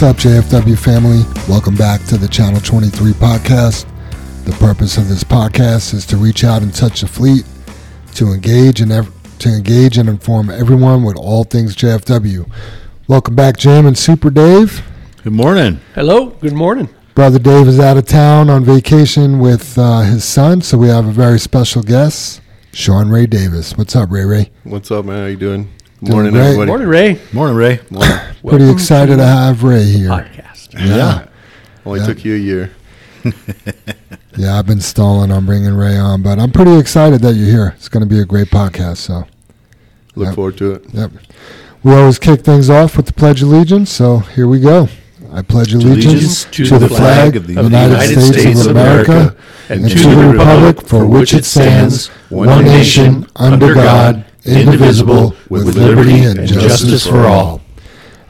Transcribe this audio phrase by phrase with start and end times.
[0.00, 1.24] What's up, JFW family?
[1.46, 3.84] Welcome back to the Channel 23 podcast.
[4.46, 7.44] The purpose of this podcast is to reach out and touch the fleet,
[8.14, 12.50] to engage and ev- to engage and inform everyone with all things JFW.
[13.08, 14.82] Welcome back, Jim and Super Dave.
[15.22, 15.80] Good morning.
[15.94, 16.88] Hello, good morning.
[17.14, 21.06] Brother Dave is out of town on vacation with uh, his son, so we have
[21.06, 22.40] a very special guest,
[22.72, 23.76] Sean Ray Davis.
[23.76, 24.50] What's up, Ray Ray?
[24.64, 25.18] What's up, man?
[25.18, 25.70] How you doing?
[26.02, 26.42] Doing Morning, great.
[26.44, 26.66] everybody.
[26.66, 27.20] Morning, Ray.
[27.32, 27.80] Morning, Ray.
[27.90, 28.18] Morning.
[28.46, 30.08] Pretty excited to have Ray here.
[30.08, 30.72] Podcast.
[30.74, 31.26] Yeah.
[31.84, 32.06] Only Yeah.
[32.06, 32.70] took you a year.
[34.36, 37.74] Yeah, I've been stalling on bringing Ray on, but I'm pretty excited that you're here.
[37.76, 38.98] It's going to be a great podcast.
[38.98, 39.24] So,
[40.14, 40.34] Look Yep.
[40.36, 40.84] forward to it.
[40.94, 41.10] yep.
[41.82, 43.90] We always kick things off with the Pledge of Allegiance.
[43.90, 44.88] So here we go.
[45.32, 49.36] I pledge allegiance to to the the flag flag of the United States of America
[49.68, 55.76] and and to the republic for which it stands, one nation, under God, indivisible, with
[55.76, 57.60] liberty and justice for all.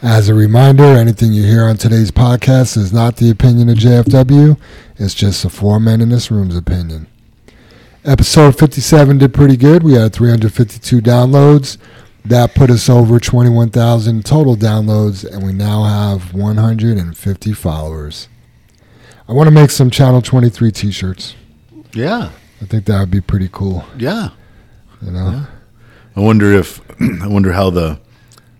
[0.02, 4.58] As a reminder, anything you hear on today's podcast is not the opinion of JFW.
[4.96, 7.06] It's just the four men in this room's opinion.
[8.04, 9.82] Episode 57 did pretty good.
[9.82, 11.76] We had 352 downloads.
[12.24, 18.28] That put us over 21,000 total downloads, and we now have 150 followers.
[19.28, 21.34] I want to make some Channel 23 t shirts.
[21.92, 22.30] Yeah,
[22.60, 23.84] I think that would be pretty cool.
[23.98, 24.30] yeah.
[25.02, 25.46] You know?
[26.20, 26.82] I wonder if
[27.22, 27.98] I wonder how the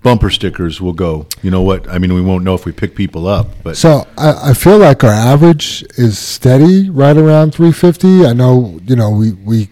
[0.03, 1.27] bumper stickers will go.
[1.43, 1.87] You know what?
[1.91, 4.79] I mean, we won't know if we pick people up, but So I, I feel
[4.79, 8.25] like our average is steady right around 350.
[8.25, 9.69] I know, you know, we, we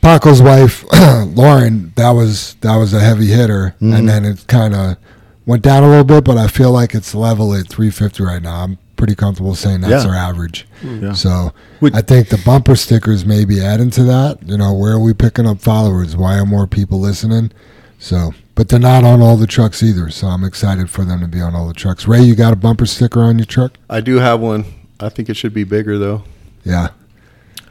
[0.00, 0.84] Paco's wife,
[1.26, 4.06] Lauren, that was that was a heavy hitter, and mm-hmm.
[4.06, 4.96] then it kind of
[5.44, 8.62] went down a little bit, but I feel like it's level at 350 right now.
[8.62, 10.10] I'm pretty comfortable saying that's Yeah.
[10.12, 10.64] our average.
[10.80, 11.02] Mm.
[11.02, 11.12] Yeah.
[11.14, 14.38] So Would- I think the bumper stickers may be adding to that.
[14.46, 16.14] You know, where are we picking up followers?
[16.16, 17.50] Why are more people listening?
[17.98, 20.08] So, but they're not on all the trucks either.
[20.10, 22.06] So I'm excited for them to be on all the trucks.
[22.06, 23.76] Ray, you got a bumper sticker on your truck?
[23.90, 24.66] I do have one.
[25.00, 26.22] I think it should be bigger though.
[26.62, 26.90] Yeah.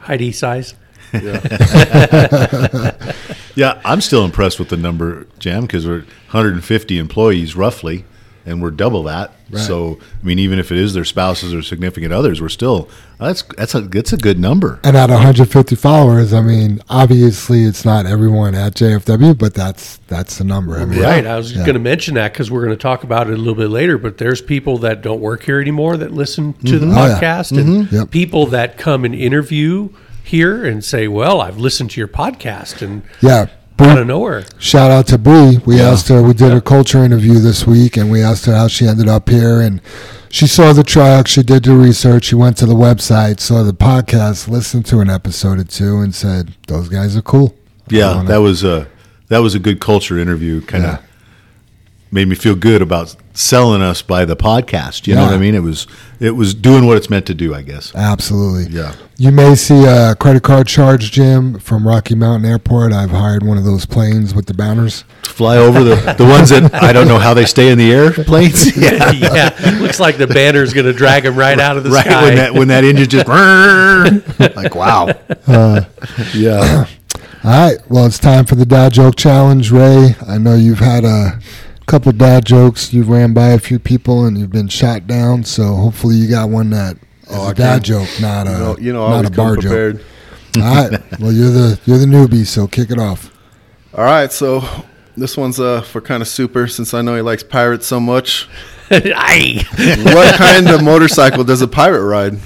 [0.00, 0.74] Heidi size.
[3.54, 6.00] yeah, I'm still impressed with the number, Jam, because we're
[6.30, 8.04] 150 employees roughly,
[8.44, 9.32] and we're double that.
[9.50, 9.62] Right.
[9.62, 12.88] So, I mean, even if it is their spouses or significant others, we're still
[13.18, 14.80] that's that's a that's a good number.
[14.82, 20.38] And at 150 followers, I mean, obviously it's not everyone at JFW, but that's that's
[20.38, 20.78] the number.
[20.78, 21.26] I mean, Right.
[21.26, 21.64] I was Yeah.
[21.64, 23.98] going to mention that because we're going to talk about it a little bit later.
[23.98, 26.96] But there's people that don't work here anymore that listen to the mm-hmm.
[26.98, 27.20] Oh, yeah.
[27.20, 27.94] podcast, and mm-hmm.
[27.94, 28.10] Yep.
[28.10, 29.90] people that come and interview
[30.24, 33.46] here and say, "Well, I've listened to your podcast," and yeah.
[33.84, 34.44] Out of nowhere.
[34.58, 35.58] shout out to Bree.
[35.64, 36.22] We asked her.
[36.22, 39.28] We did a culture interview this week, and we asked her how she ended up
[39.28, 39.60] here.
[39.60, 39.80] And
[40.30, 41.28] she saw the truck.
[41.28, 42.24] She did the research.
[42.26, 46.14] She went to the website, saw the podcast, listened to an episode or two, and
[46.14, 47.54] said, "Those guys are cool."
[47.90, 48.86] I Yeah, wanna- that was a
[49.28, 50.60] that was a good culture interview.
[50.60, 50.98] Kind of Yeah.
[52.12, 55.06] Made me feel good about selling us by the podcast.
[55.06, 55.54] You know what I mean?
[55.54, 55.86] It was
[56.20, 57.54] it was doing what it's meant to do.
[57.54, 57.92] I guess.
[57.94, 58.72] Absolutely.
[58.72, 58.94] Yeah.
[59.16, 62.92] You may see a credit card charge, Jim, from Rocky Mountain Airport.
[62.92, 65.04] I've hired one of those planes with the banners.
[65.22, 68.10] Fly over the the ones that I don't know how they stay in the air
[68.12, 68.76] planes.
[68.82, 69.10] Yeah.
[69.12, 72.22] yeah, looks like the banner's going to drag him right out of the Right sky.
[72.24, 73.28] when that when that engine just
[74.56, 75.08] like wow.
[75.46, 75.82] Uh,
[76.34, 76.86] yeah.
[77.44, 77.78] All right.
[77.88, 80.14] Well, it's time for the dad joke challenge, Ray.
[80.26, 81.38] I know you've had a
[81.86, 82.92] couple dad jokes.
[82.92, 85.44] You've ran by a few people and you've been shot down.
[85.44, 88.50] So hopefully you got one that is Oh, a I dad can- joke, not a
[88.50, 89.98] You know, you know not a bar prepared.
[89.98, 90.06] joke.
[90.64, 91.02] All right.
[91.20, 93.30] Well, you're the you're the newbie, so kick it off.
[93.94, 94.62] All right, so
[95.16, 98.48] this one's uh for kind of super since I know he likes pirates so much.
[98.90, 99.64] Aye.
[100.04, 102.38] what kind of motorcycle does a pirate ride?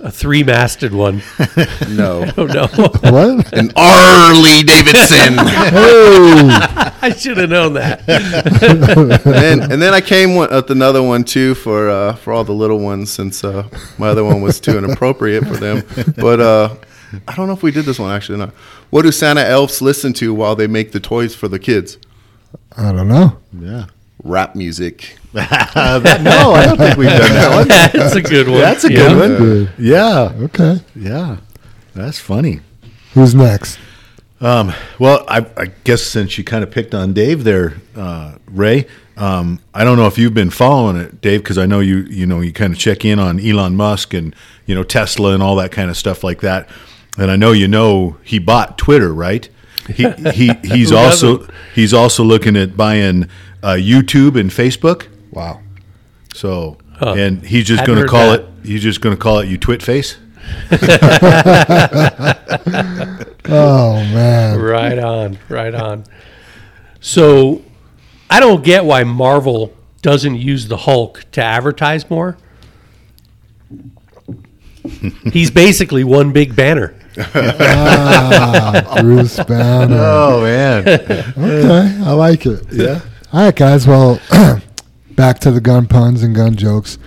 [0.00, 1.22] A three-masted one.
[1.88, 2.24] No.
[2.36, 3.52] Oh no, What?
[3.56, 5.36] An Harley Davidson.
[5.38, 8.02] oh, I should have known that.
[8.06, 12.44] and, then, and then I came one, with another one too for uh, for all
[12.44, 13.66] the little ones since uh,
[13.98, 15.82] my other one was too inappropriate for them.
[16.16, 16.74] But uh,
[17.26, 18.38] I don't know if we did this one actually.
[18.38, 18.50] Not.
[18.90, 21.98] What do Santa elves listen to while they make the toys for the kids?
[22.76, 23.38] I don't know.
[23.58, 23.86] Yeah.
[24.28, 25.16] Rap music.
[25.34, 27.68] no, I don't think we've done that one.
[27.92, 28.60] That's a good one.
[28.60, 28.96] That's a Yeah.
[29.08, 29.36] good one.
[29.38, 29.72] Good.
[29.78, 30.32] Yeah.
[30.44, 30.80] Okay.
[30.94, 31.36] Yeah.
[31.94, 32.60] That's funny.
[33.14, 33.78] Who's next?
[34.40, 38.86] Um, well, I, I guess since you kind of picked on Dave there, uh, Ray,
[39.16, 42.26] um, I don't know if you've been following it, Dave, because I know you you
[42.26, 44.34] know you kind of check in on Elon Musk and
[44.66, 46.68] you know Tesla and all that kind of stuff like that.
[47.16, 49.48] And I know you know he bought Twitter, right?
[49.88, 51.54] He he he's also doesn't?
[51.74, 53.24] he's also looking at buying
[53.62, 55.06] uh, YouTube and Facebook.
[55.30, 55.60] Wow.
[56.34, 57.14] So Huh.
[57.16, 58.40] and he's just going to call that.
[58.40, 60.16] it he's just going to call it you twit face.
[63.48, 64.60] Oh man.
[64.60, 66.04] Right on, right on.
[67.00, 67.62] So
[68.28, 69.72] I don't get why Marvel
[70.02, 72.36] doesn't use the Hulk to advertise more.
[75.32, 76.94] He's basically one big banner.
[77.18, 79.96] Ah, Bruce Banner.
[79.98, 82.64] Oh man, Okay, I like it.
[82.72, 83.00] yeah.
[83.32, 83.86] All right, guys.
[83.86, 84.20] Well,
[85.10, 86.98] back to the gun puns and gun jokes.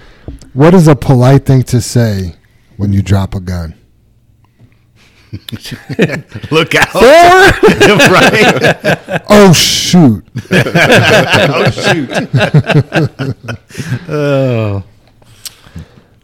[0.53, 2.35] What is a polite thing to say
[2.77, 3.75] when you drop a gun?
[6.51, 6.93] Look out!
[8.09, 9.21] right?
[9.29, 10.25] Oh shoot!
[10.51, 12.09] Oh shoot!
[14.09, 14.83] oh,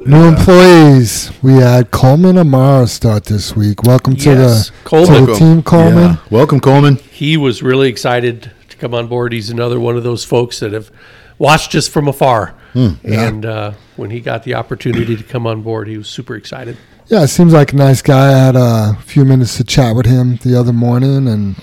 [0.05, 1.31] New employees.
[1.41, 3.81] We had Coleman Amara start this week.
[3.83, 5.25] Welcome to Yes, the Coleman.
[5.25, 6.03] to the team, Coleman.
[6.11, 6.17] yeah.
[6.29, 6.97] Welcome, Coleman.
[6.97, 9.33] He was really excited to come on board.
[9.33, 10.91] He's another one of those folks that have
[11.39, 12.53] watched us from afar.
[12.75, 16.77] And uh, when he got the opportunity to come on board, he was super excited.
[17.07, 18.27] Yeah, it seems like a nice guy.
[18.33, 21.55] I had a few minutes to chat with him the other morning, and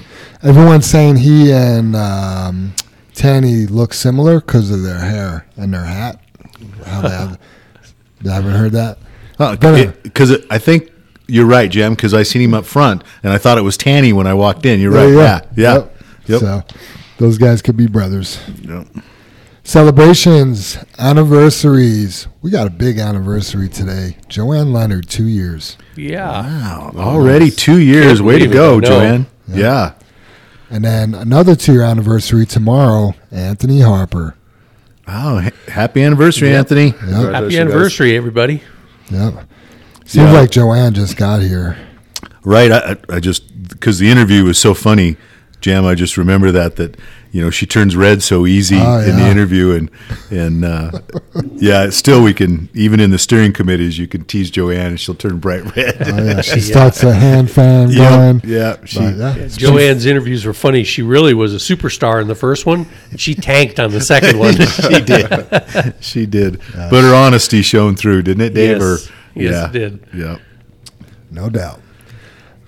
[0.42, 2.72] everyone's saying he and um,
[3.14, 6.18] Tanny look similar because of their hair and their hat.
[6.86, 7.38] How they have,
[8.28, 8.98] I haven't heard that.
[9.38, 9.92] Oh, Better.
[10.02, 10.90] Because I think
[11.26, 11.94] you're right, Jim.
[11.94, 14.66] Because I seen him up front, and I thought it was Tanny when I walked
[14.66, 14.80] in.
[14.80, 15.08] You're right.
[15.08, 15.96] Yeah, yeah, Yep.
[16.26, 16.40] Yep.
[16.40, 16.62] So
[17.18, 18.38] those guys could be brothers.
[18.62, 18.86] Yep.
[19.64, 22.26] Celebrations, anniversaries.
[22.42, 24.16] We got a big anniversary today.
[24.28, 25.78] Joanne Leonard, two years.
[25.94, 26.26] Yeah.
[26.28, 28.18] Wow, already two years.
[28.18, 28.88] Can't Way to go, I know.
[28.88, 29.26] Joanne.
[29.48, 29.94] Yeah.
[30.68, 34.34] And then another two year anniversary tomorrow, Anthony Harper.
[35.08, 36.58] Oh, happy anniversary, Yep.
[36.58, 36.84] Anthony.
[36.86, 36.98] Yep.
[36.98, 37.58] Congratulations, Happy guys.
[37.58, 38.62] anniversary, everybody.
[39.10, 39.34] Yep.
[40.04, 40.32] Seems Yeah.
[40.32, 41.76] like Joanne just got here.
[42.44, 42.70] Right.
[42.72, 42.78] I,
[43.10, 45.16] I I just because the interview was so funny,
[45.60, 45.84] Jam.
[45.86, 46.96] I just remember that that
[47.32, 49.90] you know she turns red so easy Oh, in the interview, and
[50.30, 50.90] and uh,
[51.56, 55.14] yeah, still we can even in the steering committees you can tease Joanne and she'll
[55.16, 55.96] turn bright red.
[56.00, 56.40] Oh, yeah.
[56.52, 58.42] She starts a hand fan yeah, going.
[58.44, 58.76] yeah.
[58.84, 59.48] She, yeah.
[59.48, 60.84] Joanne's interviews were funny.
[60.84, 64.38] She really was a superstar in the first one, and she tanked on the second
[64.38, 64.54] one.
[64.54, 65.94] she did.
[66.00, 66.60] she did.
[66.74, 68.78] But her honesty shone through, didn't it, Dave?
[68.78, 68.82] Yes.
[69.08, 69.66] Or, Yes, yeah.
[69.68, 70.06] it did.
[70.12, 70.36] Yeah.
[71.30, 71.80] No doubt.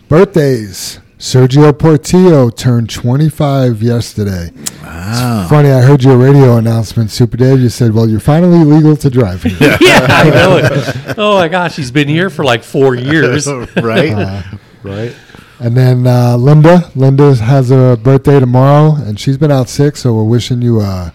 [0.09, 0.99] Birthdays.
[1.25, 4.51] Sergio Portillo turned 25 yesterday.
[4.83, 5.47] Wow.
[5.49, 7.61] Funny, I heard your radio announcement, Super Dave.
[7.61, 9.57] You said, well, you're finally legal to drive here.
[9.81, 11.15] Yeah, I know it.
[11.17, 13.47] Oh my gosh, he's been here for like four years.
[13.77, 14.45] right.
[14.83, 15.17] right.
[15.61, 16.93] And then uh, Linda.
[16.95, 21.15] Linda has a birthday tomorrow, and she's been out sick, so we're wishing you a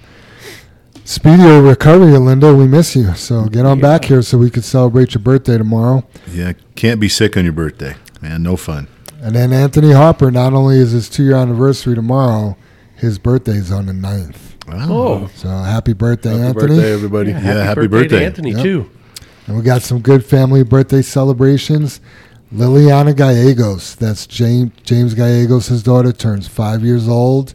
[1.03, 2.55] speedier recovery, Linda.
[2.55, 3.13] We miss you.
[3.13, 6.03] So get on back here so we can celebrate your birthday tomorrow.
[6.31, 6.53] Yeah.
[6.73, 8.41] Can't be sick on your birthday, man.
[8.41, 8.87] No fun.
[9.21, 12.55] And then Anthony Harper, not only is his two year anniversary tomorrow,
[12.95, 14.37] his birthday's on the 9th.
[14.71, 16.43] Oh, So happy birthday, Anthony.
[16.47, 16.75] Happy Anthony.
[16.77, 17.31] birthday, everybody.
[17.31, 18.19] Yeah, happy birthday, birthday.
[18.19, 18.61] to Anthony Yep.
[18.63, 18.89] too.
[19.47, 21.99] And we got some good family birthday celebrations.
[22.53, 27.53] Liliana Gallegos, that's James, James Gallegos' daughter, turns five years old.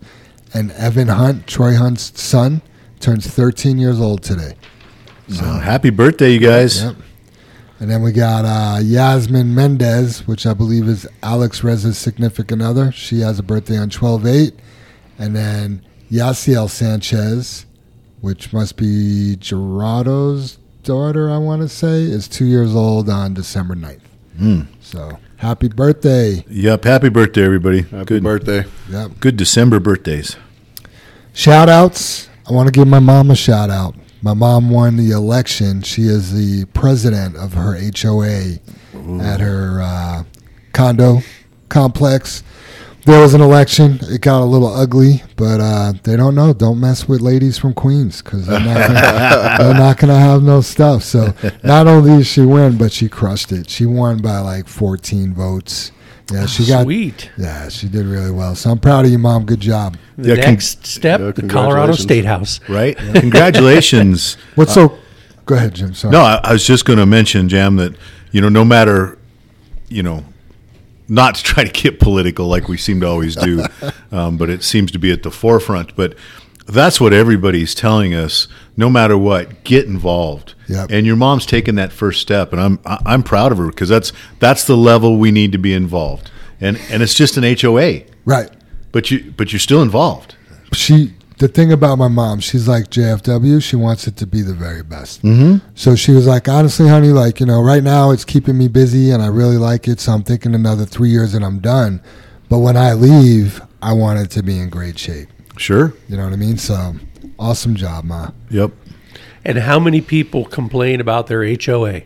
[0.53, 2.63] And Evan Hunt, Troy Hunt's son,
[3.01, 4.55] turns 13 years old today.
[5.29, 6.83] So happy birthday, you guys.
[6.83, 6.97] Yep.
[7.85, 12.91] And then we got uh, Yasmin Mendez, which I believe is Alex Reza's significant other.
[12.91, 14.55] She has a birthday on 12 8.
[15.19, 17.67] And then Yasiel Sanchez,
[18.23, 23.75] which must be Gerardo's daughter, I want to say, is two years old on December
[23.75, 24.01] 9th.
[24.39, 24.61] Hmm.
[24.81, 26.43] So happy birthday.
[26.49, 26.85] Yep.
[26.85, 27.83] Happy birthday, everybody.
[27.83, 28.65] Happy good, birthday.
[28.89, 29.21] Yep.
[29.21, 30.37] good December birthdays.
[31.35, 32.31] Shout outs.
[32.49, 33.95] I want to give my mom a shout out.
[34.25, 35.83] My mom won the election.
[35.83, 38.55] She is the president of her HOA
[39.23, 40.25] at her uh,
[40.73, 41.19] condo
[41.69, 42.43] complex.
[43.05, 43.99] There was an election.
[44.01, 46.55] It got a little ugly, but uh, they don't know.
[46.55, 50.43] Don't mess with ladies from Queens because they're not gonna, they're not going to have
[50.43, 51.03] no stuff.
[51.03, 53.69] So not only did she win, but she crushed it.
[53.69, 55.93] She won by like 14 votes.
[56.33, 56.85] Yeah, she got.
[56.85, 57.31] Sweet.
[57.37, 58.55] Yeah, she did really well.
[58.55, 59.45] So I'm proud of you, mom.
[59.45, 59.97] Good job.
[60.17, 61.93] The Yeah, con- next step, Yeah, the Colorado.
[61.93, 62.61] State House.
[62.69, 62.97] Right.
[63.15, 64.37] Congratulations.
[64.55, 64.99] What's so?
[65.47, 65.93] Go ahead, Jim.
[65.93, 66.13] Sorry.
[66.13, 67.95] No, I, I was just going to mention, Jam, that
[68.33, 69.19] you know, no matter,
[69.89, 70.25] you know,
[71.09, 73.65] not to try to get political like we seem to always do,
[74.11, 75.95] um, but it seems to be at the forefront.
[75.95, 76.17] But
[76.67, 78.49] that's what everybody's telling us.
[78.77, 80.55] No matter what, get involved.
[80.69, 80.91] Yep.
[80.91, 84.13] And your mom's taken that first step, and I'm I'm proud of her because that's
[84.41, 86.31] that's the level we need to be involved.
[86.61, 88.51] And and it's just an HOA, Right.
[88.93, 90.35] but you but you're still involved.
[90.73, 91.15] She.
[91.39, 93.61] The thing about my mom, she's like JFW.
[93.61, 95.21] She wants it to be the very best.
[95.23, 95.67] Mm-hmm.
[95.75, 99.11] So she was like, honestly, honey, like you know, right now it's keeping me busy,
[99.11, 99.99] and I really like it.
[99.99, 102.01] So I'm thinking another three years and I'm done.
[102.49, 105.29] But when I leave, I want it to be in great shape.
[105.59, 105.93] Sure.
[106.09, 106.57] You know what I mean?
[106.57, 106.95] So
[107.39, 108.31] awesome job, ma.
[108.51, 108.73] Yep.
[109.45, 112.03] And how many people complain about their HOA?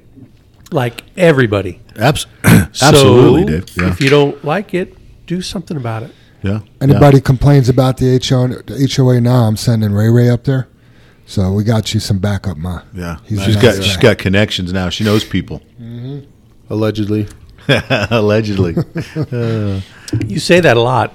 [0.70, 1.80] Like everybody.
[1.96, 2.26] Abs-
[2.72, 3.76] So absolutely, Dave.
[3.76, 3.90] Yeah.
[3.90, 4.94] if you don't like it,
[5.26, 6.10] do something about it.
[6.42, 6.60] yeah.
[6.80, 10.68] Anybody complains about the HO, the HOA now, I'm sending Ray Ray up there
[11.26, 12.82] So we got you some backup, ma.
[12.94, 14.02] Yeah, He's she's a got nice she's guy.
[14.02, 14.88] got connections now.
[14.90, 15.60] She knows people.
[15.80, 16.20] Mm-hmm.
[16.70, 17.26] Allegedly.
[18.10, 18.74] Allegedly,
[19.16, 19.80] uh.
[20.26, 21.12] You say that a lot.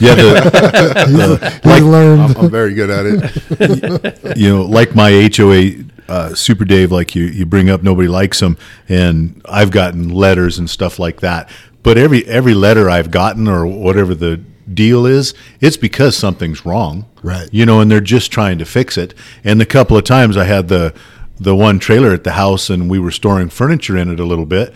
[0.00, 0.14] Yeah.
[0.14, 2.22] The, He learned.
[2.22, 4.36] I'm, I'm very good at it.
[4.36, 8.40] you know, like my HOA uh, Super Dave, like you, you bring up, nobody likes
[8.40, 11.48] them, and I've gotten letters and stuff like that.
[11.82, 14.36] But every every letter I've gotten or whatever the
[14.72, 17.48] deal is, it's because something's wrong, Right.
[17.52, 19.14] You know, and they're just trying to fix it.
[19.44, 20.94] And the couple of times I had the
[21.38, 24.46] the one trailer at the house, and we were storing furniture in it a little
[24.46, 24.74] bit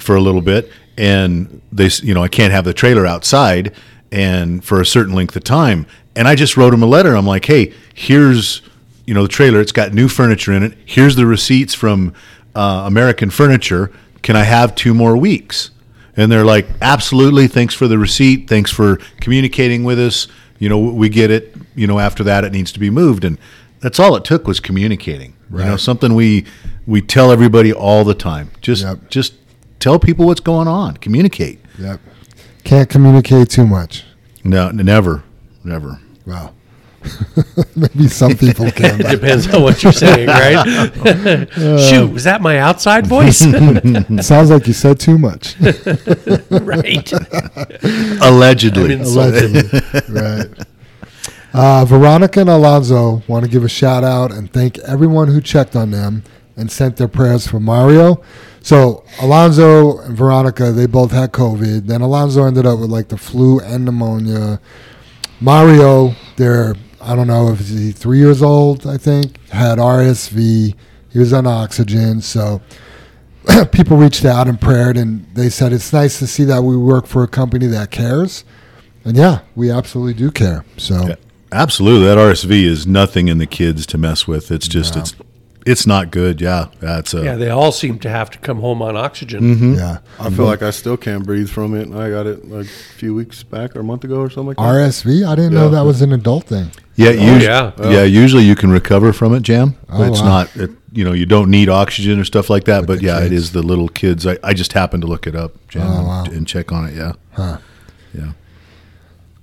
[0.00, 3.74] for a little bit, and they, you know, I can't have the trailer outside,
[4.12, 7.14] and for a certain length of time, and I just wrote him a letter.
[7.16, 8.62] I'm like, hey, here's,
[9.06, 9.60] you know, the trailer.
[9.60, 10.76] It's got new furniture in it.
[10.84, 12.14] Here's the receipts from
[12.54, 13.92] uh, American Furniture.
[14.22, 15.70] Can I have two more weeks?
[16.16, 17.46] And they're like, absolutely.
[17.46, 18.48] Thanks for the receipt.
[18.48, 20.28] Thanks for communicating with us.
[20.58, 21.54] You know, we get it.
[21.74, 23.36] You know, after that, it needs to be moved, and
[23.80, 25.34] that's all it took was communicating.
[25.52, 25.80] You know, Right.
[25.80, 26.46] something we
[26.86, 28.50] we tell everybody all the time.
[28.62, 29.10] Just Yep.
[29.10, 29.34] just
[29.80, 30.96] tell people what's going on.
[30.96, 31.58] Communicate.
[31.78, 32.00] Yep.
[32.66, 34.04] Can't communicate too much.
[34.42, 35.22] No, never,
[35.64, 36.00] never.
[36.26, 36.52] Wow.
[37.76, 38.98] Maybe some people can.
[39.00, 41.48] but- Depends on what you're saying, right?
[41.88, 43.38] Shoot, was that my outside voice?
[43.38, 45.54] Sounds like you said too much.
[46.50, 47.12] right.
[48.22, 48.94] Allegedly.
[48.94, 49.00] I'm.
[49.02, 49.80] Allegedly.
[50.08, 50.48] right.
[51.54, 55.76] Uh, Veronica and Alonzo want to give a shout out and thank everyone who checked
[55.76, 56.24] on them
[56.56, 58.20] and sent their prayers for Mario.
[58.66, 61.86] So Alonzo and Veronica, they both had COVID.
[61.86, 64.60] Then Alonzo ended up with like the flu and pneumonia.
[65.40, 68.84] Mario, they're I don't know if he's three years old.
[68.84, 70.74] I think had RSV.
[71.12, 72.20] He was on oxygen.
[72.20, 72.60] So
[73.70, 77.06] people reached out and prayed, and they said it's nice to see that we work
[77.06, 78.42] for a company that cares.
[79.04, 80.64] And yeah, we absolutely do care.
[80.76, 81.14] So Yeah,
[81.52, 82.06] Absolutely.
[82.06, 84.50] That RSV is nothing in the kids to mess with.
[84.50, 85.02] It's just No.
[85.02, 85.14] it's
[85.66, 86.40] it's not good.
[86.40, 86.68] Yeah.
[86.80, 89.74] That's a Yeah, they all seem to have to come home on oxygen.
[89.74, 91.92] yeah, I feel like I still can't breathe from it.
[91.92, 94.56] I got it like a few weeks back or a month ago or something like
[94.56, 94.62] that.
[94.62, 95.26] RSV.
[95.26, 96.70] I didn't know that was an adult thing.
[96.94, 97.72] yeah, us- yeah.
[97.90, 98.04] yeah.
[98.04, 99.76] Usually you can recover from it, Jam.
[99.90, 100.26] Oh, it's wow.
[100.28, 100.56] not.
[100.56, 102.80] It, you know, you don't need oxygen or stuff like that.
[102.80, 103.32] With but yeah, it kids.
[103.34, 104.26] is the little kids.
[104.26, 106.24] I, I just happened to look it up, Jam, Oh, wow.
[106.24, 106.94] and, and check on it.
[106.94, 107.12] Yeah.
[107.32, 107.58] Huh.
[108.14, 108.32] Yeah.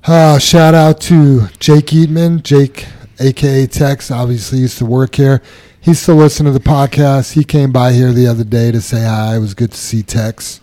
[0.06, 2.88] Uh, shout out to Jake Eatman, Jake,
[3.20, 4.10] aka Tex.
[4.12, 5.42] Obviously, used to work here.
[5.84, 7.34] He's still listening to the podcast.
[7.34, 9.36] He came by here the other day to say hi.
[9.36, 10.62] It was good to see Tex.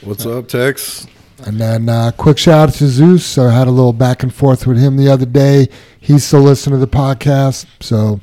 [0.00, 1.08] What's up, Tex?
[1.44, 3.36] And then uh, quick shout out to Zeus.
[3.36, 5.68] I had a little back and forth with him the other day.
[5.98, 7.66] He's still listening to the podcast.
[7.80, 8.20] So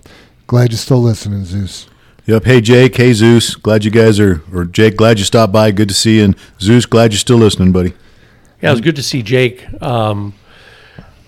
[0.48, 1.90] glad you're still listening, Zeus.
[2.28, 2.46] Yep.
[2.46, 2.96] Hey Jake.
[2.96, 3.56] Hey Zeus.
[3.56, 4.96] Glad you guys are, or Jake.
[4.96, 5.72] Glad you stopped by.
[5.72, 6.24] Good to see you.
[6.24, 6.86] And Zeus.
[6.86, 7.92] Glad you're still listening, buddy.
[8.62, 9.66] Yeah, it was good to see Jake.
[9.82, 10.34] Um,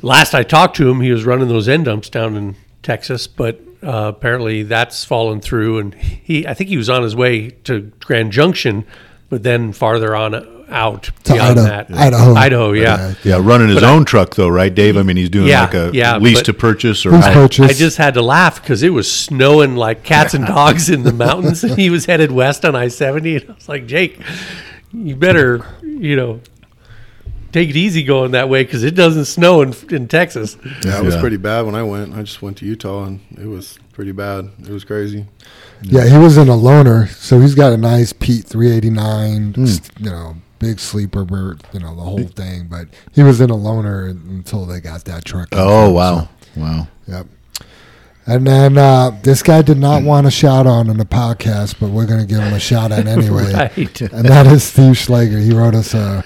[0.01, 3.59] last I talked to him, he was running those end dumps down in Texas, but
[3.83, 5.79] uh, apparently that's fallen through.
[5.79, 8.85] And he, I think he was on his way to Grand Junction,
[9.29, 12.33] but then farther on out To beyond Idaho- that, Idaho.
[12.35, 13.13] Idaho, yeah.
[13.23, 14.97] Yeah, running his But I- own truck though, right, Dave?
[14.97, 17.71] I mean, he's doing Yeah, like a yeah, lease to purchase or Who's how- purchased?
[17.71, 21.11] I just had to laugh because it was snowing like cats and dogs in the
[21.13, 23.37] mountains, and he was headed west on I seventy.
[23.37, 24.19] And I was like, Jake,
[24.93, 26.39] you better, you know,
[27.51, 30.57] take it easy going that way because it doesn't snow in, in Texas.
[30.85, 31.21] Yeah, it was Yeah.
[31.21, 32.13] pretty bad when I went.
[32.15, 34.49] I just went to Utah and it was pretty bad.
[34.61, 35.25] It was crazy.
[35.81, 40.09] Yeah, he was in a loner, so he's got a nice Pete 389, s- you
[40.09, 42.67] know, big sleeper, bird, you know, the whole thing.
[42.69, 45.47] But he was in a loner until they got that truck.
[45.53, 46.87] Oh front, wow, wow.
[47.07, 47.27] yep.
[48.27, 51.89] And then uh, this guy did not want a shout on in the podcast, but
[51.89, 53.51] we're going to give him a shout out anyway.
[53.53, 54.01] Right.
[54.01, 55.39] And that is Steve Schlager.
[55.39, 56.23] He wrote us a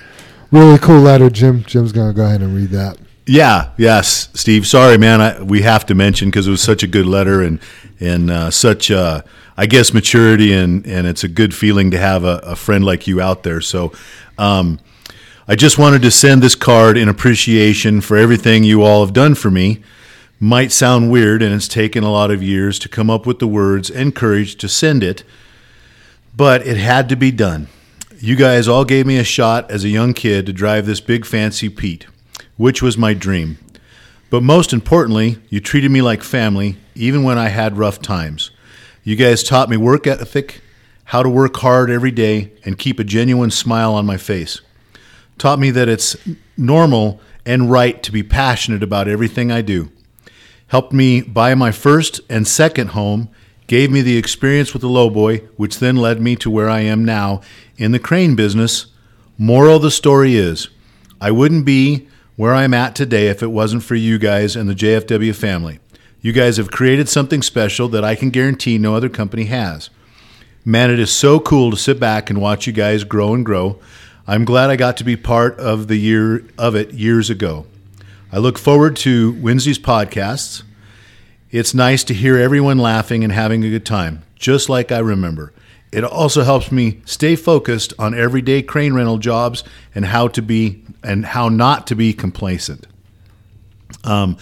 [0.53, 1.29] really cool letter.
[1.29, 2.97] Jim, Jim's going to go ahead and read that.
[3.25, 4.67] Yeah, yes, Steve.
[4.67, 5.21] Sorry, man.
[5.21, 7.59] I, we have to mention because it was such a good letter and
[7.99, 9.21] and uh, such, uh,
[9.55, 13.07] I guess, maturity and and it's a good feeling to have a, a friend like
[13.07, 13.61] you out there.
[13.61, 13.93] So,
[14.37, 14.79] um,
[15.47, 19.35] I just wanted to send this card in appreciation for everything you all have done
[19.35, 19.81] for me.
[20.39, 23.47] Might sound weird, and it's taken a lot of years to come up with the
[23.47, 25.23] words and courage to send it,
[26.35, 27.69] but it had to be done.
[28.25, 31.25] You guys all gave me a shot as a young kid to drive this big
[31.25, 32.07] fancy Pete,
[32.55, 33.57] which was my dream.
[34.29, 38.51] But most importantly, you treated me like family, even when I had rough times.
[39.03, 40.61] You guys taught me work ethic,
[41.03, 44.61] how to work hard every day, and keep a genuine smile on my face.
[45.37, 46.15] Taught me that it's
[46.55, 49.91] normal and right to be passionate about everything I do.
[50.67, 53.27] Helped me buy my first and second home,
[53.73, 57.03] gave me the experience with the lowboy, which then led me to where I am
[57.03, 57.41] now
[57.75, 58.85] in the crane business.
[59.35, 60.67] Moral of the story is
[61.19, 64.75] I wouldn't be where I'm at today if it wasn't for you guys and the
[64.75, 65.79] JFW family.
[66.21, 69.89] You guys have created something special that I can guarantee no other company has.
[70.63, 73.79] Man, it is so cool to sit back and watch you guys grow and grow.
[74.27, 77.65] I'm glad I got to be part of the year of it years ago.
[78.31, 80.61] I look forward to Wednesday's podcasts.
[81.53, 85.53] It's nice to hear everyone laughing and having a good time, just like I remember.
[85.91, 90.83] It also helps me stay focused on everyday crane rental jobs and how to be
[91.03, 92.87] and how not to be complacent.
[94.03, 94.37] Um,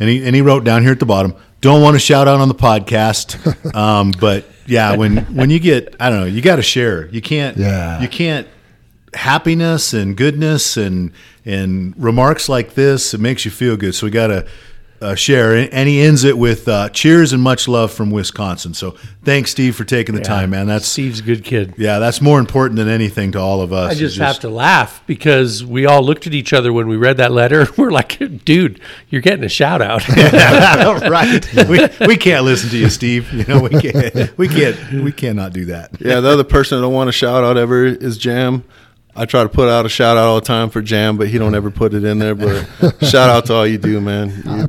[0.00, 2.40] and he and he wrote down here at the bottom, don't want to shout out
[2.40, 6.56] on the podcast, um, but yeah, when when you get I don't know, you got
[6.56, 7.06] to share.
[7.06, 8.00] You can't Yeah.
[8.00, 8.48] you can't
[9.14, 11.12] happiness and goodness and
[11.44, 14.46] and remarks like this it makes you feel good so we got to
[15.00, 18.74] uh, share and and he ends it with uh, cheers and much love from wisconsin
[18.74, 21.74] so thanks steve for taking the time man that's Steve's a good kid.
[21.78, 24.48] yeah that's more important than anything to all of us I is just, have to
[24.48, 27.66] laugh because we all looked at each other when we read that letter.
[27.76, 30.06] We're like, dude, you're getting a shout out.
[31.08, 35.12] right we, we can't listen to you steve you know we can't we can't we
[35.12, 38.18] cannot do that Yeah, the other person I don't want to shout out ever is
[38.18, 38.64] Jam.
[39.16, 41.38] I try to put out a shout out all the time for Jam, but he
[41.38, 42.36] don't ever put it in there.
[42.36, 42.68] But
[43.04, 44.42] shout out to all you do, man.
[44.46, 44.68] You-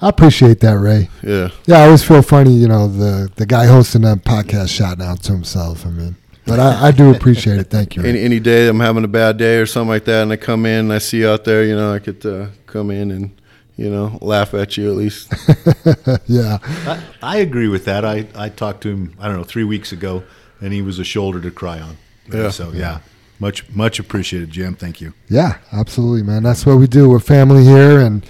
[0.00, 1.08] I appreciate that, Ray.
[1.22, 5.04] yeah, Yeah, I always feel funny, you know, the the guy hosting that podcast shouting
[5.04, 5.84] out to himself.
[5.86, 7.68] I mean, but I, I do appreciate it.
[7.70, 8.02] Thank you.
[8.04, 10.66] Any any day I'm having a bad day or something like that, and I come
[10.66, 13.40] in and I see you out there, you know, I could uh, come in and
[13.76, 15.32] you know laugh at you at least.
[16.26, 19.62] yeah, I, I agree with that I, I talked to him i don't know three
[19.62, 20.24] weeks ago
[20.60, 21.96] and he was a shoulder to cry on
[22.32, 22.50] Yeah.
[22.50, 22.98] so yeah
[23.38, 26.42] much much appreciated jim thank you yeah, absolutely, man.
[26.42, 27.08] That's what we do.
[27.08, 28.26] We're family here, and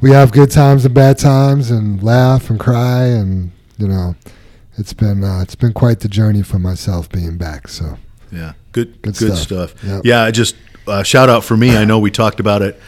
[0.00, 4.14] we have good times and bad times, and laugh and cry, and you know,
[4.78, 7.68] it's been uh, it's been quite the journey for myself being back.
[7.68, 7.98] So
[8.32, 9.70] Yeah, good, Good good, stuff.
[9.70, 9.84] stuff.
[9.84, 10.02] Yep.
[10.04, 11.76] Yeah, I just uh, shout out for me.
[11.76, 12.80] I know we talked about it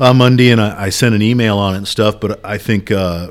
[0.00, 2.20] on Monday, and I, I sent an email on it and stuff.
[2.20, 3.30] But I think uh,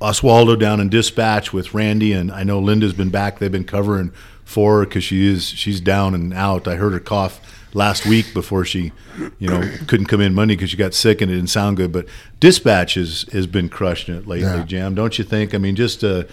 [0.00, 3.38] Oswaldo down in dispatch with Randy, and I know Linda's been back.
[3.38, 4.12] They've been covering
[4.44, 6.68] for her because she is she's down and out.
[6.68, 7.40] I heard her cough
[7.74, 8.92] last week before she,
[9.38, 11.92] you know, couldn't come in Monday because she got sick and it didn't sound good.
[11.92, 12.06] But
[12.40, 14.64] dispatch has has been crushing it lately, Yeah.
[14.64, 14.94] Jam.
[14.94, 15.54] Don't you think?
[15.54, 16.24] I mean, just uh,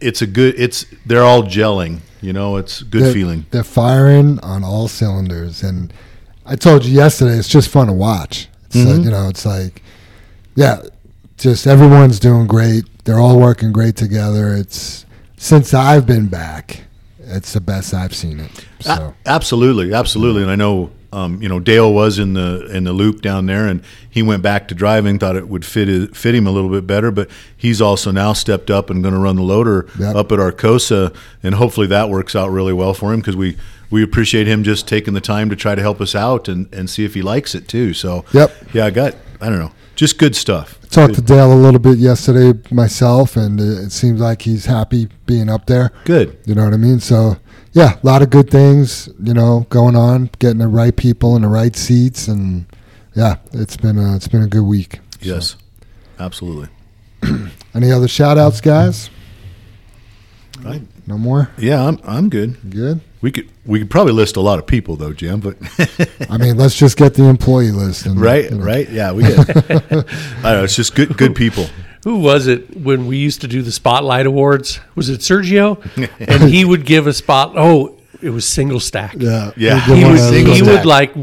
[0.00, 0.54] it's a good.
[0.58, 2.00] It's they're all gelling.
[2.20, 3.46] You know, it's good they're, feeling.
[3.50, 5.92] They're firing on all cylinders, and
[6.44, 8.48] I told you yesterday, it's just fun to watch.
[8.66, 9.04] It's like, Mhm.
[9.04, 9.82] you know, it's like,
[10.54, 10.82] yeah,
[11.38, 12.84] just everyone's doing great.
[13.04, 14.54] They're all working great together.
[14.54, 15.06] It's
[15.38, 16.82] since I've been back,
[17.30, 18.50] it's the best I've seen it.
[18.80, 20.42] So absolutely, absolutely.
[20.42, 23.66] And I know, um, you know, Dale was in the in the loop down there,
[23.66, 25.18] and he went back to driving.
[25.18, 28.70] Thought it would fit fit him a little bit better, but he's also now stepped
[28.70, 30.14] up and going to run the loader Yep.
[30.16, 33.56] up at Arcosa, and hopefully that works out really well for him because we
[33.90, 36.88] we appreciate him just taking the time to try to help us out and and
[36.88, 37.92] see if he likes it too.
[37.94, 38.52] So Yep.
[38.72, 40.78] yeah, I got I don't know, just good stuff.
[40.90, 45.48] Talked to Dale a little bit yesterday myself, and it seems like he's happy being
[45.48, 45.92] up there.
[46.04, 46.38] Good.
[46.46, 47.00] You know what I mean?
[47.00, 47.36] So
[47.72, 51.42] yeah, a lot of good things, you know, going on, getting the right people in
[51.42, 52.66] the right seats, and
[53.14, 55.00] yeah, it's been a, it's been a good week.
[55.20, 55.56] So, Yes,
[56.18, 56.68] absolutely.
[57.74, 59.10] Any other shout outs, guys?
[60.66, 61.50] I, No more?
[61.58, 62.56] yeah, I'm I'm good.
[62.70, 63.00] Good.
[63.20, 65.56] We could we could probably list a lot of people though, Jim, but.
[66.30, 68.06] I mean, let's just get the employee list.
[68.06, 68.64] And, Right, you know.
[68.64, 68.88] right.
[68.88, 69.38] Yeah, we get.
[69.70, 70.08] I don't
[70.44, 70.64] know.
[70.64, 71.66] It's just good, good people.
[72.04, 74.78] Who was it when we used to do the Spotlight Awards?
[74.94, 75.76] Was it Sergio?
[76.20, 77.52] and he would give a spot.
[77.56, 79.16] Oh, it was single stack.
[79.18, 79.50] Yeah.
[79.56, 79.84] Yeah.
[79.88, 80.76] We'll He give one would, out of single he stack.
[80.76, 81.14] would like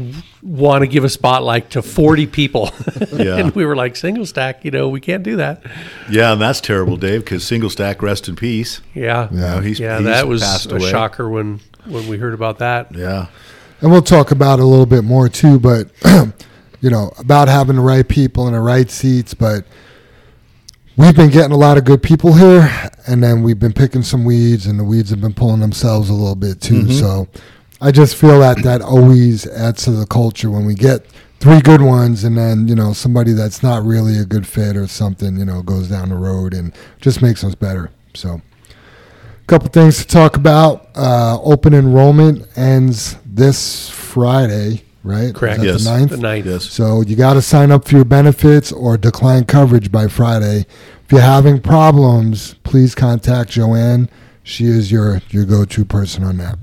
[0.42, 2.70] want to give a spotlight to 40 people.
[3.12, 3.36] Yeah.
[3.38, 5.62] and we were like, single stack, you know, we can't do that.
[6.08, 7.24] Yeah, and that's terrible, Dave.
[7.24, 8.80] Because single stack, rest in peace.
[8.94, 9.28] Yeah.
[9.32, 9.54] Yeah.
[9.56, 10.88] know, he's- yeah, he's that was passed a away.
[10.90, 12.94] shocker when, when we heard about that.
[12.94, 13.26] Yeah,
[13.80, 15.90] And we'll talk about it a little bit more too, but
[16.80, 19.64] you know, about having the right people in the right seats, but
[20.96, 22.70] we've been getting a lot of good people here
[23.06, 26.14] and then we've been picking some weeds and the weeds have been pulling themselves a
[26.14, 26.82] little bit too.
[26.82, 26.92] Mm-hmm.
[26.92, 27.28] So
[27.80, 31.06] I just feel that that always adds to the culture when we get
[31.38, 34.88] three good ones and then, you know, somebody that's not really a good fit or
[34.88, 37.90] something, you know, goes down the road and just makes us better.
[38.14, 40.88] So a couple things to talk about.
[40.96, 45.32] Uh, open enrollment ends this Friday, right?
[45.32, 45.62] Correct.
[45.62, 45.84] Yes.
[45.84, 46.10] The ninth?
[46.10, 46.46] The ninth.
[46.46, 46.64] yes.
[46.64, 50.66] So you got to sign up for your benefits or decline coverage by Friday.
[51.04, 54.10] If you're having problems, please contact Joanne.
[54.42, 56.58] She is your, your go-to person on that.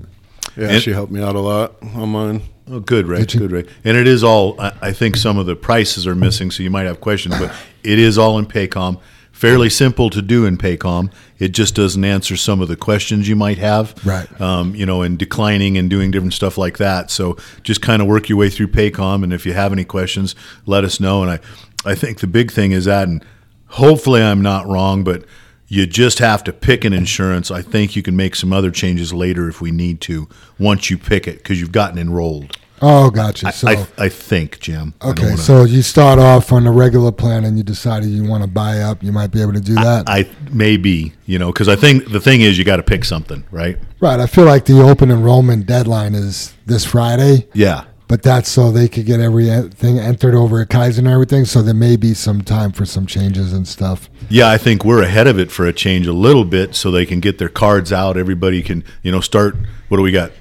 [0.58, 2.42] Yeah, And- she helped me out a lot on mine.
[2.70, 3.26] Oh, good, Ray.
[3.26, 3.66] Good, Ray.
[3.84, 4.60] And it is all.
[4.60, 7.54] I, I think some of the prices are missing, so you might have questions, but
[7.84, 9.00] it is all in Paycom.
[9.32, 11.12] Fairly simple to do in Paycom.
[11.38, 13.94] It just doesn't answer some of the questions you might have.
[14.04, 14.42] Right.
[14.42, 17.12] Um, you know, and declining and doing different stuff like that.
[17.12, 20.34] So just kind of work your way through Paycom, and if you have any questions,
[20.66, 21.22] let us know.
[21.22, 21.40] And I,
[21.86, 23.24] I think the big thing is that, and
[23.68, 25.26] hopefully I'm not wrong, but
[25.68, 27.50] you just have to pick an insurance.
[27.52, 30.28] I think you can make some other changes later if we need to
[30.60, 32.58] once you pick it because you've gotten enrolled.
[32.82, 33.52] Oh, gotcha.
[33.54, 34.94] So I, I think, Jim.
[35.02, 38.44] Okay, wanna- so you start off on a regular plan, and you decided you want
[38.44, 39.02] to buy up.
[39.02, 40.04] You might be able to do that.
[40.08, 43.46] I maybe you know because I think the thing is you got to pick something,
[43.50, 43.78] right?
[44.02, 44.20] right.
[44.20, 48.88] I feel like the open enrollment deadline is this Friday, Yeah, but that's so they
[48.88, 51.46] could get everything entered over at Kaiser and everything.
[51.46, 54.10] So there may be some time for some changes and stuff.
[54.30, 54.50] yeah.
[54.50, 57.20] I think we're ahead of it for a change a little bit, so they can
[57.20, 58.18] get their cards out.
[58.18, 59.56] Everybody can you know start.
[59.90, 60.32] What do we got?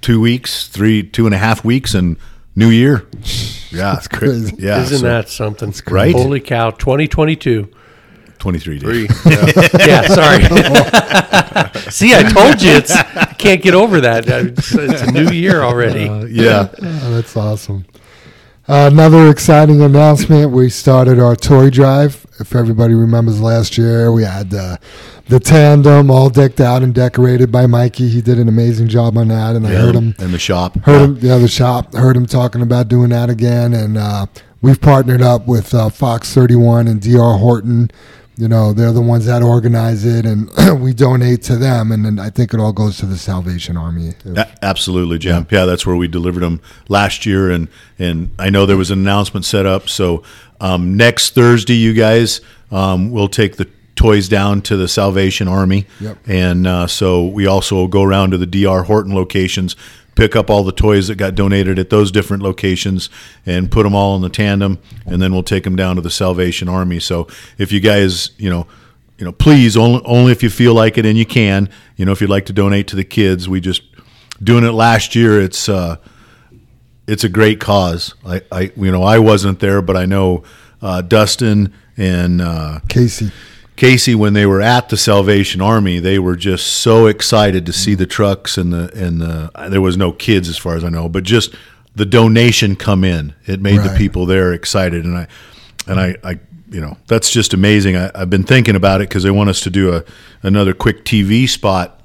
[0.00, 2.16] Two weeks, three, two and a half weeks, and
[2.54, 3.06] New Year.
[3.70, 4.54] Yeah, it's crazy.
[4.56, 5.74] Yeah, Isn't so that something?
[5.90, 6.14] Right?
[6.14, 6.70] Holy cow!
[6.70, 7.62] 2022.
[7.64, 7.74] twenty
[8.58, 8.80] three days?
[8.80, 9.08] Three.
[9.32, 9.46] Yeah.
[9.86, 10.44] Yeah, sorry.
[11.90, 14.26] See, I told you it's I can't get over that.
[14.28, 16.08] It's, it's a new year already.
[16.08, 17.84] Uh, yeah, Oh, that's awesome.
[18.66, 20.50] Uh, another exciting announcement.
[20.50, 22.26] We started our toy drive.
[22.40, 24.78] If everybody remembers last year, we had the
[25.28, 28.08] the tandem all decked out and decorated by Mikey.
[28.08, 30.76] He did an amazing job on that, and I heard him in the shop.
[30.80, 34.26] heard him the shop heard him talking about doing that again and uh,
[34.62, 37.90] we've partnered up with uh, fox 31 and dr horton
[38.36, 42.18] you know they're the ones that organize it and we donate to them and then
[42.18, 45.46] i think it all goes to the salvation army A- Absolutely, Jim.
[45.50, 45.64] Yeah.
[45.66, 47.68] that's where we delivered them last year, and
[47.98, 49.88] and I know there was an announcement set up.
[49.88, 50.22] So
[50.60, 52.40] um, next Thursday, you guys,
[52.72, 56.18] um, we'll take the toys down to the Salvation Army, Yep.
[56.26, 59.76] and uh, so we also go around to the DR Horton locations,
[60.14, 63.08] pick up all the toys that got donated at those different locations,
[63.46, 66.10] and put them all in the tandem, and then we'll take them down to the
[66.10, 66.98] Salvation Army.
[67.00, 67.28] So
[67.58, 68.66] if you guys, you know
[69.16, 71.68] you know, please only only if you feel like it and you can.
[71.96, 73.82] You know, if you'd like to donate to the kids, we just
[74.42, 75.40] doing it last year.
[75.40, 75.98] It's uh,
[77.06, 78.14] it's a great cause.
[78.26, 80.42] I, I you know I wasn't there, but I know
[80.82, 83.30] uh, Dustin and uh, casey
[83.76, 87.94] Casey when they were at the Salvation Army, they were just so excited to see
[87.94, 89.50] the trucks and the and the.
[89.68, 91.54] There was no kids as far as I know, but just
[91.96, 93.34] the donation come in.
[93.46, 95.26] It made the people there excited, and I
[95.88, 96.38] and I, I
[96.70, 97.96] you know that's just amazing.
[97.96, 100.04] I, I've been thinking about it because they want us to do a
[100.42, 102.00] another quick TV spot.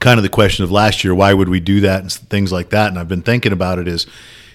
[0.00, 2.68] Kind of the question of last year, why would we do that and things like
[2.70, 2.88] that?
[2.88, 4.06] And I've been thinking about it is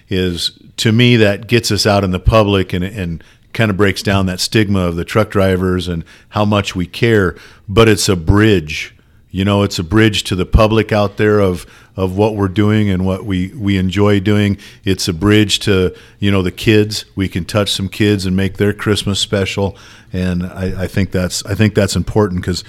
[0.08, 4.02] is to me that gets us out in the public and and kind of breaks
[4.02, 7.36] down that stigma of the truck drivers and how much we care.
[7.68, 8.94] But it's a bridge,
[9.30, 12.88] you know, it's a bridge to the public out there of of what we're doing
[12.88, 14.56] and what we we enjoy doing.
[14.84, 17.04] It's a bridge to you know the kids.
[17.16, 19.76] We can touch some kids and make their Christmas special,
[20.12, 22.64] and I, I think that's I think that's important because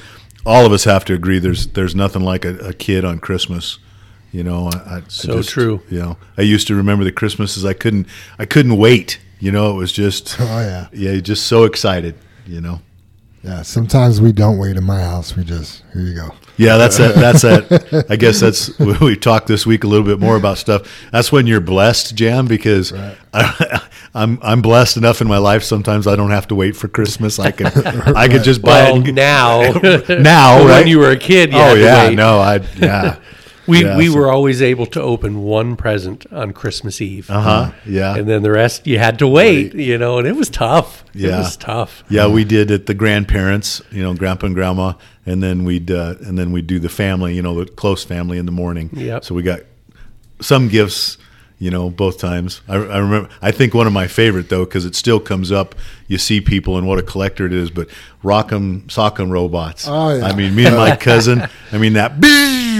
[0.45, 1.39] all of us have to agree.
[1.39, 3.77] There's there's nothing like a, a kid on Christmas.
[4.31, 5.81] You know, I, I So just- true.
[5.89, 7.63] You know, I used to remember the Christmases.
[7.65, 8.07] I couldn't
[8.39, 9.19] I couldn't wait.
[9.41, 12.15] You know, it was just oh yeah yeah, just so excited.
[12.47, 12.79] You know.
[13.43, 16.97] yeah sometimes we don't wait in my house we just here you go Yeah, that's
[16.97, 17.15] that.
[17.15, 18.05] That's that.
[18.09, 20.81] I guess that's we talked this week a little bit more about stuff.
[21.11, 22.93] That's when you're blessed, Jam, because
[23.33, 23.81] I,
[24.13, 25.63] I'm I'm blessed enough in my life.
[25.63, 27.39] Sometimes I don't have to wait for Christmas.
[27.39, 27.67] I can
[28.15, 30.79] I could just buy Well, it and now, now, But right?
[30.79, 32.15] when you were a kid, you oh had to yeah, wait.
[32.15, 33.15] no, I yeah.
[33.71, 37.29] We Yeah, we so- were always able to open one present on Christmas Eve.
[37.29, 37.71] Uh huh.
[37.85, 38.15] Yeah.
[38.17, 41.03] And then the rest you had to wait, you know, and it was tough.
[41.13, 41.27] Yeah.
[41.27, 41.37] It Yeah.
[41.39, 42.03] was tough.
[42.09, 44.93] Yeah, we did at the grandparents, you know, grandpa and grandma,
[45.25, 48.37] and then we'd uh, and then we'd do the family, you know, the close family
[48.37, 48.89] in the morning.
[48.93, 49.23] Yep.
[49.25, 49.61] So we got
[50.41, 51.17] some gifts,
[51.61, 52.61] you know, both times.
[52.67, 53.29] I, I remember.
[53.39, 55.75] I think one of my favorite though, because it still comes up.
[56.07, 57.87] You see people and what a collector it is, but
[58.23, 59.85] Rock'em Sock'em robots.
[59.87, 60.25] Oh, yeah.
[60.25, 61.47] I mean, me and my cousin.
[61.71, 62.19] I mean that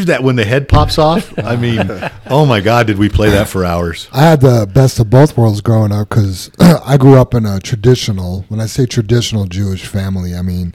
[0.08, 1.32] that when the head pops off.
[1.38, 1.80] I mean,
[2.26, 4.10] oh my God, did we play that for hours?
[4.12, 7.60] I had the best of both worlds growing up because I grew up in a
[7.60, 10.74] traditional, when I say traditional Jewish family, I mean,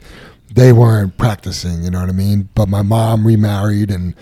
[0.49, 2.47] they weren't practicing, you know what I mean?
[2.55, 4.15] But my mom remarried, and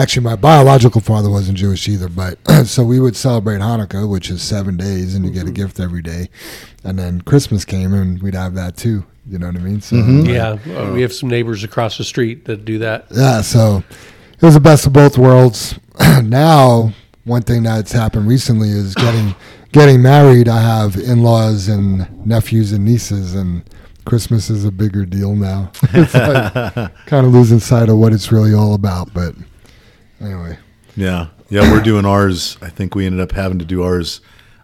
[0.00, 2.08] actually, my biological father wasn't Jewish either.
[2.08, 5.80] But so we would celebrate Hanukkah, which is seven days, and you get a gift
[5.80, 6.28] every day.
[6.84, 9.80] And then Christmas came, and we'd have that too, you know what I mean?
[9.80, 10.56] So, Yeah.
[10.76, 13.06] uh, we have some neighbors across the street that do that.
[13.10, 13.82] yeah, so
[14.40, 15.78] it was the best of both worlds.
[16.22, 16.92] now,
[17.24, 19.34] one thing that's happened recently is getting
[19.72, 20.48] getting married.
[20.48, 23.62] I have in laws and nephews and nieces, and
[24.06, 25.70] Christmas is a bigger deal now.
[25.92, 26.52] it's like
[27.06, 29.12] kind of losing sight of what it's really all about.
[29.12, 29.34] But
[30.20, 30.58] anyway,
[30.96, 32.56] Yeah, yeah, we're doing ours.
[32.60, 34.20] I think we ended up having to do ours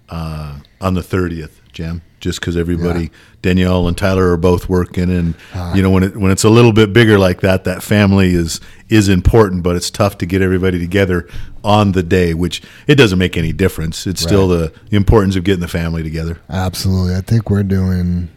[0.08, 3.08] uh, on the thirtieth, Jam, just because everybody, Yeah.
[3.42, 5.34] Danielle and Tyler are both working, and
[5.74, 8.60] you know when it when it's a little bit bigger like that, that family is
[8.88, 11.28] is important, but it's tough to get everybody together
[11.62, 14.06] on the day, which it doesn't make any difference.
[14.06, 16.38] It's still the, the importance of getting the family together.
[16.50, 18.28] absolutely, I think we're doing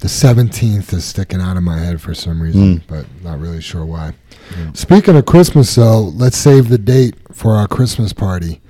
[0.00, 3.84] the 17th is sticking out of my head for some reason, but not really sure
[3.84, 4.14] why.
[4.74, 8.60] Speaking of Christmas, though, let's save the date for our Christmas party.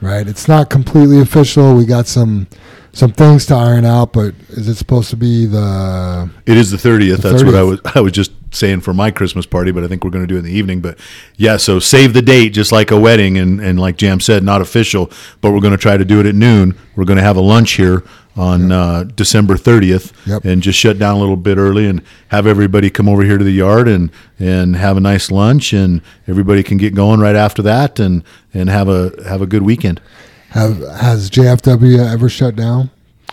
[0.00, 0.26] Right?
[0.26, 1.76] It's not completely official.
[1.76, 2.48] We got some
[2.94, 6.78] some things to iron out, but is it supposed to be the It is the
[6.78, 7.20] thirtieth.
[7.22, 7.80] That's what I was.
[7.94, 10.36] I was just saying for my Christmas party, but I think we're going to do
[10.36, 10.80] it in the evening.
[10.82, 10.98] But
[11.36, 14.60] yeah, so save the date, just like a wedding, and and like Jam said, not
[14.60, 16.76] official, but we're going to try to do it at noon.
[16.94, 18.02] We're going to have a lunch here
[18.36, 20.44] on uh, December thirtieth, Yep.
[20.44, 23.44] and just shut down a little bit early and have everybody come over here to
[23.44, 27.62] the yard and and have a nice lunch, and everybody can get going right after
[27.62, 29.98] that, and and have a have a good weekend.
[30.52, 32.90] Have has JFW ever shut down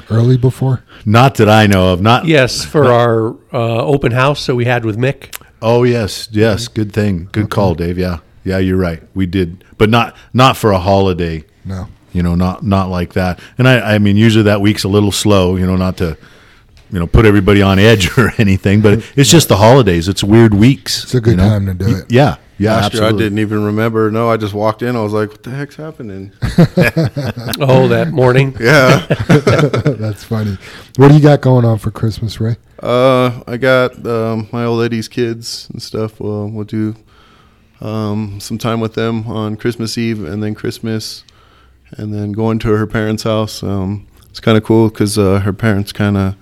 [0.09, 0.83] early before?
[1.05, 2.01] Not that I know of.
[2.01, 5.35] Not Yes, for our uh, open house that we had with Mick.
[5.61, 6.67] Oh yes, yes.
[6.67, 7.29] Good thing.
[7.31, 7.97] Good call, Dave.
[7.97, 8.57] Yeah, yeah.
[8.57, 9.03] You're right.
[9.13, 11.43] We did, but not not for a holiday.
[11.65, 11.87] No.
[12.13, 13.39] You know, not not like that.
[13.57, 15.57] And I, I mean, usually that week's a little slow.
[15.57, 16.17] You know, not to,
[16.91, 18.81] you know, put everybody on edge or anything.
[18.81, 20.07] But it's just the holidays.
[20.07, 21.03] It's weird weeks.
[21.03, 21.49] It's a good you know?
[21.49, 22.11] time to do it.
[22.11, 22.75] Yeah, yeah.
[22.75, 23.07] Last absolutely.
[23.07, 24.11] year I didn't even remember.
[24.11, 24.95] No, I just walked in.
[24.95, 26.31] I was like, "What the heck's happening?"
[27.61, 28.55] Oh, that morning.
[28.59, 29.05] yeah.
[29.99, 30.57] That's funny.
[30.95, 32.55] What do you got going on for Christmas, Ray?
[32.81, 36.19] Uh, I got um, my old lady's kids and stuff.
[36.19, 36.95] Well, we'll do
[37.81, 41.23] um, some time with them on Christmas Eve and then Christmas,
[41.91, 43.61] and then going to her parents' house.
[43.61, 46.35] Um, it's kind of cool because uh, her parents kind of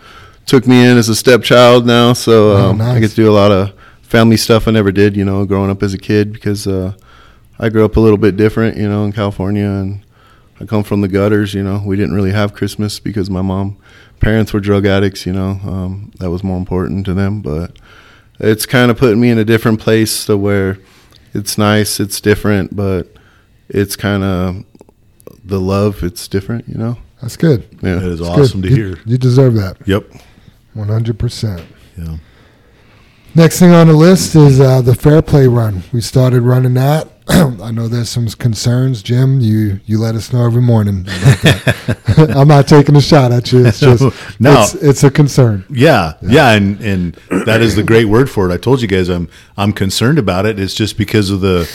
[0.48, 3.34] took me in as a stepchild now, so Oh, um, I get to do a
[3.34, 5.16] lot of family stuff I never did.
[5.16, 6.94] You know, growing up as a kid because uh,
[7.60, 8.78] I grew up a little bit different.
[8.78, 10.04] You know, in California and.
[10.60, 11.84] I come from the gutters, you know.
[11.86, 13.78] We didn't really have Christmas because my mom,
[14.20, 15.60] parents were drug addicts, you know.
[15.64, 17.42] Um, that was more important to them.
[17.44, 17.78] But
[18.40, 20.80] it's kind of putting me in a different place to where
[21.32, 23.08] it's nice, it's different, but
[23.70, 24.66] it's kind of
[25.46, 26.02] the love.
[26.02, 26.98] It's different, you know.
[27.22, 27.68] That's good.
[27.84, 27.98] Yeah.
[27.98, 28.70] That is It's awesome good.
[28.72, 29.00] to You- hear.
[29.06, 29.78] You deserve that.
[29.88, 30.06] Yep.
[30.78, 31.66] 100%.
[31.98, 32.18] Yeah.
[33.36, 35.84] Next thing on the list is uh, the Fairplay Run.
[35.94, 37.10] We started running that.
[37.30, 39.42] I know there's some concerns, Jim.
[39.42, 41.06] You you let us know every morning.
[42.18, 43.66] I'm not taking a shot at you.
[43.66, 44.02] It's just
[44.40, 44.62] No.
[44.64, 45.66] it's, it's a concern.
[45.70, 47.14] Yeah, yeah, and and
[47.46, 48.54] that is the great word for it.
[48.54, 50.58] I told you guys I'm I'm concerned about it.
[50.58, 51.70] It's just because of the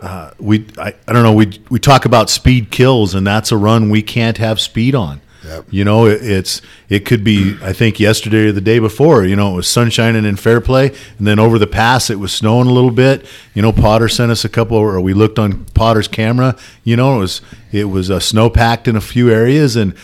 [0.00, 3.56] uh, we I, I don't know we we talk about speed kills and that's a
[3.56, 5.20] run we can't have speed on.
[5.46, 5.66] Yep.
[5.70, 9.24] You know, it, it's it could be I think yesterday or the day before.
[9.24, 12.66] You know, it was sunshining in Fairplay, and then over the pass it was snowing
[12.66, 13.26] a little bit.
[13.54, 16.56] You know, Potter sent us a couple, or we looked on Potter's camera.
[16.84, 17.40] You know, it was
[17.72, 19.94] it was uh, snow packed in a few areas and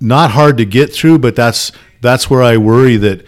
[0.00, 1.18] not hard to get through.
[1.18, 3.26] But that's that's where I worry that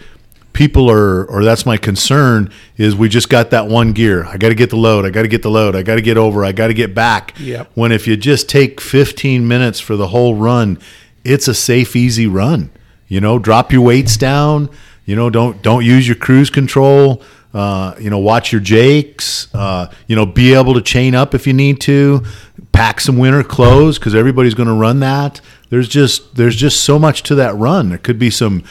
[0.57, 4.25] people are, or that's my concern, is we just got that one gear.
[4.25, 5.05] I got to get the load.
[5.05, 5.75] I got to get the load.
[5.75, 6.43] I got to get over.
[6.43, 7.35] I got to get back.
[7.39, 7.71] Yep.
[7.75, 10.79] When if you just take 15 minutes for the whole run,
[11.27, 12.69] it's a safe, easy run.
[13.07, 14.69] You know, drop your weights down.
[15.05, 17.21] You know, don't don't use your cruise control.
[17.53, 19.47] Uh, you know, watch your jakes.
[19.53, 22.23] Uh, you know, be able to chain up if you need to.
[22.71, 25.41] Pack some winter clothes because everybody's going to run that.
[25.69, 27.89] There's just there's just so much to that run.
[27.89, 28.63] There could be some,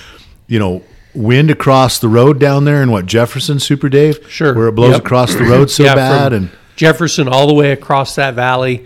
[0.46, 0.82] you know,
[1.14, 4.54] wind across the road down there in what Jefferson, Super Dave, Sure.
[4.54, 5.00] where it blows Yep.
[5.00, 8.84] across the road so Yeah, bad, and Jefferson all the way across that valley,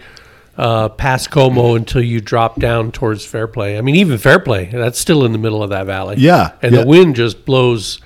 [0.56, 3.78] uh, past Como until you drop down towards Fairplay.
[3.78, 6.16] I mean, even Fairplay, that's still in the middle of that valley.
[6.18, 6.80] Yeah, and yeah.
[6.82, 8.00] the wind just blows.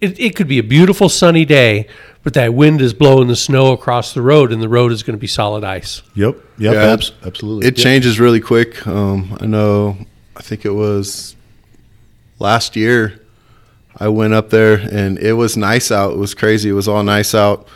[0.00, 1.86] It, it could be a beautiful sunny day,
[2.22, 5.16] but that wind is blowing the snow across the road, and the road is going
[5.16, 6.02] to be solid ice.
[6.14, 7.68] yep, yep, Yeah, abs- absolutely.
[7.68, 7.82] It Yep.
[7.84, 8.86] changes really quick.
[8.86, 9.96] Um, I know.
[10.36, 11.36] I think it was
[12.38, 13.20] last year.
[13.96, 16.12] I went up there and it was nice out.
[16.14, 16.68] It was crazy.
[16.68, 17.68] It was all nice out.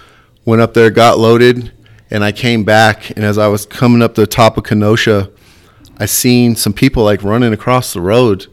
[0.44, 1.70] Went up there, got loaded,
[2.10, 3.10] and I came back.
[3.10, 5.30] And as I was coming up the top of Kenosha,
[5.98, 8.46] I seen some people like running across the road.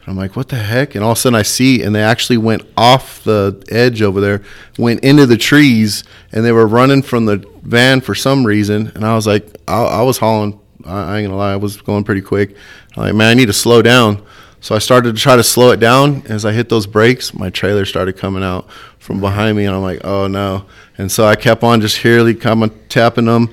[0.00, 0.94] And I'm like, what the heck?
[0.94, 4.20] And all of a sudden I see, and they actually went off the edge over
[4.20, 4.42] there,
[4.78, 8.90] went into the trees, and they were running from the van for some reason.
[8.94, 12.02] And I was like, I, I was hauling, I, ain't gonna lie, I was going
[12.04, 12.56] pretty quick.
[12.96, 14.24] I'm like, man, I need to slow down.
[14.60, 16.22] So I started to try to slow it down.
[16.26, 19.82] As I hit those brakes, my trailer started coming out from behind me, and I'm
[19.82, 20.66] like, oh no.
[21.02, 23.52] And so I kept on just here, kind of tapping them.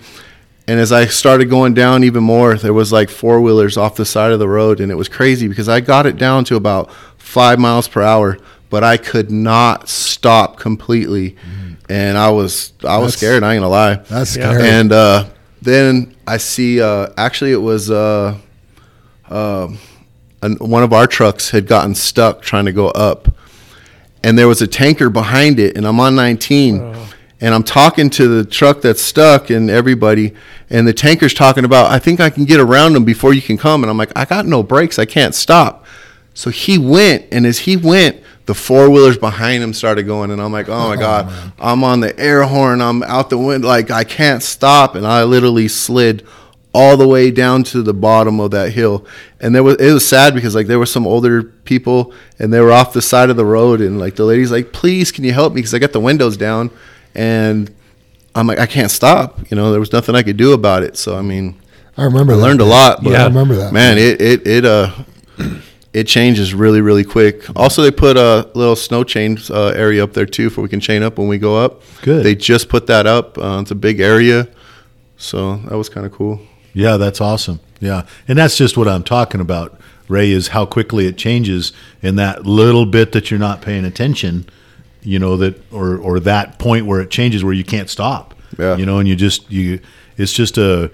[0.67, 4.05] And as I started going down even more, there was like four wheelers off the
[4.05, 6.91] side of the road, and it was crazy because I got it down to about
[7.17, 8.37] five miles per hour,
[8.69, 11.37] but I could not stop completely,
[11.89, 13.43] and I was I was That's- scared.
[13.43, 13.95] I ain't gonna lie.
[13.95, 14.51] That's Yeah.
[14.53, 14.69] scary.
[14.69, 15.25] And uh,
[15.59, 18.35] then I see, uh, actually, it was uh,
[19.27, 19.69] uh,
[20.43, 23.27] an, one of our trucks had gotten stuck trying to go up,
[24.23, 26.95] and there was a tanker behind it, and I'm on 19,
[27.41, 30.33] and I'm talking to the truck that's stuck and everybody,
[30.69, 33.57] and the tanker's talking about, I think I can get around them before you can
[33.57, 35.85] come, and I'm like, I got no brakes, I can't stop.
[36.33, 40.41] So he went, and as he went, the four wheelers behind him started going, and
[40.41, 43.67] I'm like, oh my oh, god, I'm on the air horn, I'm out the window,
[43.67, 46.25] like I can't stop, and I literally slid
[46.73, 49.05] all the way down to the bottom of that hill.
[49.39, 52.59] And there was it was sad because like there were some older people and they
[52.59, 55.33] were off the side of the road and like the lady's like, "Please, can you
[55.33, 56.69] help me?" Because I got the windows down,
[57.15, 57.73] and
[58.35, 59.39] I'm like, I can't stop.
[59.51, 60.97] You know, there was nothing I could do about it.
[60.97, 61.59] So I mean,
[61.97, 62.33] I remember.
[62.33, 62.41] I that.
[62.41, 63.03] learned a lot.
[63.03, 63.23] But Yeah.
[63.23, 63.73] I remember that.
[63.73, 64.91] man, it it it uh.
[65.91, 67.43] It changes really, really quick.
[67.55, 70.79] Also, they put a little snow chain uh, area up there too, for we can
[70.79, 71.81] chain up when we go up.
[72.03, 72.23] Good.
[72.23, 73.39] They just put that up.
[73.39, 74.47] Uh, it's a big area,
[75.17, 76.41] so that was kind of cool.
[76.75, 77.59] Yeah, that's awesome.
[77.79, 79.81] Yeah, and that's just what I'm talking about.
[80.07, 84.45] Ray is how quickly it changes, in that little bit that you're not paying attention,
[85.01, 88.33] you know that, or or that point where it changes where you can't stop.
[88.57, 88.77] Yeah.
[88.77, 89.79] You know, and you just you,
[90.17, 90.91] it's just a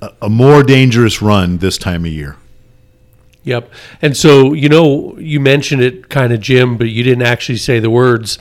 [0.00, 2.36] a, a more dangerous run this time of year.
[3.44, 3.70] Yep.
[4.02, 7.78] And so, you know, you mentioned it kind of, Jim, but you didn't actually say
[7.78, 8.38] the words.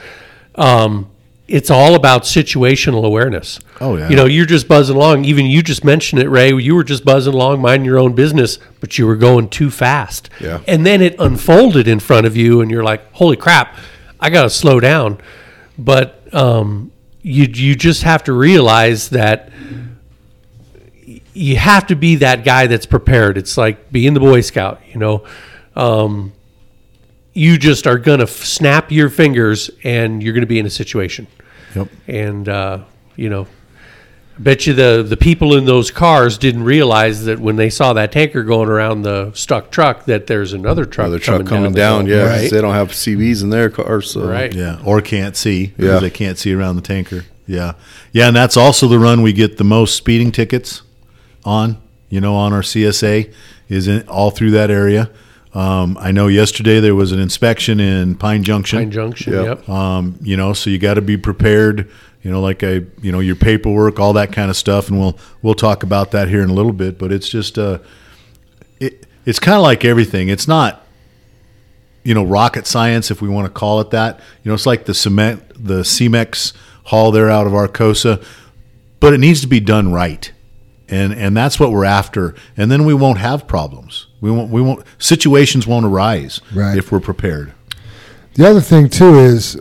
[0.56, 1.10] Um,
[1.48, 3.60] it's all about situational awareness.
[3.80, 4.10] Oh, yeah.
[4.10, 5.24] You know, you're just buzzing along.
[5.24, 6.54] Even you just mentioned it, Ray.
[6.54, 10.30] You were just buzzing along, minding your own business, but you were going too fast.
[10.42, 10.60] Yeah.
[10.68, 13.78] And then it unfolded in front of you, and you're like, holy crap,
[14.20, 15.20] I got to slow down.
[15.78, 19.52] But um, you, you just have to realize that
[21.34, 23.38] you have to be that guy that's prepared.
[23.38, 25.24] It's like being the Boy Scout, you know.
[25.76, 26.34] Um,
[27.34, 30.66] you just are going to f- snap your fingers and you're going to be in
[30.66, 31.28] a situation.
[31.76, 31.90] Yep.
[32.08, 32.84] And, uh,
[33.16, 33.46] you know,
[34.40, 38.12] bet you the, the people in those cars didn't realize that when they saw that
[38.12, 42.06] tanker going around the stuck truck, that there's another truck, Another truck coming, coming down,
[42.06, 42.52] the yeah, Right.
[42.52, 44.12] they don't have CBs in their cars.
[44.12, 44.28] So.
[44.28, 44.54] Right.
[44.54, 46.00] Yeah, or can't see because Yeah.
[46.00, 47.26] they can't see around the tanker.
[47.48, 47.74] Yeah,
[48.12, 50.82] yeah, and that's also the run we get the most speeding tickets
[51.46, 51.78] on.
[52.10, 53.32] You know, on our CSA
[53.70, 55.10] is in all through that area.
[55.58, 58.78] Um, I know yesterday there was an inspection in Pine Junction.
[58.78, 59.46] Pine Junction, Yep.
[59.46, 59.70] yep.
[59.70, 61.90] Um, you know, so you got to be prepared.
[62.22, 65.18] You know, like I, you know, your paperwork, all that kind of stuff, and we'll
[65.42, 67.00] we'll talk about that here in a little bit.
[67.00, 67.80] But it's just, uh,
[68.80, 70.30] it it's kind of like everything.
[70.30, 70.86] It's not,
[72.04, 74.20] you know, rocket science if we want to call it that.
[74.44, 78.24] You know, it's like the cement, the Cemex haul there out of Arcosa,
[79.00, 80.32] but it needs to be done right,
[80.88, 82.36] and and that's what we're after.
[82.58, 84.07] And then we won't have problems.
[84.22, 86.78] We won't we won't situations won't arise Right.
[86.78, 87.54] if we're prepared.
[88.36, 89.60] The other thing too is,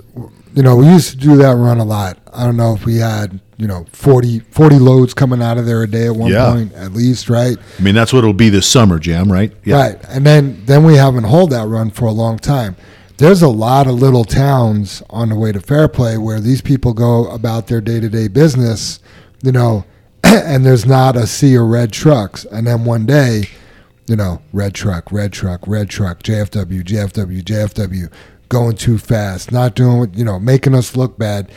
[0.55, 2.19] you know, we used to do that run a lot.
[2.33, 5.83] I don't know if we had, you know, 40, 40 loads coming out of there
[5.83, 6.53] a day at one Yeah.
[6.53, 7.57] point, at least, right?
[7.79, 9.31] I mean, that's what it'll be this summer, Jam.
[9.33, 9.53] Right?
[9.65, 9.77] Yeah.
[9.81, 9.99] Right.
[10.11, 12.77] And then then we haven't hauled that run for a long time.
[13.19, 17.27] There's a lot of little towns on the way to Fairplay where these people go
[17.29, 18.99] about their day to day business,
[19.43, 19.85] you know,
[20.25, 22.45] and there's not a sea of red trucks.
[22.53, 23.49] And then one day,
[24.07, 28.13] you know, red truck, red truck, red truck, JFW, JFW, JFW,
[28.49, 31.51] going too fast, not doing what, you know, making us look bad.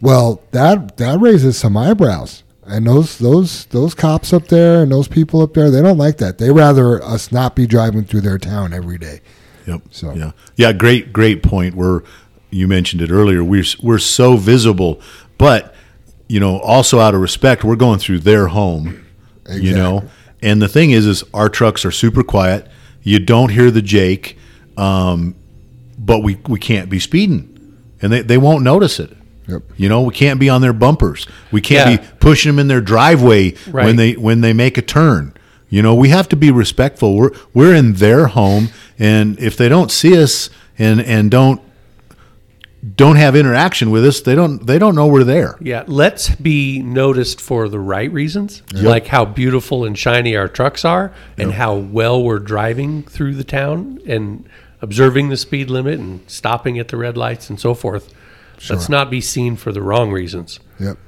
[0.00, 2.42] Well, that that raises some eyebrows.
[2.66, 6.16] And those those those cops up there and those people up there, they don't like
[6.18, 6.38] that.
[6.38, 9.20] They rather us not be driving through their town every day.
[9.66, 9.82] Yep.
[9.90, 11.74] So- yeah, yeah, great, great point.
[11.74, 12.02] We're
[12.50, 13.42] you mentioned it earlier.
[13.42, 15.00] We're we're so visible,
[15.38, 15.74] but
[16.28, 19.04] you know, also out of respect, we're going through their home.
[19.50, 20.23] You know, Exactly.
[20.44, 22.68] And the thing is, is our trucks are super quiet.
[23.02, 24.38] You don't hear the Jake,
[24.76, 25.34] um,
[25.98, 29.16] but we we can't be speeding, and they they won't notice it.
[29.48, 29.62] Yep.
[29.76, 31.26] You know, we can't be on their bumpers.
[31.52, 31.96] We can't Yeah.
[31.98, 33.84] be pushing them in their driveway Right.
[33.86, 35.32] when they when they make a turn.
[35.68, 37.16] You know, we have to be respectful.
[37.16, 41.60] We're we're in their home, and if they don't see us and and don't
[42.96, 45.56] don't have interaction with us, they don't they don't know we're there.
[45.60, 50.84] Yeah, let's be noticed for the right reasons, like how beautiful and shiny our trucks
[50.84, 54.48] are, and how well we're driving through the town and
[54.82, 58.12] observing the speed limit and stopping at the red lights and so forth.
[58.68, 60.60] Let's not be seen for the wrong reasons.
[60.78, 60.98] Yep.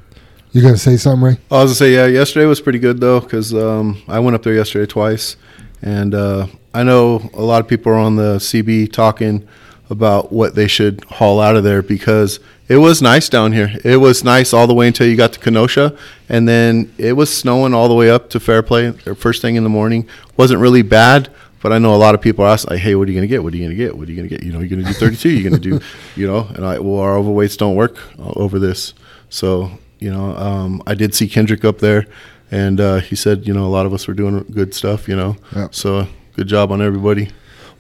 [0.53, 1.39] You gonna say something, Ray?
[1.51, 4.43] I was gonna say, yeah, yesterday was pretty good though, because um, I went up
[4.43, 5.37] there yesterday twice,
[5.83, 9.47] and uh, I know a lot of people are on the CB talking
[9.91, 13.71] about what they should haul out of there because it was nice down here.
[13.85, 15.97] It was nice all the way until you got to Kenosha,
[16.29, 18.91] and then it was snowing all the way up to Fairplay.
[19.15, 21.29] First thing in the morning wasn't really bad.
[21.63, 23.43] But I know a lot of people ask, like, "Hey, what are you gonna get?
[23.43, 23.97] What are you gonna get?
[23.97, 24.43] What are you gonna get?
[24.43, 25.31] You know, you're gonna do 32.
[25.31, 25.81] You're gonna do,
[26.17, 28.93] you know." And I, well, our overweights don't work uh, over this.
[29.31, 32.07] So, you know, um, I did see Kendrick up there,
[32.53, 35.09] and uh, he said, you know, a lot of us were doing good stuff.
[35.09, 35.69] You know, Yeah.
[35.73, 36.07] so
[36.37, 37.31] good job on everybody.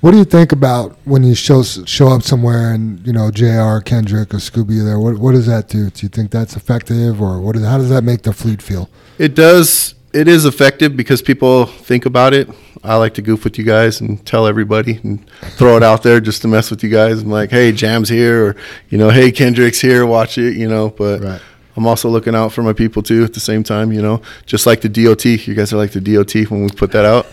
[0.01, 3.78] What do you think about when you show show up somewhere and you know Jr.
[3.84, 5.01] Kendrick or Scooby there?
[5.01, 5.90] What what does that do?
[5.90, 7.57] Do you think that's effective, or what?
[7.57, 8.88] Is, how does that make the fleet feel?
[9.18, 9.94] It does.
[10.12, 12.49] it is effective because people think about it.
[12.84, 15.28] I like to goof with you guys and tell everybody and
[15.59, 17.22] throw it out there just to mess with you guys.
[17.22, 18.57] I'm like, hey, Jam's here, or
[18.90, 20.90] you know, hey, Kendrick's here, watch it, you know.
[20.90, 21.40] But Right.
[21.77, 24.22] I'm also looking out for my people too at the same time, you know.
[24.47, 27.27] Just like the DOT, you guys are like the DOT when we put that out.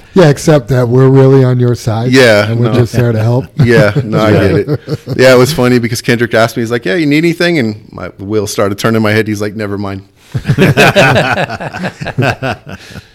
[0.12, 2.10] Yeah, except that we're really on your side.
[2.10, 2.80] Yeah, and we're no.
[2.80, 3.44] just there to help.
[3.64, 4.68] Yeah, no, I get it.
[5.16, 7.90] Yeah, it was funny because Kendrick asked me, he's like, "Yeah, you need anything?" And
[7.92, 9.28] my wheel started turning in my head.
[9.28, 10.08] He's like, "Never mind."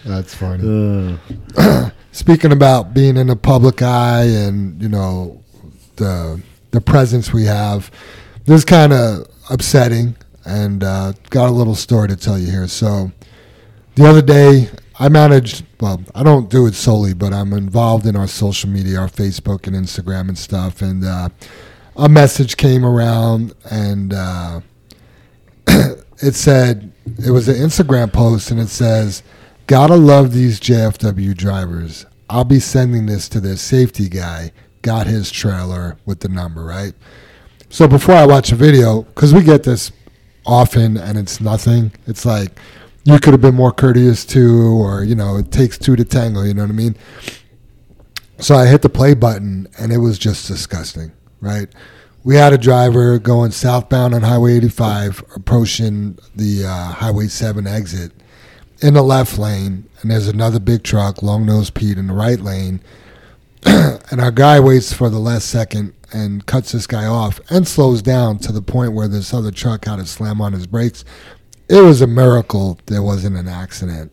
[0.04, 1.18] That's funny.
[1.56, 1.90] Uh.
[2.12, 5.42] Speaking about being in the public eye and you know
[5.96, 7.90] the the presence we have,
[8.46, 10.16] this kind of upsetting,
[10.46, 12.68] and uh, got a little story to tell you here.
[12.68, 13.12] So
[13.96, 15.64] the other day, I managed.
[15.80, 19.66] Well, I don't do it solely, but I'm involved in our social media, our Facebook
[19.66, 20.80] and Instagram and stuff.
[20.80, 21.28] And uh,
[21.96, 24.60] a message came around, and uh,
[25.68, 26.92] it said
[27.24, 29.22] it was an Instagram post, and it says,
[29.66, 32.06] "Gotta love these JFW drivers.
[32.30, 34.52] I'll be sending this to their safety guy.
[34.82, 36.94] Got his trailer with the number right."
[37.68, 39.90] So before I watch a video, because we get this
[40.46, 41.92] often, and it's nothing.
[42.06, 42.58] It's like
[43.04, 46.42] you could have been more courteous to, or you know, it takes two to tango.
[46.42, 46.96] You know what I mean?
[48.38, 51.12] So I hit the play button, and it was just disgusting.
[51.40, 51.68] Right?
[52.24, 58.12] We had a driver going southbound on Highway 85, approaching the uh, Highway 7 exit
[58.82, 62.40] in the left lane, and there's another big truck, long nose Pete, in the right
[62.40, 62.80] lane.
[63.64, 68.02] and our guy waits for the last second and cuts this guy off and slows
[68.02, 71.04] down to the point where this other truck had to slam on his brakes.
[71.68, 74.12] It was a miracle there wasn't an accident.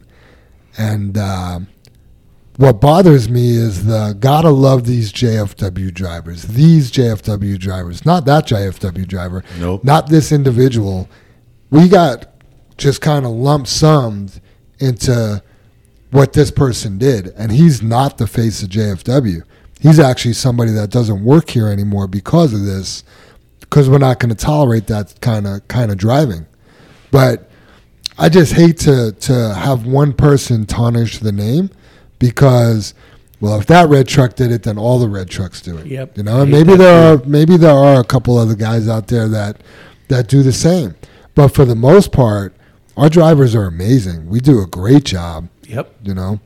[0.78, 1.60] And uh,
[2.58, 6.44] what bothers me is the gotta love these JFW drivers.
[6.44, 9.84] These JFW drivers, not that JFW driver, Nope.
[9.84, 11.08] not this individual.
[11.70, 12.28] We got
[12.78, 14.42] just kind of lump summed
[14.80, 15.42] into
[16.12, 19.44] what this person did, and he's not the face of JFW.
[19.84, 23.04] He's actually somebody that doesn't work here anymore because of this,
[23.60, 26.46] because we're not going to tolerate that kind of kind of driving.
[27.12, 27.50] But
[28.18, 31.70] I just hate to to have one person tarnish the name
[32.18, 32.94] because,
[33.42, 35.88] well, if that red truck did it, then all the red trucks do it.
[35.88, 36.18] Yep.
[36.18, 39.28] You know, and maybe there are maybe there are a couple other guys out there
[39.28, 39.62] that
[40.08, 40.96] that do the same.
[41.36, 42.56] But for the most part,
[42.96, 44.30] our drivers are amazing.
[44.30, 45.50] We do a great job.
[45.68, 45.94] Yep.
[46.04, 46.40] You know.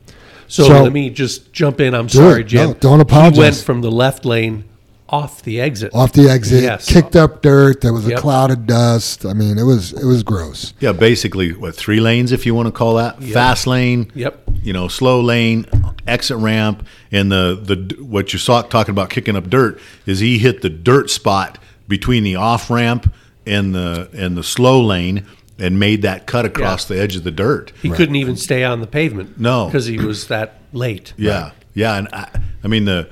[0.48, 1.94] So, So- let me just jump in.
[1.94, 2.44] I'm sorry, it.
[2.48, 2.68] Jim.
[2.70, 3.36] No, don't apologize.
[3.36, 4.64] He went from the left lane
[5.10, 5.90] off the exit.
[5.94, 6.86] Off the exit, Yes.
[6.86, 7.80] kicked up dirt.
[7.80, 9.24] There was a cloud of dust.
[9.24, 10.74] I mean, it was it was gross.
[10.80, 14.10] Yeah, basically, what three lanes, if you want to call that fast lane.
[14.14, 14.42] Yep.
[14.62, 15.66] You know, slow lane,
[16.06, 20.38] exit ramp, and the the what you saw talking about kicking up dirt is he
[20.38, 23.10] hit the dirt spot between the off ramp
[23.46, 25.24] and the and the slow lane
[25.58, 27.72] and made that cut across the edge of the dirt.
[27.82, 29.38] He couldn't even stay on the pavement.
[29.38, 29.66] No.
[29.66, 31.12] because he was that late.
[31.16, 32.28] Yeah, yeah, and I,
[32.62, 33.08] I mean the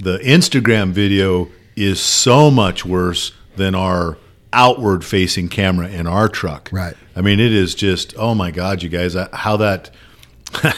[0.00, 4.18] the Instagram video is so much worse than our
[4.52, 6.68] outward facing camera in our truck.
[6.72, 6.94] Right.
[7.16, 9.90] I mean, it is just oh my god, you guys, I- how that.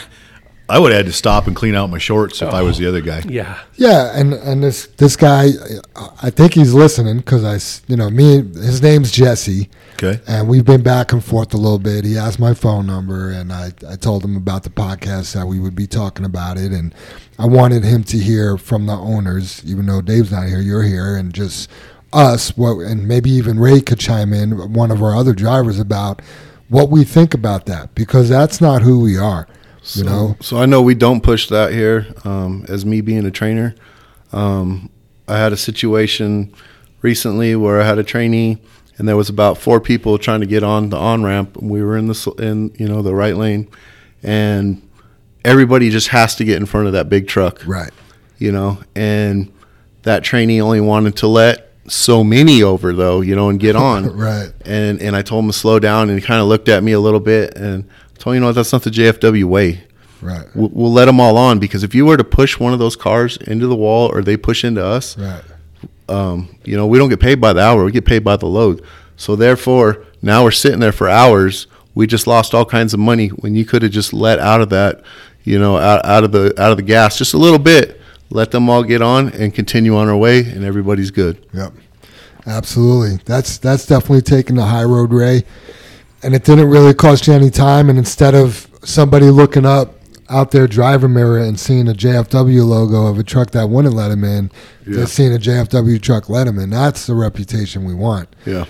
[0.69, 2.87] I would have had to stop and clean out my shorts if I was the
[2.87, 3.23] oh, other guy.
[3.25, 3.57] Yeah.
[3.75, 5.47] Yeah, and and this this guy,
[6.21, 7.57] I think he's listening because I
[7.89, 8.41] you know, me.
[8.41, 9.69] His name's Jesse.
[9.99, 10.21] Okay.
[10.27, 12.05] And we've been back and forth a little bit.
[12.05, 15.59] He asked my phone number, and I, I told him about the podcast that we
[15.59, 16.71] would be talking about it.
[16.71, 16.93] And
[17.39, 21.15] I wanted him to hear from the owners, even though Dave's not here, you're here,
[21.15, 21.67] and just
[22.13, 26.21] us, what, and maybe even Ray could chime in, one of our other drivers, about
[26.69, 29.47] what we think about that, because that's not who we are.
[29.93, 32.13] You know, So I know we don't push that here.
[32.23, 33.73] Um, as me being a trainer,
[34.31, 34.91] um,
[35.27, 36.53] I had a situation
[37.01, 38.59] recently where I had a trainee,
[38.97, 41.57] and there was about four people trying to get on the on ramp.
[41.61, 43.67] We were in the in you know the right lane,
[44.23, 44.81] and
[45.45, 47.91] everybody just has to get in front of that big truck, right?
[48.37, 48.79] you know.
[48.95, 49.51] And
[50.03, 54.05] that trainee only wanted to let so many over though, you know, and get on,
[54.17, 54.51] Right.
[54.65, 56.91] and and I told him to slow down, and he kind of looked at me
[56.91, 57.83] a little bit, and
[58.15, 59.83] I told him, you know what, that's not the JFW way.
[60.19, 60.47] Right.
[60.55, 62.95] We'll, we'll let them all on because if you were to push one of those
[62.95, 65.43] cars into the wall or they push into us, Right.
[66.09, 68.45] Um, you know, we don't get paid by the hour; we get paid by the
[68.45, 68.83] load.
[69.15, 71.67] So therefore, now we're sitting there for hours.
[71.95, 74.69] We just lost all kinds of money when you could have just let out of
[74.69, 75.01] that,
[75.43, 77.99] you know, out, out of the out of the gas just a little bit.
[78.29, 81.45] Let them all get on and continue on our way, and everybody's good.
[81.53, 81.73] Yep.
[82.45, 83.19] Absolutely.
[83.25, 85.43] That's that's definitely taking the high road, Ray.
[86.23, 87.89] And it didn't really cost you any time.
[87.89, 89.96] And instead of somebody looking up
[90.29, 94.11] out their driver mirror and seeing a JFW logo of a truck that wouldn't let
[94.11, 94.51] him in,
[94.85, 94.97] Yeah.
[94.97, 96.69] they're seeing a JFW truck let him in.
[96.69, 98.29] That's the reputation we want.
[98.45, 98.65] Yeah.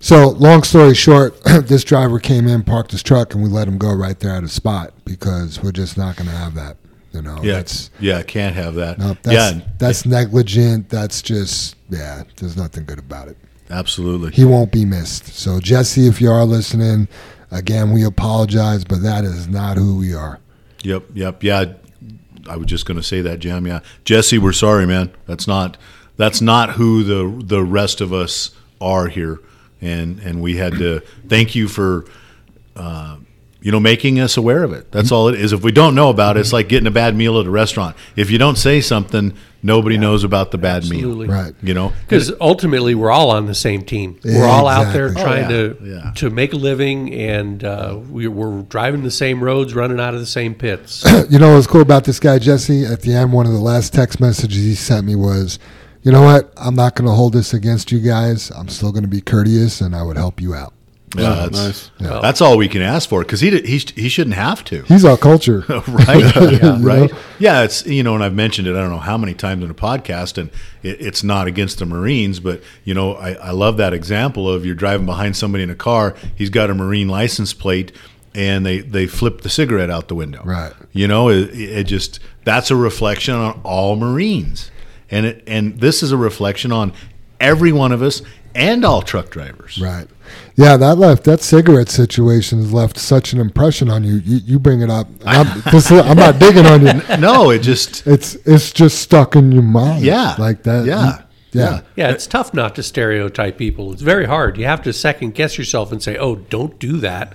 [0.00, 3.78] So, long story short, this driver came in, parked his truck, and we let him
[3.78, 6.76] go right there at a spot because we're just not going to have that.
[7.12, 8.98] You know, Yeah, that's yeah, can't have that.
[8.98, 10.88] no, that's, yeah, that's negligent.
[10.88, 12.22] That's just yeah.
[12.38, 13.36] There's nothing good about it.
[13.70, 14.32] absolutely.
[14.32, 15.26] He won't be missed.
[15.28, 17.06] So, Jesse, if you are listening,
[17.50, 20.38] again, we apologize, but that is not who we are.
[20.82, 21.74] Yep, yep, yeah.
[22.48, 23.66] I was just going to say that, Jim.
[23.66, 25.12] Yeah, Jesse, we're sorry, man.
[25.26, 25.76] That's not
[26.16, 29.40] that's not who the the rest of us are here,
[29.80, 32.04] and and we had to thank you for.
[32.74, 33.18] Uh,
[33.60, 34.90] you know, making us aware of it.
[34.90, 35.52] That's all it is.
[35.52, 37.96] If we don't know about it, it's like getting a bad meal at a restaurant.
[38.16, 41.26] If you don't say something, nobody knows about the bad Absolutely.
[41.28, 41.36] meal.
[41.36, 41.54] Right.
[41.62, 44.18] You know, Because ultimately, we're all on the same team.
[44.24, 45.48] We're all out there trying Oh, yeah.
[45.48, 46.12] to Yeah.
[46.16, 50.20] to make a living, and uh, we, we're driving the same roads, running out of
[50.20, 51.04] the same pits.
[51.30, 52.84] You know what's cool about this guy, Jesse?
[52.84, 55.58] At the end, one of the last text messages he sent me was,
[56.02, 56.52] "You know what?
[56.56, 58.50] I'm not going to hold this against you guys.
[58.50, 60.74] I'm still going to be courteous, and I would help you out."
[61.16, 61.90] Yeah, that's, nice.
[62.00, 64.82] Well- that's all we can ask for because he he he shouldn't have to.
[64.84, 65.64] He's our culture.
[65.68, 66.32] right?
[66.62, 67.10] Yeah, right.
[67.10, 67.18] know?
[67.38, 68.76] Yeah, it's you know, and I've mentioned it.
[68.76, 70.50] I don't know how many times in a podcast, and
[70.82, 74.64] it, it's not against the Marines, but you know, I, I love that example of
[74.64, 76.14] you're driving behind somebody in a car.
[76.34, 77.92] He's got a Marine license plate,
[78.34, 80.42] and they they flip the cigarette out the window.
[80.44, 80.72] Right.
[80.92, 84.70] You know, it, it just that's a reflection on all Marines,
[85.10, 86.92] and it and this is a reflection on
[87.40, 88.22] every one of us
[88.54, 89.78] and all truck drivers.
[89.80, 90.06] Right.
[90.54, 94.16] Yeah, that left that cigarette situation has left such an impression on you.
[94.16, 95.06] You, you bring it up.
[95.24, 96.92] I'm, this, I'm not digging on you.
[97.18, 100.04] No, it just It's it's just stuck in your mind.
[100.04, 100.84] yeah, like that.
[100.84, 101.22] Yeah,
[101.52, 101.80] yeah.
[101.96, 103.92] Yeah, it's tough not to stereotype people.
[103.92, 104.58] It's very hard.
[104.58, 107.34] You have to second guess yourself and say, "Oh, don't do that."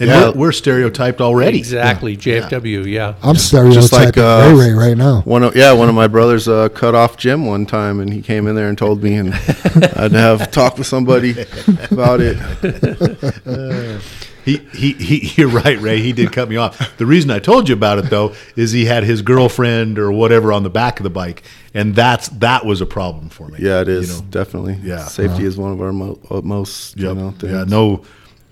[0.00, 0.28] And Yeah.
[0.30, 1.58] we're, we're stereotyped already.
[1.58, 2.86] Exactly, JFW.
[2.86, 3.14] Yeah.
[3.22, 3.74] I'm stereotyped.
[3.74, 5.20] Just like, uh, Ray Ray right now.
[5.22, 8.22] One of yeah, one of my brothers uh, cut off Jim one time, and he
[8.22, 11.32] came in there and told me, and I had to have talk with somebody
[11.90, 12.36] about it.
[14.44, 16.02] He, he, he, you're right, Ray.
[16.02, 16.96] He did cut me off.
[16.98, 20.52] The reason I told you about it, though, is he had his girlfriend or whatever
[20.52, 23.58] on the back of the bike, and that's that was a problem for me.
[23.60, 24.28] Yeah, it is You know?
[24.30, 24.78] definitely.
[24.82, 25.06] Yeah.
[25.06, 28.02] safety is one of our mo- uh, most you know yeah, no,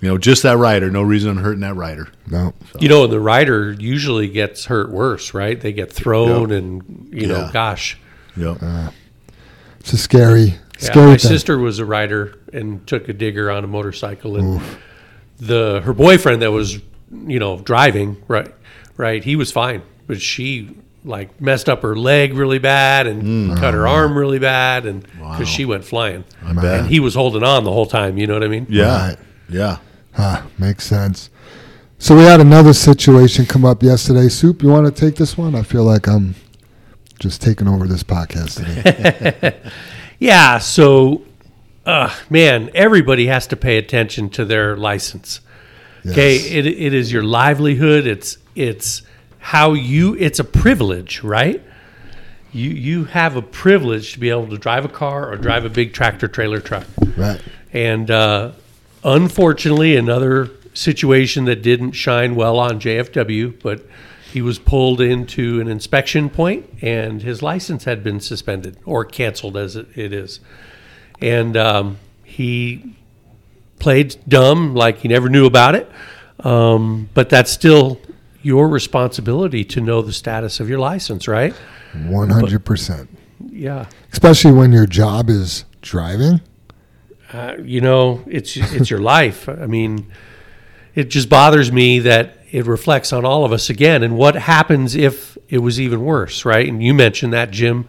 [0.03, 0.91] you know, just that rider.
[0.91, 2.09] No reason on hurting that rider.
[2.27, 2.55] No.
[2.81, 5.59] You know, the rider usually gets hurt worse, right?
[5.59, 7.51] They get thrown, and you know, Yeah.
[7.53, 7.97] gosh.
[8.37, 8.59] Yep.
[8.61, 8.91] Uh,
[9.79, 11.31] it's a scary, Yeah, scary my thing.
[11.31, 14.61] sister was a rider and took a digger on a motorcycle, and
[15.39, 16.81] the her boyfriend that was,
[17.27, 18.53] you know, driving right,
[18.97, 23.55] right, he was fine, but she like messed up her leg really bad and hmm.
[23.55, 23.97] cut her uh-huh.
[23.97, 26.81] arm really bad, and because she went flying, bet.
[26.81, 28.19] and he was holding on the whole time.
[28.19, 28.67] You know what I mean?
[28.69, 29.09] Yeah.
[29.09, 29.19] Right.
[29.49, 29.79] Yeah.
[30.13, 31.31] Huh, makes sense.
[31.99, 34.29] So we had another situation come up yesterday.
[34.29, 35.55] Soup, you want to take this one?
[35.55, 36.35] I feel like I'm
[37.19, 39.61] just taking over this podcast today.
[40.19, 40.59] Yeah.
[40.59, 41.23] So,
[41.85, 45.41] uh, man, everybody has to pay attention to their license.
[46.07, 46.47] Okay, Yes.
[46.47, 48.07] it, it is your livelihood.
[48.07, 49.03] It's it's
[49.39, 50.15] how you.
[50.17, 51.61] It's a privilege, right?
[52.53, 55.71] You you have a privilege to be able to drive a car or drive a
[55.71, 56.87] big tractor trailer truck.
[57.17, 57.41] right.
[57.73, 58.53] And uh,
[59.05, 63.85] unfortunately, another situation that didn't shine well on JFW, but
[64.33, 69.59] he was pulled into an inspection point and his license had been suspended or canceled
[69.59, 70.41] as it, is.
[71.21, 72.97] And um, he
[73.79, 75.91] played dumb, like he never knew about it.
[76.41, 78.01] Um, but that's still
[78.41, 81.55] your responsibility to know the status of your license, right?
[81.93, 83.09] 100%.
[83.51, 83.87] Yeah.
[84.13, 86.41] Especially when your job is driving.
[87.33, 89.49] Uh, you know, it's it's your life.
[89.49, 90.07] I mean,
[90.95, 94.03] it just bothers me that it reflects on all of us again.
[94.03, 96.69] And what happens if it was even worse, right?
[96.69, 97.89] And you mentioned that, Jim,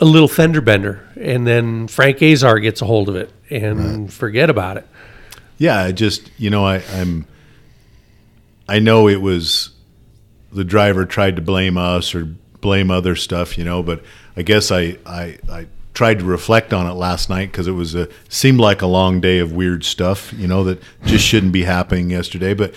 [0.00, 4.50] a little fender bender, and then Frank Azar gets a hold of it and forget
[4.50, 4.86] about it.
[5.56, 7.26] Yeah, I just you know I, I'm.
[8.68, 9.70] I know it was
[10.52, 12.26] the driver tried to blame us or
[12.60, 14.02] blame other stuff, you know, but
[14.36, 15.66] I guess I I, I
[15.98, 19.20] tried to reflect on it last night because it was a seemed like a long
[19.20, 22.54] day of weird stuff, you know, that just shouldn't be happening yesterday.
[22.54, 22.72] But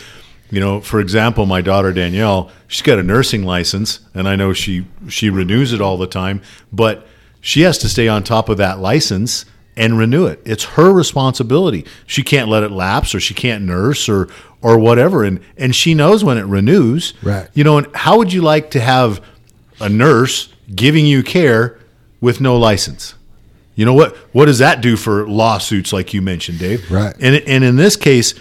[0.50, 4.54] you know, for example, my daughter Danielle, she's got a nursing license, and I know
[4.54, 6.42] she she renews it all the time,
[6.74, 7.06] but
[7.42, 9.46] she has to stay on top of that license
[9.78, 10.42] and renew it.
[10.44, 11.86] It's her responsibility.
[12.08, 14.30] She can't let it lapse or she can't nurse or
[14.64, 17.14] or whatever and and she knows when it renews.
[17.22, 17.48] Right.
[17.54, 19.24] You know, and how would you like to have
[19.80, 21.78] a nurse giving you care
[22.22, 23.16] with no license?
[23.76, 26.90] You know what what does that do for lawsuits like you mentioned, Dave?
[26.92, 27.16] Right.
[27.20, 28.36] And and in this case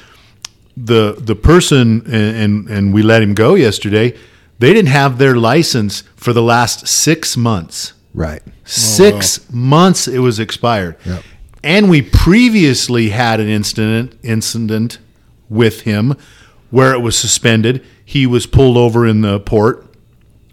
[0.77, 4.17] the the person and, and and we let him go yesterday,
[4.59, 7.95] they didn't have their license for the last 6 months.
[8.13, 8.43] Right.
[8.65, 10.97] Six oh, months it was expired.
[11.05, 11.23] Yep.
[11.63, 14.99] and we previously had an incident incident
[15.49, 16.17] with him
[16.71, 17.85] where it was suspended.
[18.05, 19.87] He was pulled over in the port.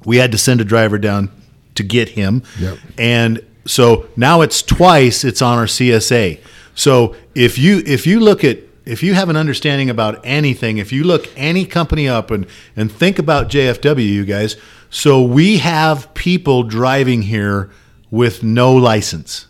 [0.05, 1.31] We had to send a driver down
[1.77, 2.43] to get him.
[2.59, 2.77] Yep.
[2.97, 6.39] And so now it's twice it's on our CSA.
[6.75, 10.91] So if you if you look at if you have an understanding about anything, if
[10.91, 14.55] you look any company up and and think about JFW, you guys,
[14.89, 17.69] so we have people driving here
[18.09, 19.47] with no license.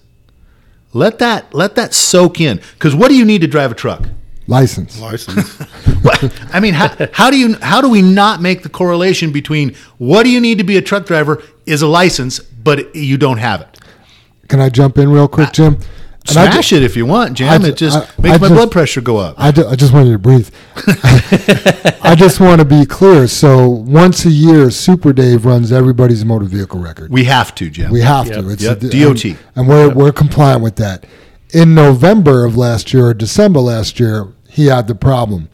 [0.93, 2.61] Let that let that soak in.
[2.73, 4.07] Because what do you need to drive a truck?
[4.47, 4.99] License.
[5.01, 5.61] License.
[6.53, 10.23] I mean, how, how do you how do we not make the correlation between what
[10.23, 13.61] do you need to be a truck driver is a license, but you don't have
[13.61, 13.79] it?
[14.47, 15.77] Can I jump in real quick, uh, Jim?
[16.29, 17.63] And I ju- Smash it if you want, Jam.
[17.63, 19.35] I it just I- makes I my just- blood pressure go up.
[19.37, 20.49] I, ju- I just wanted to breathe.
[22.03, 23.27] I just want to be clear.
[23.27, 27.11] So once a year, Super Dave runs everybody's motor vehicle record.
[27.11, 27.91] we have to, Jim.
[27.91, 28.35] We have Yep.
[28.43, 28.49] to.
[28.49, 28.83] It's Yep.
[28.83, 29.23] a, DOT.
[29.25, 31.05] and, and we're we're compliant with that.
[31.53, 34.27] In November of last year or December last year,
[34.57, 35.47] he had the problem.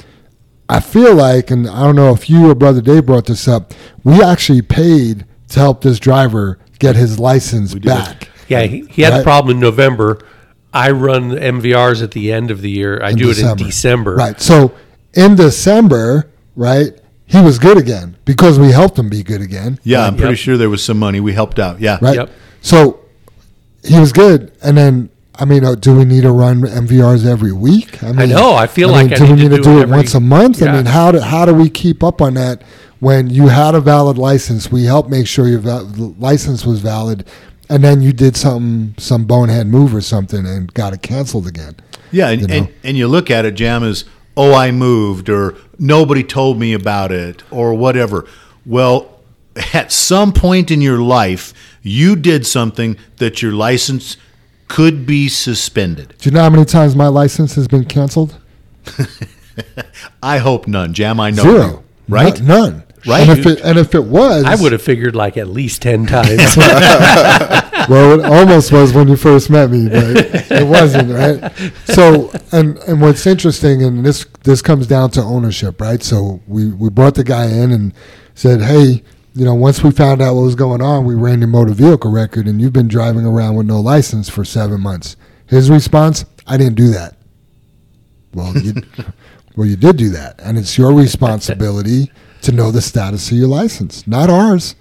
[0.68, 3.74] I feel like, and I don't know if you or Brother Dave brought this up,
[4.04, 8.30] we actually paid to help this driver get his license back.
[8.48, 9.18] Yeah, he, he had Right.
[9.20, 10.20] the problem in November.
[10.74, 13.00] I run MVRs at the end of the year.
[13.04, 14.16] I do it in December.
[14.16, 14.40] Right.
[14.42, 14.74] So
[15.14, 16.94] in December, right,
[17.26, 19.80] he was good again because we helped him be good again.
[19.84, 20.38] yeah, I'm pretty Yep.
[20.40, 21.20] sure there was some money.
[21.20, 21.80] We helped out.
[21.80, 22.00] Yeah.
[22.02, 22.16] Right.
[22.16, 22.30] Yep.
[22.62, 23.00] So
[23.84, 27.52] he was good, and then I mean, uh, do we need to run MVRs every
[27.52, 28.04] week?
[28.04, 29.80] I, mean, know, I feel like I do we need to to do do it
[29.80, 30.62] it every- once a month?
[30.62, 32.62] I mean, how do how do we keep up on that?
[33.00, 37.26] When you had a valid license, we helped make sure your val- license was valid,
[37.70, 41.76] and then you did something, some bonehead move or something, and got it canceled again.
[42.12, 42.54] Yeah, and, You know?
[42.56, 44.06] and, and you look at it, Jam, as,
[44.38, 48.26] oh, I moved, or nobody told me about it, or whatever.
[48.66, 49.20] Well,
[49.74, 54.16] at some point in your life, you did something that your license
[54.74, 56.16] could be suspended.
[56.18, 58.40] Do you know how many times my license has been canceled?
[60.24, 61.20] I hope none, Jam.
[61.20, 61.68] I know Zero.
[61.68, 62.42] you, right?
[62.42, 62.84] No- none.
[63.06, 63.28] Right.
[63.30, 66.06] And if it, and if it was, I would have figured like at least 10
[66.08, 66.58] times.
[67.90, 70.16] Well, it almost was when you first met me, but
[70.50, 71.52] it wasn't, right?
[71.84, 76.02] So, and and what's interesting, and this this comes down to ownership, right?
[76.02, 77.94] So we we brought the guy in and
[78.36, 79.04] said, hey,
[79.34, 82.12] you know, once we found out what was going on, we ran your motor vehicle
[82.12, 85.16] record, and you've been driving around with no license for seven months.
[85.48, 87.18] His response: I didn't do that.
[88.34, 88.74] Well, you,
[89.56, 92.12] well, you did do that, and it's your responsibility
[92.42, 94.76] to know the status of your license, not ours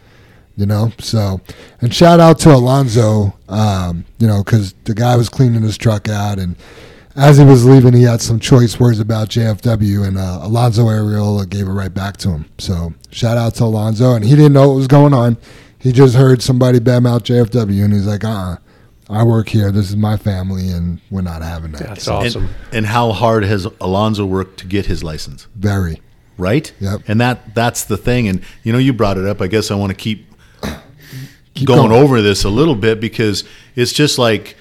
[0.57, 0.92] you know.
[0.98, 1.40] So,
[1.80, 6.09] and shout out to Alonzo, um, you know, because the guy was cleaning his truck
[6.09, 6.57] out, and
[7.16, 11.48] as he was leaving, he had some choice words about JFW, and uh, Alonzo Ariola
[11.48, 12.46] gave it right back to him.
[12.58, 15.36] So, shout out to Alonzo, and he didn't know what was going on.
[15.78, 18.28] He just heard somebody bam out JFW, and he's like, uh.
[18.28, 18.56] uh
[19.10, 19.70] I work here.
[19.70, 21.82] This is my family, and we're not having that.
[21.82, 22.44] That's awesome.
[22.44, 25.48] And, and how hard has Alonzo worked to get his license?
[25.54, 26.00] Very.
[26.38, 26.72] Right?
[26.80, 27.02] Yep.
[27.08, 28.26] And that that's the thing.
[28.26, 29.42] And you know, you brought it up.
[29.42, 30.32] I guess I want to keep
[31.54, 32.02] Keep going, going.
[32.02, 33.44] over this a little bit because
[33.76, 34.56] it's just like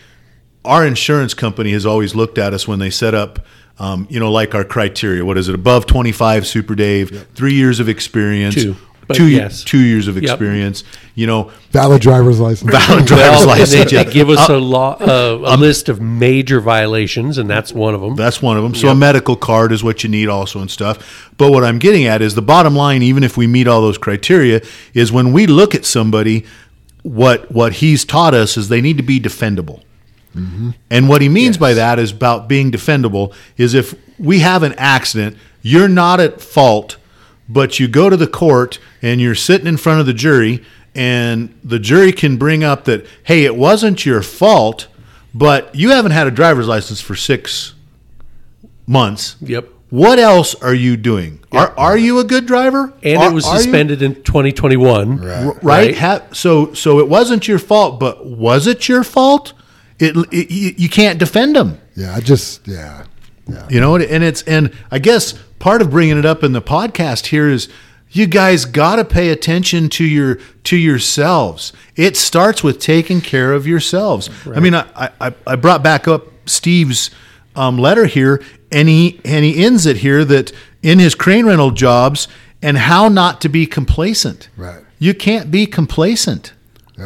[0.64, 3.40] our insurance company has always looked at us when they set up,
[3.80, 5.26] um, you know, like our criteria.
[5.26, 5.56] What is it?
[5.56, 8.76] Above 25 Super Dave, three years of experience, Two,
[9.08, 9.64] but two, yes.
[9.64, 10.24] two years of Yep.
[10.24, 10.84] experience.
[11.16, 12.72] You know, Valid driver's license.
[12.72, 13.72] valid driver's well, license.
[13.92, 14.04] they, yeah.
[14.04, 18.02] they give us a, law, uh, a list of major violations, and that's one of
[18.02, 18.16] them.
[18.16, 18.76] That's one of them.
[18.76, 21.32] So a medical card is what you need also and stuff.
[21.38, 23.98] But what I'm getting at is the bottom line, even if we meet all those
[23.98, 24.62] criteria,
[24.94, 26.46] is when we look at somebody,
[27.02, 29.82] what what he's taught us is they need to be defendable.
[30.36, 30.70] Mm-hmm.
[30.90, 34.74] And what he means by that is about being defendable is if we have an
[34.78, 36.98] accident, you're not at fault,
[37.50, 40.64] but you go to the court and you're sitting in front of the jury,
[40.96, 44.88] and the jury can bring up that, hey, it wasn't your fault,
[45.34, 47.74] but you haven't had a driver's license for six
[48.88, 49.36] months.
[49.42, 49.68] Yep.
[49.90, 51.40] What else are you doing?
[51.52, 52.94] Are, are you a good driver?
[53.04, 55.28] And Are- it was you- suspended in 2021.
[55.30, 55.98] R- right?
[55.98, 59.52] Ha- so so it wasn't your fault, but was it your fault?
[60.02, 61.80] It, it you, you can't defend them.
[61.96, 63.06] Yeah, I just, yeah.
[63.48, 63.68] Yeah.
[63.70, 67.28] You know, and it's and I guess part of bringing it up in the podcast
[67.28, 67.70] here is
[68.10, 71.74] you guys got to pay attention to your to yourselves.
[71.96, 74.30] It starts with taking care of yourselves.
[74.48, 77.12] I mean, I, I I brought back up Steve's
[77.56, 78.42] um, letter here,
[78.72, 82.28] and he and he ends it here that in his crane rental jobs
[82.62, 84.50] and how not to be complacent.
[84.56, 84.84] Right.
[85.00, 86.54] You can't be complacent.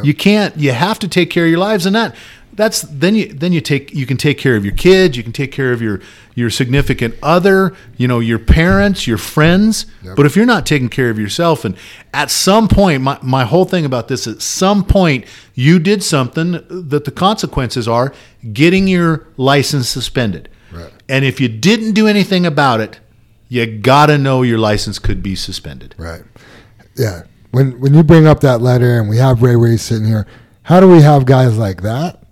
[0.02, 0.54] You can't.
[0.58, 2.14] You have to take care of your lives, and that
[2.56, 5.32] that's then you then you take you can take care of your kids, you can
[5.32, 6.00] take care of your
[6.34, 9.86] your significant other, you know, your parents, your friends.
[10.16, 11.76] But if you're not taking care of yourself, and
[12.14, 16.52] at some point, my my whole thing about this, at some point, you did something
[16.68, 18.12] that the consequences are
[18.52, 20.48] getting your license suspended.
[20.72, 20.92] Right.
[21.08, 23.00] And if you didn't do anything about it,
[23.48, 25.94] you gotta know your license could be suspended.
[25.98, 26.22] Right.
[26.96, 27.22] Yeah.
[27.50, 30.26] When when you bring up that letter and we have Ray Ray sitting here,
[30.62, 32.25] how do we have guys like that?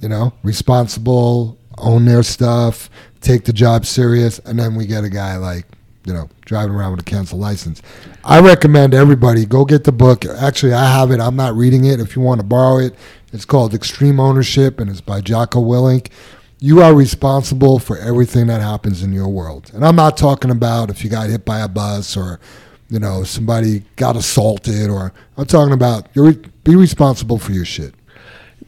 [0.00, 2.90] You know, responsible, own their stuff,
[3.20, 5.66] take the job serious, and then we get a guy like,
[6.04, 7.82] you know, driving around with a canceled license.
[8.24, 10.24] I recommend everybody go get the book.
[10.24, 11.20] Actually, I have it.
[11.20, 12.00] I'm not reading it.
[12.00, 12.94] If you want to borrow it,
[13.32, 16.10] it's called Extreme Ownership and it's by Jocko Willink.
[16.58, 19.70] You are responsible for everything that happens in your world.
[19.74, 22.40] And I'm not talking about if you got hit by a bus or,
[22.88, 26.32] you know, somebody got assaulted or I'm talking about you
[26.64, 27.94] be responsible for your shit.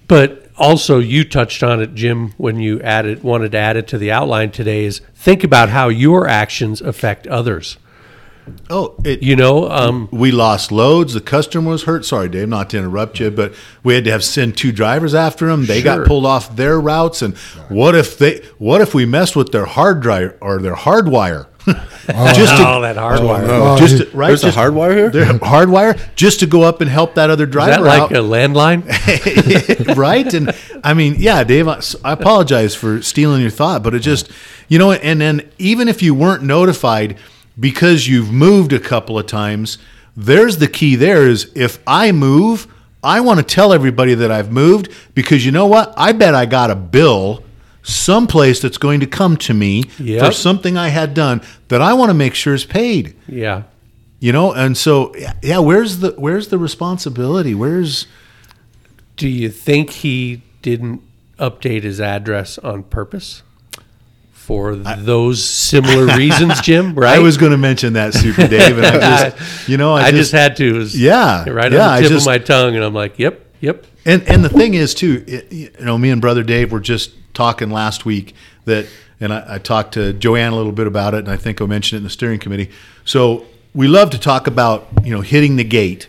[0.08, 3.98] But also, you touched on it, Jim, when you added wanted to add it to
[3.98, 4.84] the outline today.
[4.84, 7.78] Is think about how your actions affect others.
[8.68, 11.14] Oh, it, You know, um, we lost loads.
[11.14, 12.04] The customer was hurt.
[12.04, 15.46] Sorry, Dave, not to interrupt you, but we had to have send two drivers after
[15.46, 15.66] them.
[15.66, 15.98] They Sure.
[15.98, 17.36] got pulled off their routes, and
[17.68, 18.42] what if they?
[18.58, 20.74] What if we messed with their hard drive or their
[21.64, 22.34] hardwire?
[22.34, 23.46] just to, oh, that hardwire.
[23.48, 24.28] Oh, just to, right?
[24.28, 25.10] There's a hardwire here?
[25.10, 28.12] Their hardwire just to go up and help that other Is driver that like out.
[28.12, 29.96] a landline?
[29.96, 30.32] right?
[30.32, 30.54] And
[30.84, 34.30] I mean, yeah, Dave, I I apologize for stealing your thought, but it just,
[34.68, 37.18] you know, and then even if you weren't notified
[37.58, 39.78] because you've moved a couple of times,
[40.16, 42.66] there's the key there is if I move,
[43.02, 45.92] I want to tell everybody that I've moved because you know what?
[45.96, 47.42] I bet I got a bill
[47.82, 50.24] someplace that's going to come to me Yep.
[50.26, 53.14] for something I had done that I want to make sure is paid.
[53.28, 53.64] yeah.
[54.20, 55.12] You know, and so
[55.42, 57.56] yeah, where's the where's the responsibility?
[57.56, 58.06] Where's
[59.16, 61.02] Do you think he didn't
[61.40, 63.42] update his address on purpose
[64.30, 66.94] for those similar reasons, Jim?
[66.94, 67.16] Right?
[67.16, 70.10] I was going to mention that, Super Dave, and I just, you know, I, I,
[70.12, 70.82] just, just, had to.
[70.96, 73.86] Yeah, right yeah, on the tip just- of my tongue, and I'm like, yep, yep.
[74.04, 77.12] And and the thing is too, it, you know, me and brother Dave were just
[77.34, 78.34] talking last week
[78.64, 78.86] that,
[79.20, 81.66] and I, I talked to Joanne a little bit about it, and I think I
[81.66, 82.70] mentioned it in the steering committee.
[83.04, 86.08] So we love to talk about you know hitting the gate,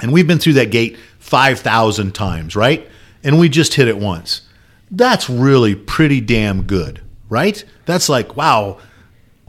[0.00, 2.88] and we've been through that gate five thousand times, right?
[3.22, 4.42] And we just hit it once.
[4.90, 7.64] That's really pretty damn good, right?
[7.86, 8.78] That's like wow,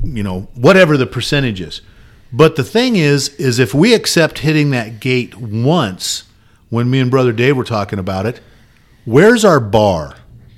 [0.03, 1.81] you know, whatever the percentage is.
[2.33, 6.23] But the thing is, is if we accept hitting that gate once,
[6.71, 8.41] when me and brother Dave were talking about it,
[9.05, 10.15] where's our bar?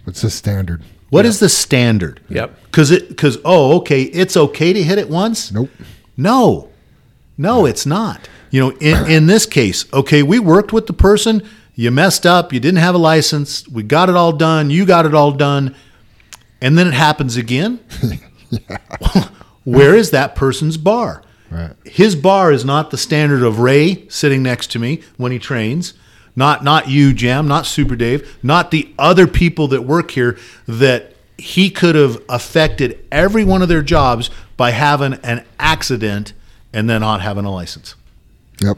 [0.07, 0.81] It's the standard.
[1.09, 2.21] What is the standard?
[2.29, 2.63] Yep.
[2.63, 5.51] Because it because oh okay, it's okay to hit it once.
[5.51, 5.69] Nope.
[6.15, 6.69] No,
[7.37, 8.29] no, it's not.
[8.49, 11.47] You know, in, in this case, okay, we worked with the person.
[11.75, 12.53] You messed up.
[12.53, 13.67] You didn't have a license.
[13.67, 14.69] We got it all done.
[14.69, 15.75] You got it all done,
[16.61, 17.79] and then it happens again.
[19.63, 21.23] Where is that person's bar?
[21.49, 21.75] Right.
[21.85, 25.93] His bar is not the standard of Ray sitting next to me when he trains.
[26.35, 31.13] Not not you, Jam, not Super Dave, not the other people that work here that
[31.37, 36.33] he could have affected every one of their jobs by having an accident
[36.71, 37.95] and then not having a license.
[38.61, 38.77] Yep.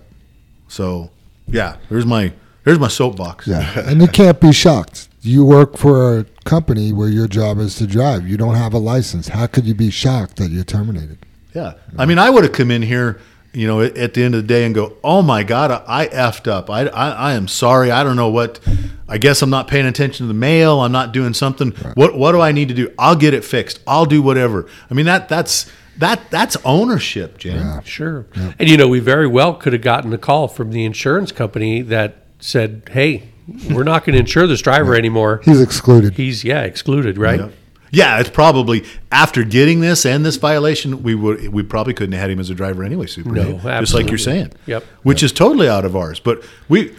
[0.67, 1.11] So,
[1.47, 2.33] yeah, there's my
[2.63, 3.47] there's my soapbox.
[3.47, 3.79] Yeah.
[3.87, 5.07] and you can't be shocked.
[5.21, 8.27] You work for a company where your job is to drive.
[8.27, 9.29] You don't have a license.
[9.29, 11.19] How could you be shocked that you're terminated?
[11.53, 11.75] Yeah.
[11.97, 13.19] I mean, I would have come in here,
[13.55, 16.03] you know, at, at the end of the day and go, "Oh my God, I,
[16.03, 16.69] I effed up.
[16.69, 17.91] I, I, I am sorry.
[17.91, 18.59] I don't know what.
[19.07, 20.81] I guess I'm not paying attention to the mail.
[20.81, 21.71] I'm not doing something.
[21.95, 22.93] What What do I need to do?
[22.99, 23.79] I'll get it fixed.
[23.87, 24.67] I'll do whatever.
[24.89, 27.81] I mean, that that's that that's ownership, Jim.
[27.83, 28.25] Sure.
[28.59, 31.81] And you know, we very well could have gotten a call from the insurance company
[31.83, 33.29] that said, "Hey,
[33.71, 35.41] we're not going to insure this driver anymore.
[35.45, 36.13] He's excluded.
[36.15, 37.51] He's yeah excluded, right?"
[37.95, 42.21] Yeah, it's probably after getting this and this violation, we would we probably couldn't have
[42.21, 43.05] had him as a driver anyway.
[43.07, 44.51] Super, No, Dave, just like you're saying.
[44.65, 44.83] Yep.
[45.03, 46.19] Which is totally out of ours.
[46.19, 46.93] But we,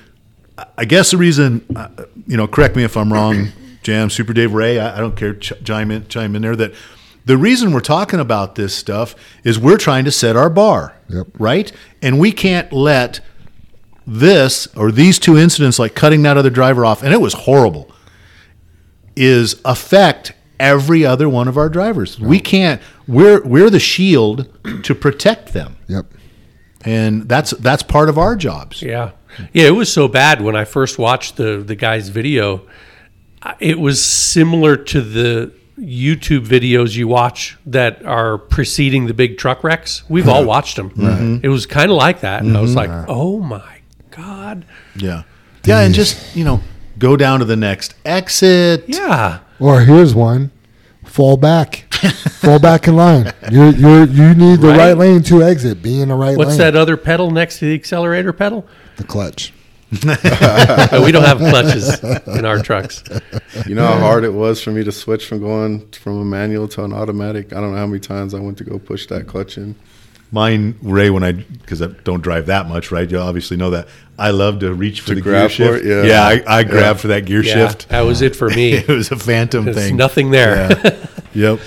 [0.79, 1.89] I guess the reason, uh,
[2.27, 3.49] you know, correct me if I'm wrong,
[3.83, 6.57] Jam, Super Dave, Ray, I, I don't care, ch- chime in, chime in there.
[6.57, 6.73] That
[7.27, 11.27] the reason we're talking about this stuff is we're trying to set our bar, Yep.
[11.39, 11.71] right?
[12.01, 13.21] And we can't let
[14.07, 17.91] this or these two incidents, like cutting that other driver off, and it was horrible
[19.17, 22.19] is affect every other one of our drivers.
[22.19, 22.81] We can't.
[23.07, 24.49] We're we're the shield
[24.85, 26.07] to protect them, Yep.
[26.85, 28.83] and that's that's part of our jobs.
[28.83, 29.13] Yeah.
[29.53, 32.67] Yeah, it was so bad when I first watched the the guy's video.
[33.61, 39.63] It was similar to the YouTube videos you watch that are preceding the big truck
[39.63, 40.03] wrecks.
[40.09, 40.91] We've all watched them.
[40.91, 41.45] Mm-hmm.
[41.45, 42.43] It was kind of like that.
[42.43, 42.91] And I was mm-hmm.
[42.93, 43.81] like, "Oh my
[44.11, 44.65] god."
[44.97, 45.25] Yeah,
[45.65, 46.61] yeah, and just you know,
[46.99, 48.85] go down to the next exit.
[48.89, 49.41] Yeah.
[49.59, 50.51] Or here's one:
[51.05, 51.87] fall back,
[52.41, 53.33] fall back in line.
[53.51, 54.79] You you you need the right.
[54.79, 54.97] Right.
[54.97, 55.83] lane to exit.
[55.83, 56.39] Be in the right lane.
[56.39, 56.59] What's lane.
[56.59, 58.67] that other pedal next to the accelerator pedal?
[58.97, 59.53] The clutch.
[59.93, 63.05] We don't have clutches in our trucks.
[63.67, 66.67] You know how hard it was for me to switch from going from a manual
[66.69, 67.53] to an automatic.
[67.53, 69.77] I don't know how many times I went to go push that clutch in.
[70.37, 73.11] Mine, Ray, when I because I don't drive that much, right?
[73.11, 73.89] You obviously know that.
[74.19, 75.85] I love to reach for To the gear grab for shift.
[75.87, 76.23] it, yeah.
[76.23, 77.89] I, I grab for that gear Yeah, shift.
[77.89, 78.73] that was it for me.
[78.75, 79.97] it was a phantom There's thing.
[79.97, 80.69] nothing there.
[80.71, 81.07] Yeah.
[81.35, 81.61] yep.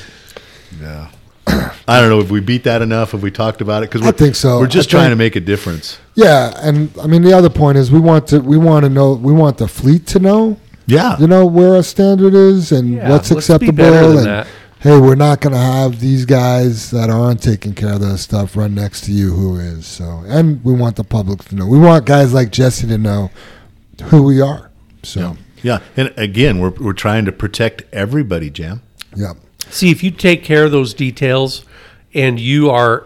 [0.80, 1.11] Yeah.
[1.88, 3.15] I don't know if we beat that enough.
[3.15, 4.59] If we talked about it because I think so.
[4.59, 5.97] We're just I trying think- to make a difference.
[6.13, 9.13] Yeah, and I mean the other point is we want to we want to know
[9.13, 11.17] we want the fleet to know Yeah.
[11.17, 14.26] you know where our standard is and Yeah, what's let's be acceptable better than and
[14.28, 14.47] that.
[14.82, 18.55] Hey we're not going to have these guys that aren't taking care of this stuff
[18.55, 21.77] run next to you who is so and we want the public to know we
[21.80, 23.30] want guys like Jesse to know
[24.05, 24.69] who we are
[25.03, 25.80] so Yeah.
[25.97, 28.82] And again, we're we're trying to protect everybody, Jam.
[29.15, 29.34] yeah
[29.69, 31.63] See, if you take care of those details
[32.13, 33.05] and you are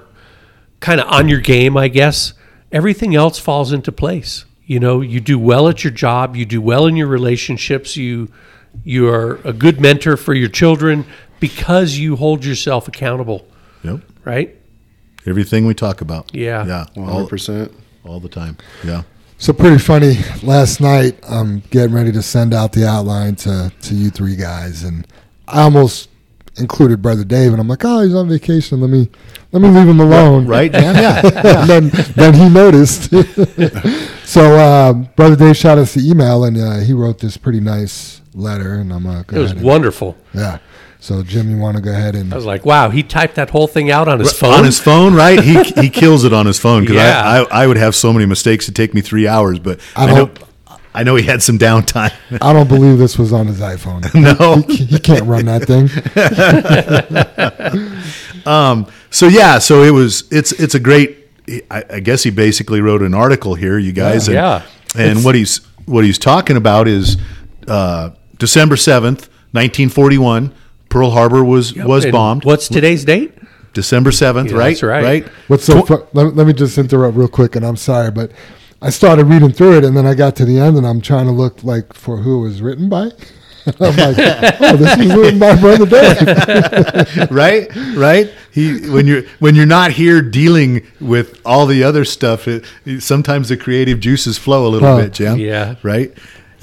[0.80, 2.34] kind of on your game, I guess,
[2.72, 4.46] everything else falls into place.
[4.66, 8.30] You know, you do well at your job, you do well in your relationships, you
[8.84, 11.06] you are a good mentor for your children
[11.44, 13.46] because you hold yourself accountable,
[13.84, 14.00] Yep.
[14.24, 14.56] right?
[15.26, 16.34] Everything we talk about.
[16.34, 16.66] Yeah.
[16.66, 16.86] Yeah.
[16.96, 17.72] All, hundred percent.
[18.06, 18.58] all the time.
[18.84, 19.04] Yeah.
[19.38, 23.94] so pretty funny last night I'm getting ready to send out the outline to to
[23.96, 25.06] you three guys and
[25.48, 26.10] I almost
[26.58, 29.10] included brother Dave and I'm like oh he's on vacation let me
[29.52, 30.96] let me leave him alone Right, Jam?
[31.06, 31.66] Yeah.
[31.66, 33.10] then, then he noticed.
[34.26, 38.22] so um, brother Dave shot us the email, and uh, he wrote this pretty nice
[38.34, 39.58] letter, and I'm gonna go It was ahead.
[39.58, 40.16] and- wonderful.
[40.34, 40.58] yeah.
[41.04, 43.50] So Jim, you want to go ahead and I was like, wow, he typed that
[43.50, 44.54] whole thing out on his phone.
[44.54, 45.38] On his phone, right?
[45.38, 47.22] He he kills it on his phone because Yeah.
[47.22, 50.04] I, I I would have so many mistakes to take me three hours, but I
[50.06, 50.40] I, know don't-
[50.94, 52.14] I know he had some downtime.
[52.42, 54.02] I don't believe this was on his iPhone.
[54.40, 54.62] no.
[54.74, 55.90] he, he can't run that thing.
[59.10, 60.24] So yeah, so it was.
[60.32, 61.28] It's it's a great.
[61.70, 64.28] I, I guess he basically wrote an article here, you guys.
[64.30, 64.66] And, Yeah.
[64.96, 67.18] And what he's what he's talking about is
[67.68, 70.54] uh, December seventh, nineteen forty one.
[70.94, 72.46] Pearl Harbor was was And bombed.
[72.46, 73.34] What's today's date?
[73.74, 74.70] December seventh, Yeah, right?
[74.70, 75.04] that's right.
[75.04, 75.28] Right.
[75.48, 75.82] What's so?
[75.82, 78.32] Fu- let, let me just interrupt real quick, and I'm sorry, but
[78.80, 81.26] I started reading through it, and then I got to the end, and I'm trying
[81.26, 83.06] to look like for who it was written by.
[83.80, 84.18] I'm like,
[84.62, 87.32] oh, this is written by brother Dave.
[87.32, 92.46] right right he when you're when you're not here dealing with all the other stuff
[92.48, 92.66] it,
[93.00, 95.04] sometimes the creative juices flow a little Huh.
[95.04, 95.76] bit jam Yeah.
[95.82, 96.12] right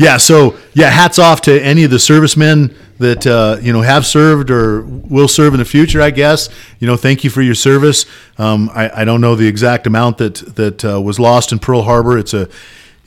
[0.01, 4.05] yeah so yeah hats off to any of the servicemen that uh, you know have
[4.05, 6.49] served or will serve in the future i guess
[6.79, 8.07] you know thank you for your service
[8.39, 11.83] um, I, I don't know the exact amount that that uh, was lost in pearl
[11.83, 12.49] harbor it's a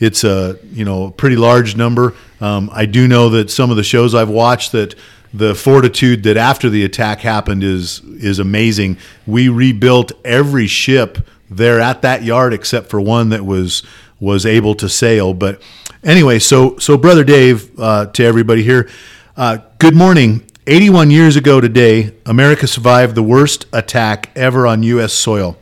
[0.04, 2.14] it's a you know pretty large number.
[2.42, 4.96] Um, I do know that some of the shows I've watched that
[5.34, 8.98] the fortitude that after the attack happened is is amazing.
[9.26, 13.84] We rebuilt every ship there at that yard except for one that was
[14.24, 15.34] was able to sail.
[15.34, 15.62] But
[16.04, 18.90] anyway, so so brother Dave, uh, to everybody here,
[19.36, 20.44] uh, good morning.
[20.66, 25.12] 81 years ago today, America survived the worst attack ever on U.S.
[25.12, 25.58] soil.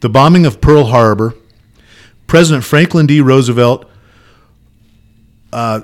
[0.00, 1.34] The bombing of Pearl Harbor,
[2.28, 3.20] President Franklin D.
[3.20, 3.90] Roosevelt
[5.52, 5.80] uh,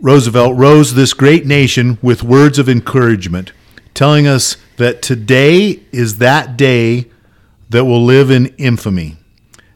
[0.00, 3.52] Roosevelt rose this great nation with words of encouragement,
[3.94, 7.10] telling us that today is that day
[7.68, 9.16] that will live in infamy.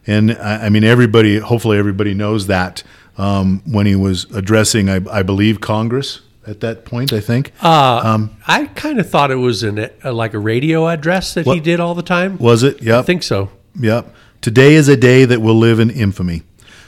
[0.07, 2.83] And I I mean, everybody, hopefully, everybody knows that
[3.17, 7.11] um, when he was addressing, I, I believe, Congress at that point.
[7.11, 11.33] I think Uh, I kind of thought it was an, a, like a radio address
[11.33, 12.37] that he did all the time.
[12.37, 12.81] was it?
[12.83, 12.99] Yep.
[12.99, 13.49] I think so.
[13.79, 14.13] Yep.
[14.41, 16.43] Today is a day that will live in infamy.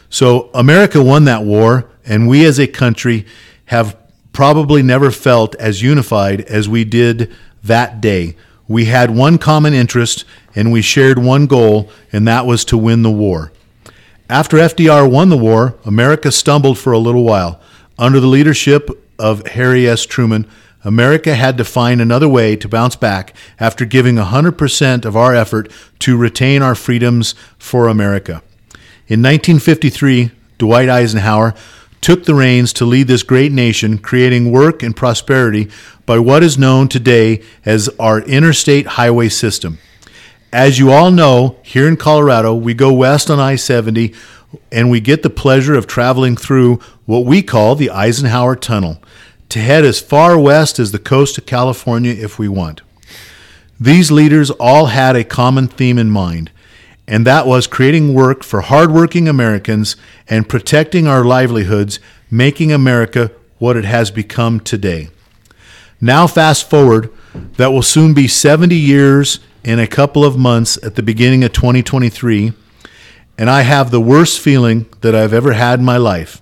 [0.10, 3.26] So America won that war, and we as a country
[3.66, 3.98] have
[4.32, 8.36] probably never felt as unified as we did that day.
[8.68, 10.24] We had one common interest
[10.58, 13.52] and we shared one goal, and that was to win the war.
[14.28, 17.62] After FDR won the war, America stumbled for a little while.
[18.00, 18.90] Under the leadership
[19.20, 20.04] of Harry S.
[20.04, 20.48] Truman,
[20.84, 25.72] America had to find another way to bounce back after giving 100% of our effort
[26.00, 28.42] to retain our freedoms for America.
[29.08, 31.54] In 1953, Dwight Eisenhower
[32.02, 35.70] took the reins to lead this great nation, creating work and prosperity
[36.08, 39.78] by what is known today as our interstate highway system.
[40.58, 44.12] As you all know, here in Colorado, we go west on I 70
[44.72, 49.00] and we get the pleasure of traveling through what we call the Eisenhower Tunnel
[49.50, 52.82] to head as far west as the coast of California if we want.
[53.80, 56.50] These leaders all had a common theme in mind
[57.08, 59.96] and that was creating work for hardworking Americans
[60.28, 62.00] and protecting our livelihoods,
[62.32, 63.30] making America
[63.60, 65.10] what it has become today.
[66.02, 67.14] Now, fast forward,
[67.58, 71.52] that will soon be 70 years in a couple of months at the beginning of
[71.52, 72.54] 2023,
[73.38, 76.42] and I have the worst feeling that I've ever had in my life.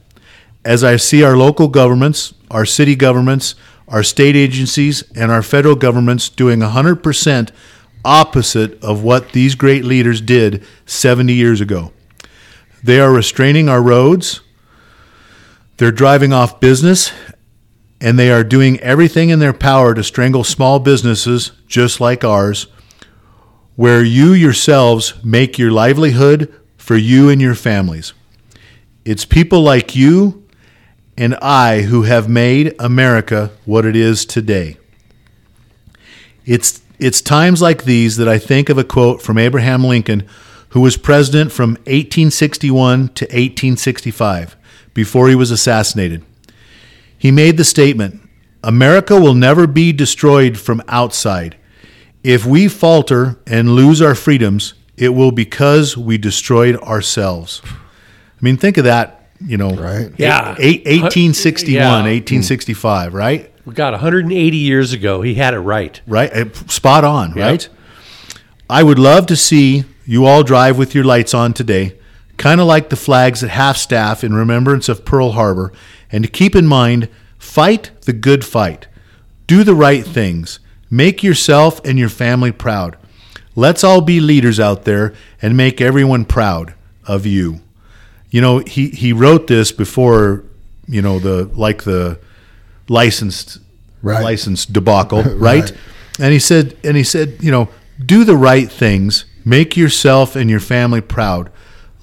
[0.64, 3.56] As I see our local governments, our city governments,
[3.88, 7.50] our state agencies, and our federal governments doing 100%
[8.06, 11.92] opposite of what these great leaders did 70 years ago.
[12.84, 14.42] They are restraining our roads,
[15.78, 17.12] they're driving off business,
[18.00, 22.68] and they are doing everything in their power to strangle small businesses just like ours,
[23.76, 28.14] where you yourselves make your livelihood for you and your families.
[29.04, 30.46] It's people like you
[31.18, 34.78] and I who have made America what it is today.
[36.46, 40.28] It's, it's times like these that I think of a quote from Abraham Lincoln,
[40.70, 44.56] who was president from 1861 to 1865
[44.94, 46.24] before he was assassinated.
[47.18, 48.22] He made the statement
[48.64, 51.56] America will never be destroyed from outside.
[52.26, 57.62] If we falter and lose our freedoms, it will because we destroyed ourselves.
[57.66, 57.70] I
[58.42, 60.10] mean, think of that, you know, Right.
[60.18, 60.56] Yeah.
[60.58, 62.12] eight, 1861, Yeah.
[62.12, 63.52] 1865, right?
[63.64, 65.22] We got 180 years ago.
[65.22, 66.02] He had it right.
[66.08, 66.32] Right?
[66.36, 67.38] Uh, Spot on, Yep.
[67.38, 67.70] right?
[68.70, 71.94] I would love to see you all drive with your lights on today,
[72.38, 75.72] kind of like the flags at half staff in remembrance of Pearl Harbor,
[76.12, 77.08] and to keep in mind
[77.38, 78.88] fight the good fight,
[79.46, 80.58] do the right things,
[80.96, 82.98] make yourself and your family proud.
[83.56, 86.74] Let's all be leaders out there and make everyone proud
[87.06, 87.62] of you.
[88.30, 90.44] You know, he, he wrote this before,
[90.88, 92.20] you know, the like the
[92.88, 93.60] licensed
[94.02, 94.24] Right.
[94.24, 95.64] licensed debacle, right?
[95.64, 95.74] Right.
[96.20, 97.70] And he said, and he said, you know,
[98.06, 101.50] do the right things, make yourself and your family proud.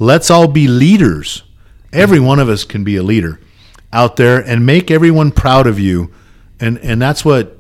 [0.01, 1.45] Let's all be leaders.
[1.93, 3.39] Every one of us can be a leader
[3.93, 6.11] out there and make everyone proud of you,
[6.59, 7.57] and and that's what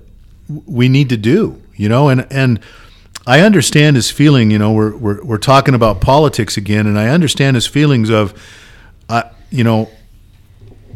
[0.66, 2.08] we need to do, you know.
[2.08, 2.60] And and
[3.26, 4.50] I understand his feeling.
[4.50, 8.32] You know, we're we're we're talking about politics again, and I understand his feelings of,
[9.08, 9.88] uh, you know,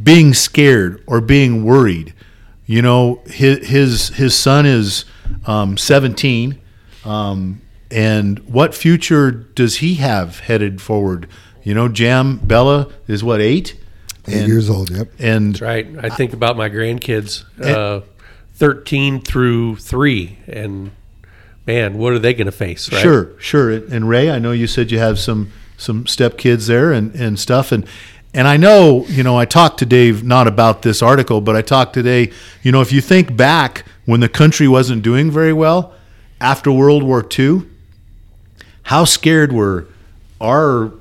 [0.02, 2.12] being scared or being worried.
[2.66, 5.04] You know, his his his son is
[5.46, 6.58] um, 17,
[7.04, 7.60] um,
[7.92, 11.28] and what future does he have headed forward?
[11.62, 13.76] You know, Jam Bella is what eight,
[14.28, 14.90] Eight And- years old.
[14.90, 15.12] Yep.
[15.20, 15.86] and That's right.
[16.02, 18.00] I think about my grandkids, uh,
[18.56, 20.90] 13 through 3, and
[21.66, 23.00] man, what are they going to face, right?
[23.00, 23.70] Sure, sure.
[23.70, 27.70] And Ray, I know you said you have some some stepkids there and, and stuff
[27.70, 27.86] and
[28.32, 31.62] and I know, you know, I talked to Dave not about this article, but I
[31.62, 32.30] talked today,
[32.62, 35.94] you know, if you think back when the country wasn't doing very well
[36.38, 37.62] after World War II,
[38.82, 39.86] how scared were
[40.40, 40.92] our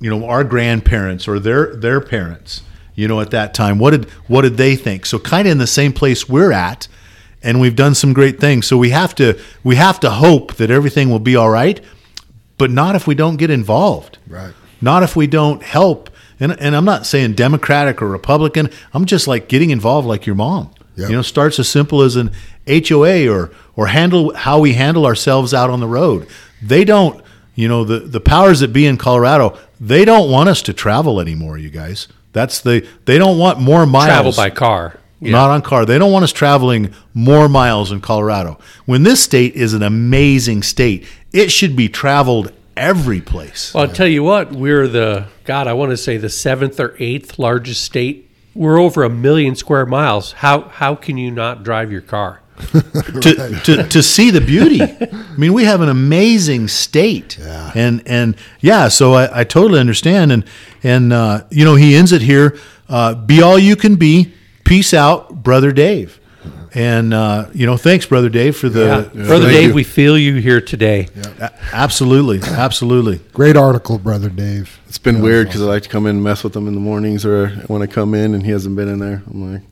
[0.00, 2.62] you know our grandparents or their their parents
[2.94, 5.58] you know at that time what did what did they think so kind of in
[5.58, 6.86] the same place we're at
[7.44, 8.66] and we've done some great things.
[8.66, 11.80] So we have to we have to hope that everything will be all right
[12.58, 14.18] but not if we don't get involved.
[14.26, 14.54] Right.
[14.80, 16.10] not if we don't help.
[16.40, 18.70] And, and i'm not saying democratic or republican.
[18.92, 20.72] I'm just like getting involved like your mom.
[20.96, 21.10] Yep.
[21.10, 22.30] you know starts as simple as an
[22.68, 26.26] hoa or or handle how we handle ourselves out on the road.
[26.62, 27.22] They don't
[27.54, 31.20] you know the the powers that be in colorado they don't want us to travel
[31.20, 32.08] anymore you guys.
[32.32, 34.06] That's the they don't want more miles.
[34.06, 34.98] Travel by car.
[35.24, 35.32] Yeah.
[35.32, 35.84] not on car.
[35.84, 38.58] They don't want us traveling more miles in Colorado.
[38.86, 43.72] When this state is an amazing state, it should be traveled every place.
[43.74, 46.94] Well, I'll tell you what, we're the, God, I want to say the seventh or
[46.98, 48.30] eighth largest state.
[48.54, 50.32] We're over a million square miles.
[50.32, 52.40] How, how can you not drive your car?
[52.72, 54.80] to, to, to see the beauty.
[54.80, 57.72] I mean, we have an amazing state, Yeah.
[57.74, 60.44] and and yeah, so I, I totally understand, and
[60.84, 62.56] and uh, you know he ends it here:
[62.88, 64.32] uh, "Be all you can be.
[64.64, 66.20] Peace out, brother Dave."
[66.74, 69.74] And uh, you know, thanks, brother Dave, for the Brother thank Dave, you.
[69.74, 71.08] we feel you here today.
[71.40, 73.20] A- absolutely, absolutely.
[73.32, 74.80] Great article, brother Dave.
[74.88, 76.80] It's been weird because I like to come in and mess with him in the
[76.80, 79.62] mornings, or when I come in and he hasn't been in there, I'm like,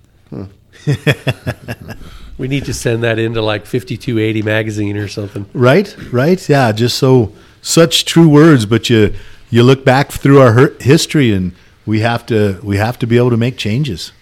[2.38, 5.46] We need to send that into like 5280 magazine or something.
[5.52, 6.72] Right, right, yeah.
[6.72, 9.14] Just so such true words, but you
[9.50, 11.52] you look back through our history, and
[11.84, 14.12] we have to we have to be able to make changes.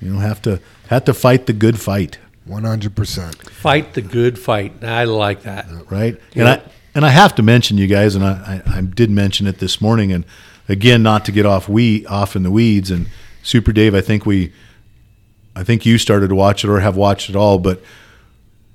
[0.00, 3.36] You know, have to have to fight the good fight, One hundred percent.
[3.50, 4.82] Fight the good fight.
[4.84, 5.66] I like that.
[5.90, 6.18] right?
[6.32, 6.40] Yeah.
[6.42, 6.62] And I
[6.94, 9.80] and I have to mention you guys, and I, I, I did mention it this
[9.80, 10.24] morning, and
[10.68, 12.90] again, not to get off we off in the weeds.
[12.90, 13.06] And
[13.42, 14.52] Super Dave, I think we,
[15.56, 17.82] I think you started to watch it or have watched it all, but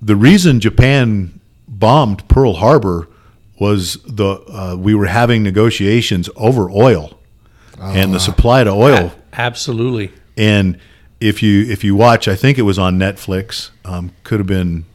[0.02, 3.08] the reason Japan bombed Pearl Harbor
[3.60, 7.18] was the uh, we were having negotiations over oil
[7.80, 10.12] and the supply to oil Absolutely.
[10.38, 10.80] and
[11.20, 13.70] if you if you watch, I think it was on Netflix.
[13.86, 14.86] Um, could have been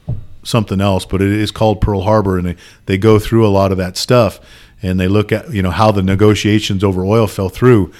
[0.42, 2.56] something else, but it is called Pearl Harbor, and they,
[2.86, 4.40] they go through a lot of that stuff,
[4.82, 7.92] and they look at you know how the negotiations over oil fell through.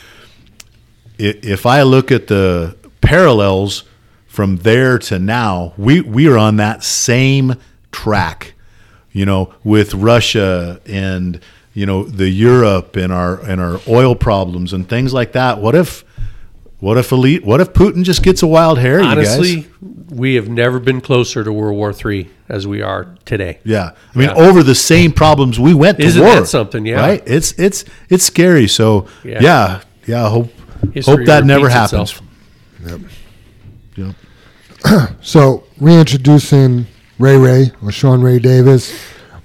[1.18, 3.84] If I look at the parallels
[4.26, 7.56] from there to now, we we are on that same
[7.92, 8.54] track,
[9.12, 11.40] you know, with Russia and
[11.74, 15.58] you know the Europe and our and our oil problems and things like that.
[15.58, 16.04] What if
[16.80, 17.44] what if elite?
[17.44, 18.98] What if Putin just gets a wild hair?
[19.00, 19.34] you guys?
[19.36, 19.66] Honestly,
[20.10, 23.58] we have never been closer to World War III as we are today.
[23.64, 23.90] yeah.
[24.14, 24.34] I mean, Yeah.
[24.36, 26.34] over the same problems we went to Isn't war.
[26.36, 26.86] that something?
[26.86, 27.00] Yeah.
[27.00, 27.22] right.
[27.26, 28.68] It's it's it's scary.
[28.68, 29.38] So Yeah.
[29.42, 30.28] yeah, yeah.
[30.30, 30.50] Hope
[30.92, 32.10] History hope that never happens.
[32.12, 32.22] itself.
[33.96, 34.14] Yep.
[35.22, 36.86] So reintroducing
[37.18, 38.92] Ray Ray or Sean Ray Davis.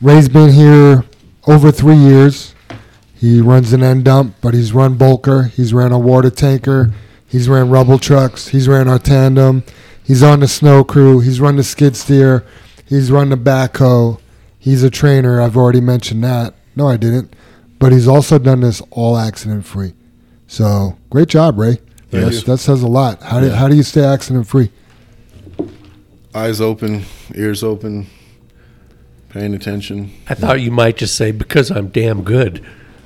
[0.02, 1.04] Ray's been here
[1.48, 2.54] over three years.
[3.16, 5.50] He runs an end dump, but he's run bulker.
[5.50, 6.92] He's ran a water tanker.
[7.34, 8.50] He's ran rubble trucks.
[8.50, 9.64] He's ran our tandem.
[10.04, 11.20] He's on the snow crew.
[11.20, 12.46] He's run the skid steer.
[12.86, 14.20] He's run the backhoe.
[14.60, 15.42] He's a trainer.
[15.42, 16.54] I've already mentioned that.
[16.76, 17.36] No, I didn't.
[17.80, 19.94] But he's also done this all accident free.
[20.46, 21.78] So great job, Ray.
[22.12, 22.42] Thank That's, you.
[22.44, 23.24] that says a lot.
[23.24, 23.56] How do, Yeah.
[23.56, 24.70] how do you stay accident free?
[26.36, 28.06] Eyes open, ears open,
[29.30, 30.12] paying attention.
[30.30, 32.64] I thought you might just say because I'm damn good.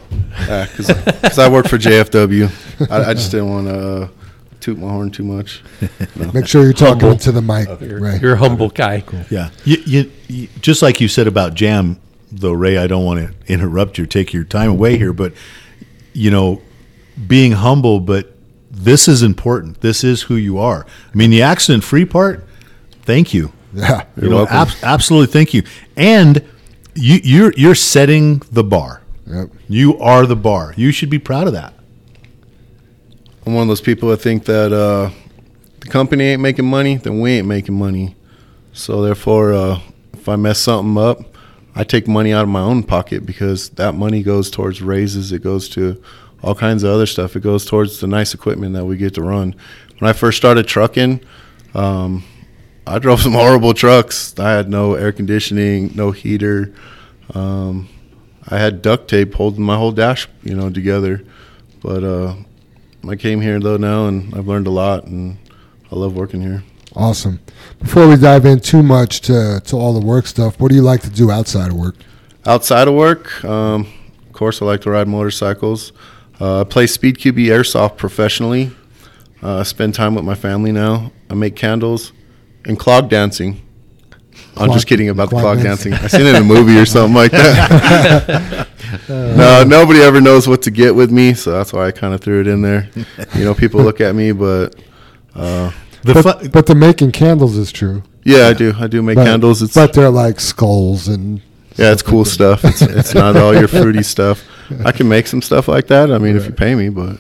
[0.10, 2.90] Because I work for JFW.
[2.92, 4.08] I, I just didn't want to uh,
[4.60, 5.64] toot my horn too much.
[6.34, 7.12] Make sure you're talking Humble.
[7.12, 8.20] into the mic, You're, Ray.
[8.20, 9.04] you're a humble guy.
[9.30, 9.50] Yeah.
[9.66, 12.00] You, you, you, just like you said about Jam,
[12.32, 15.34] though, Ray, I don't want to interrupt you or take your time away here, but,
[16.14, 16.62] you know,
[17.28, 18.34] being humble, but
[18.70, 19.82] this is important.
[19.82, 20.86] This is who you are.
[21.14, 22.46] I mean, the accident free part,
[23.04, 23.52] thank you.
[23.74, 24.06] Yeah.
[24.16, 24.56] You You're know, welcome.
[24.56, 25.64] abs- absolutely thank you.
[25.96, 26.44] And
[26.96, 29.02] you, you're, you're setting the bar.
[29.28, 29.50] Yep.
[29.68, 30.74] You are the bar.
[30.78, 31.74] You should be proud of that.
[33.46, 35.10] I'm one of those people that think that uh,
[35.80, 38.16] the company ain't making money, then we ain't making money.
[38.74, 39.80] So therefore, uh,
[40.14, 41.20] if I mess something up,
[41.76, 45.32] I take money out of my own pocket because that money goes towards raises.
[45.32, 46.02] It goes to
[46.42, 47.36] all kinds of other stuff.
[47.36, 49.56] It goes towards the nice equipment that we get to run.
[50.00, 51.22] When I first started trucking,
[51.74, 52.24] um,
[52.86, 54.38] I drove some horrible trucks.
[54.40, 56.74] I had no air conditioning, no heater.
[57.34, 57.90] Um,
[58.50, 61.24] I had duct tape holding my whole dash, you know, together.
[61.82, 62.36] But uh,
[63.08, 65.38] I came here though now, and I've learned a lot, and
[65.92, 66.64] I love working here.
[66.96, 67.40] Awesome.
[67.80, 70.82] Before we dive in too much to, to all the work stuff, what do you
[70.82, 71.96] like to do outside of work?
[72.46, 73.88] Outside of work, um,
[74.26, 75.92] of course, I like to ride motorcycles.
[76.40, 78.72] Uh, I play Speed QB Airsoft professionally.
[79.44, 81.12] Uh, I spend time with my family now.
[81.30, 82.14] I make candles
[82.66, 83.67] and clog dancing.
[84.60, 85.92] I'm just kidding about the clog clog dancing.
[85.92, 86.06] dancing.
[86.06, 88.68] I seen it in a movie or something like that.
[89.10, 92.22] no, nobody ever knows what to get with me, so that's why I kind of
[92.22, 92.90] threw it in there.
[93.36, 94.76] You know, people look at me, but
[95.36, 95.72] uh,
[96.04, 98.04] The But, fu- but the making candles is true.
[98.24, 98.74] yeah, I do.
[98.80, 99.62] I do make But, candles.
[99.62, 101.42] It's but they're like skulls and
[101.76, 102.64] Yeah, it's cool stuff.
[102.64, 104.44] It's, it's not all your fruity stuff.
[104.86, 106.12] I can make some stuff like that.
[106.12, 107.18] I mean, if you pay me, but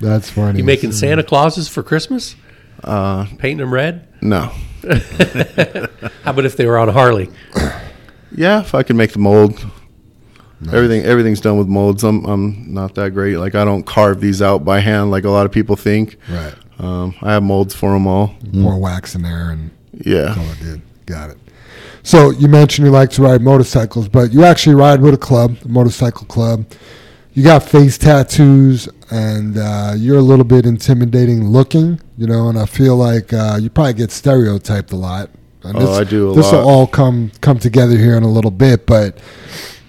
[0.00, 0.58] that's funny.
[0.58, 2.36] You making Santa Clauses for Christmas?
[2.84, 4.06] uh, Painting them red?
[4.20, 4.52] no.
[4.82, 7.30] How about if they were on a Harley?
[8.34, 9.64] Yeah, if I can make the mold.
[10.72, 12.04] Everything everything's done with molds.
[12.04, 13.36] I'm I'm not that great.
[13.36, 16.16] Like I don't carve these out by hand like a lot of people think.
[16.28, 16.54] right.
[16.78, 18.34] Um, I have molds for them all.
[18.52, 20.34] More wax in there and Yeah.
[20.36, 20.82] Oh, I did.
[21.06, 21.38] Got it.
[22.04, 25.56] So you mentioned you like to ride motorcycles, but you actually ride with a club,
[25.64, 26.64] a motorcycle club.
[27.34, 32.48] You got face tattoos, and uh, you're a little bit intimidating looking, you know.
[32.48, 35.30] And I feel like uh, you probably get stereotyped a lot.
[35.62, 38.50] And Oh, I do a this will all come come together here in a little
[38.50, 39.18] bit, but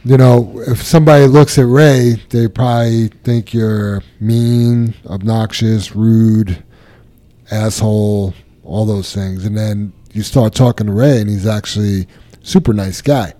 [0.05, 6.63] you know, if somebody looks at Ray, they probably think you're mean, obnoxious, rude,
[7.51, 8.33] asshole,
[8.63, 9.45] all those things.
[9.45, 12.07] And then you start talking to Ray, and he's actually a
[12.45, 13.33] super nice guy.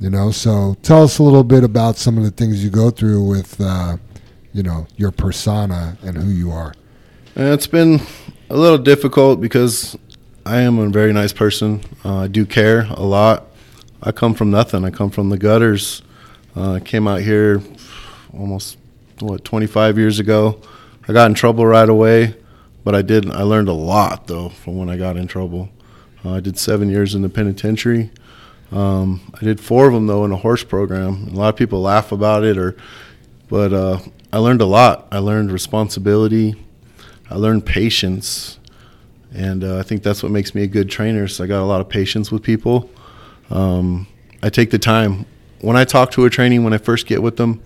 [0.00, 2.90] You know, so tell us a little bit about some of the things you go
[2.90, 3.96] through with, uh,
[4.52, 6.74] you know, your persona and who you are.
[7.36, 8.00] It's been
[8.50, 9.96] a little difficult because
[10.44, 11.82] I am a very nice person.
[12.04, 13.46] Uh, I do care a lot.
[14.02, 14.84] I come from nothing.
[14.84, 16.02] I come from the gutters.
[16.56, 17.62] Uh, I came out here
[18.32, 18.76] almost
[19.20, 20.60] what 25 years ago.
[21.08, 22.34] I got in trouble right away,
[22.84, 23.30] but I did.
[23.30, 25.70] I learned a lot though from when I got in trouble.
[26.24, 28.10] Uh, I did seven years in the penitentiary.
[28.74, 31.28] Um, I did four of them though in a horse program.
[31.28, 32.76] A lot of people laugh about it, or
[33.48, 34.00] but uh,
[34.32, 35.06] I learned a lot.
[35.12, 36.56] I learned responsibility.
[37.30, 38.58] I learned patience,
[39.32, 41.28] and uh, I think that's what makes me a good trainer.
[41.28, 42.90] So I got a lot of patience with people.
[43.48, 44.08] Um,
[44.42, 45.24] I take the time.
[45.60, 47.62] When I talk to a training, when I first get with them,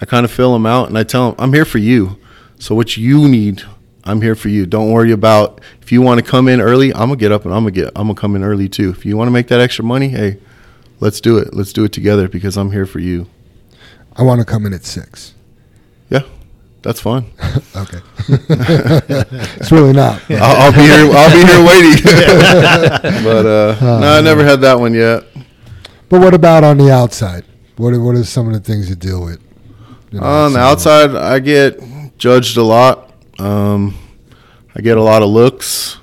[0.00, 2.18] I kind of fill them out and I tell them, I'm here for you.
[2.58, 3.62] So what you need,
[4.04, 4.66] I'm here for you.
[4.66, 6.92] Don't worry about if you want to come in early.
[6.92, 7.88] I'm gonna get up and I'm gonna get.
[7.94, 8.90] I'm gonna come in early too.
[8.90, 10.38] If you want to make that extra money, hey,
[11.00, 11.54] let's do it.
[11.54, 13.28] Let's do it together because I'm here for you.
[14.16, 15.34] I want to come in at six.
[16.10, 16.22] Yeah,
[16.82, 17.30] that's fine.
[17.76, 17.98] Okay.
[18.28, 20.22] it's really not.
[20.30, 21.10] I'll, I'll be here.
[21.12, 22.02] I'll be here waiting.
[23.22, 25.24] but uh, no, I never had that one yet.
[26.08, 27.44] But what about on the outside?
[27.76, 29.42] What are, what are some of the things you deal with?
[30.10, 31.78] You know, On the outside, I get
[32.16, 33.12] judged a lot.
[33.38, 33.94] Um,
[34.74, 35.98] I get a lot of looks.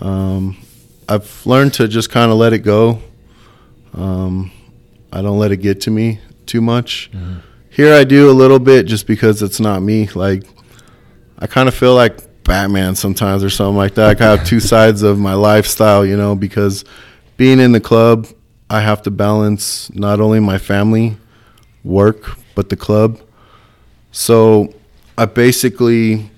[0.00, 0.56] Um,
[1.08, 3.00] I've learned to just kind of let it go.
[3.94, 4.50] Um,
[5.12, 7.10] I don't let it get to me too much.
[7.70, 10.08] Here, I do a little bit just because it's not me.
[10.08, 10.44] Like,
[11.38, 14.20] I kind of feel like Batman sometimes or something like that.
[14.20, 16.84] I have two sides of my lifestyle, you know, because
[17.36, 18.28] being in the club,
[18.70, 21.16] I have to balance not only my family,
[21.82, 23.20] work, but the club.
[24.12, 24.72] So
[25.18, 26.30] I basically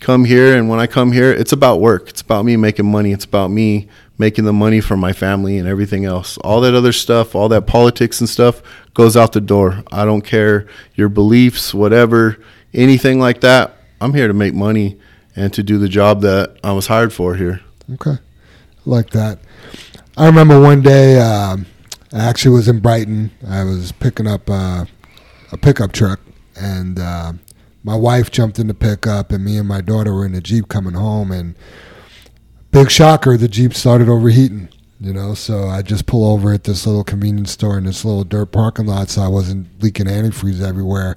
[0.00, 2.08] come here, and when I come here, it's about work.
[2.08, 3.12] It's about me making money.
[3.12, 3.88] It's about me
[4.18, 6.36] making the money for my family and everything else.
[6.38, 8.60] All that other stuff, all that politics and stuff
[8.94, 9.84] goes out the door.
[9.92, 12.38] I don't care your beliefs, whatever,
[12.74, 13.76] anything like that.
[14.00, 14.98] I'm here to make money
[15.36, 17.60] and to do the job that I was hired for here.
[17.94, 18.18] Okay.
[18.84, 19.38] Like that.
[20.16, 21.66] I remember one day, um,
[22.12, 23.30] I actually was in Brighton.
[23.46, 24.86] I was picking up uh,
[25.52, 26.20] a pickup truck,
[26.56, 27.34] and uh,
[27.84, 30.68] my wife jumped in the pickup, and me and my daughter were in the Jeep
[30.68, 31.30] coming home.
[31.30, 31.54] And
[32.82, 34.68] big shocker, the Jeep started overheating.
[35.00, 38.24] You know, so I just pull over at this little convenience store in this little
[38.24, 41.16] dirt parking lot, so I wasn't leaking antifreeze everywhere.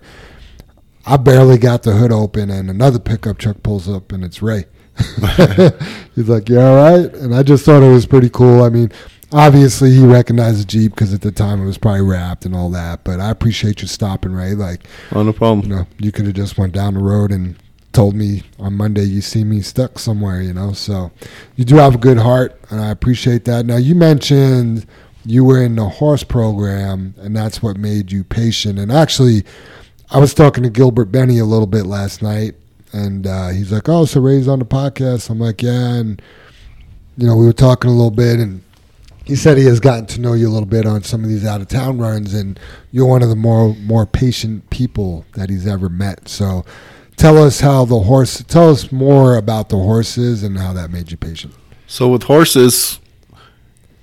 [1.04, 4.66] I barely got the hood open, and another pickup truck pulls up, and it's Ray.
[6.16, 8.62] He's like, "You all right?" And I just thought it was pretty cool.
[8.64, 8.92] I mean,
[9.32, 12.70] obviously he recognized the Jeep because at the time it was probably wrapped and all
[12.70, 13.04] that.
[13.04, 14.54] But I appreciate you stopping, Ray.
[14.54, 14.82] Like,
[15.12, 15.68] Oh, no problem.
[15.68, 17.56] you know, you could have just went down the road and
[17.93, 20.41] told me on Monday you see me stuck somewhere.
[20.41, 21.11] You know, so
[21.55, 23.65] you do have a good heart, and I appreciate that.
[23.65, 24.85] Now you mentioned
[25.26, 28.80] you were in the horse program, and that's what made you patient.
[28.80, 29.43] And actually,
[30.09, 32.55] I was talking to Gilbert Benny a little bit last night,
[32.91, 36.22] and uh, he's like, "Oh, so Ray's on the podcast." I'm like, "Yeah," and
[37.18, 38.63] you know, we were talking a little bit, and
[39.26, 41.45] he said he has gotten to know you a little bit on some of these
[41.45, 42.59] out of town runs, and
[42.91, 46.27] you're one of the more more patient people that he's ever met.
[46.27, 46.65] So,
[47.18, 48.44] tell us how the horse.
[48.44, 51.54] Tell us more about the horses and how that made you patient.
[51.88, 53.00] So with horses,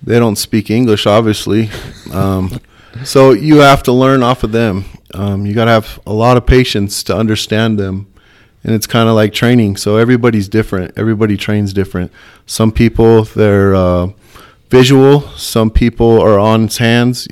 [0.02, 1.70] they don't speak English, obviously.
[2.12, 2.60] Um,
[3.04, 4.84] so you have to learn off of them.
[5.14, 8.12] Um, you got to have a lot of patience to understand them,
[8.62, 9.76] and it's kind of like training.
[9.76, 10.96] So everybody's different.
[10.96, 12.12] Everybody trains different.
[12.46, 14.10] Some people they're uh,
[14.70, 15.22] visual.
[15.36, 17.26] Some people are on hands.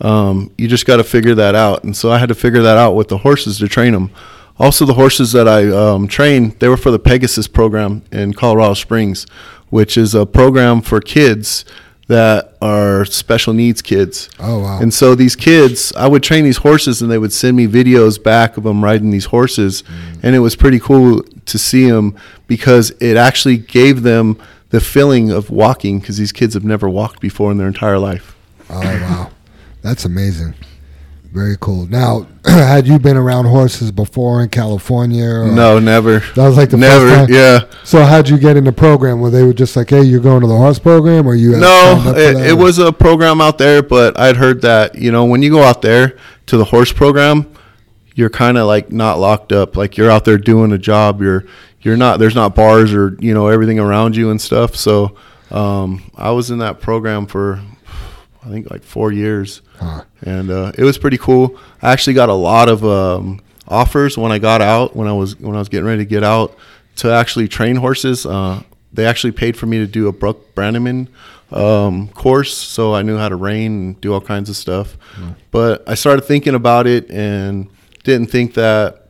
[0.00, 1.84] Um, you just got to figure that out.
[1.84, 4.10] And so I had to figure that out with the horses to train them.
[4.58, 8.74] Also, the horses that I um, trained, they were for the Pegasus program in Colorado
[8.74, 9.26] Springs,
[9.68, 11.64] which is a program for kids
[12.08, 14.30] that are special needs kids.
[14.38, 14.78] Oh, wow.
[14.80, 18.22] And so these kids, I would train these horses, and they would send me videos
[18.22, 19.82] back of them riding these horses,
[20.22, 22.16] and it was pretty cool to see them
[22.46, 27.20] because it actually gave them the feeling of walking because these kids have never walked
[27.20, 28.36] before in their entire life.
[28.70, 29.30] Oh wow,
[29.82, 30.54] that's amazing.
[31.36, 31.86] Very cool.
[31.86, 35.26] Now, had you been around horses before in California?
[35.26, 36.20] Or, No, never.
[36.34, 37.06] That was like the never.
[37.06, 37.34] first time.
[37.34, 37.64] Yeah.
[37.84, 39.20] So how'd you get in the program?
[39.20, 41.52] Where they were just like, "Hey, you're going to the horse program," or you?
[41.58, 45.42] No, it, it was a program out there, but I'd heard that you know when
[45.42, 47.52] you go out there to the horse program,
[48.14, 49.76] you're kind of like not locked up.
[49.76, 51.20] Like you're out there doing a job.
[51.20, 51.44] You're
[51.82, 52.18] you're not.
[52.18, 54.74] There's not bars or you know everything around you and stuff.
[54.74, 55.14] So
[55.50, 57.60] um, I was in that program for
[58.46, 60.02] I think like four years, Huh.
[60.22, 61.58] and uh, it was pretty cool.
[61.82, 65.38] I actually got a lot of um, offers when I got out when I was
[65.40, 66.56] when I was getting ready to get out
[66.96, 68.24] to actually train horses.
[68.24, 68.62] Uh,
[68.92, 71.08] they actually paid for me to do a Buck Brannaman
[71.52, 74.96] um, course, so I knew how to rein and do all kinds of stuff.
[75.50, 77.68] But I started thinking about it and
[78.04, 79.08] didn't think that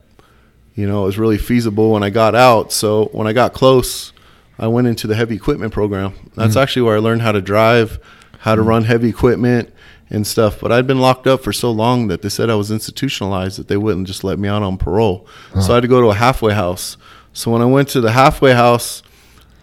[0.74, 2.72] you know it was really feasible when I got out.
[2.72, 4.12] So when I got close,
[4.58, 6.14] I went into the heavy equipment program.
[6.34, 7.98] That's actually where I learned how to drive,
[8.47, 9.74] how to run heavy equipment
[10.09, 10.60] and stuff.
[10.60, 13.66] But I'd been locked up for so long that they said I was institutionalized that
[13.66, 15.27] they wouldn't just let me out on parole.
[15.60, 16.97] So I had to go to a halfway house.
[17.32, 19.02] So when I went to the halfway house,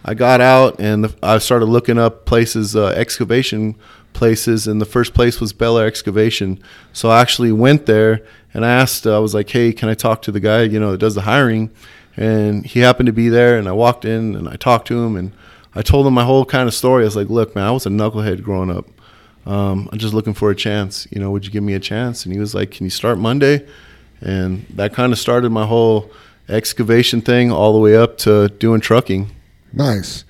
[0.04, 3.74] I got out and the, I started looking up places, uh, excavation
[4.12, 6.62] places, and the first place was Bel Air Excavation.
[6.92, 8.20] So I actually went there
[8.52, 10.78] and I asked, uh, I was like, hey, can I talk to the guy, you
[10.78, 11.70] know, that does the hiring?
[12.18, 15.16] And he happened to be there, and I walked in and I talked to him
[15.16, 15.32] and
[15.74, 17.02] I told him my whole kind of story.
[17.02, 18.86] I was like, look, man, I was a knucklehead growing up.
[19.46, 21.06] Um, I'm just looking for a chance.
[21.10, 22.24] You know, would you give me a chance?
[22.24, 23.66] And he was like, Can you start Monday?
[24.20, 26.10] And that kind of started my whole
[26.48, 29.30] excavation thing all the way up to doing trucking.
[29.72, 30.24] Nice.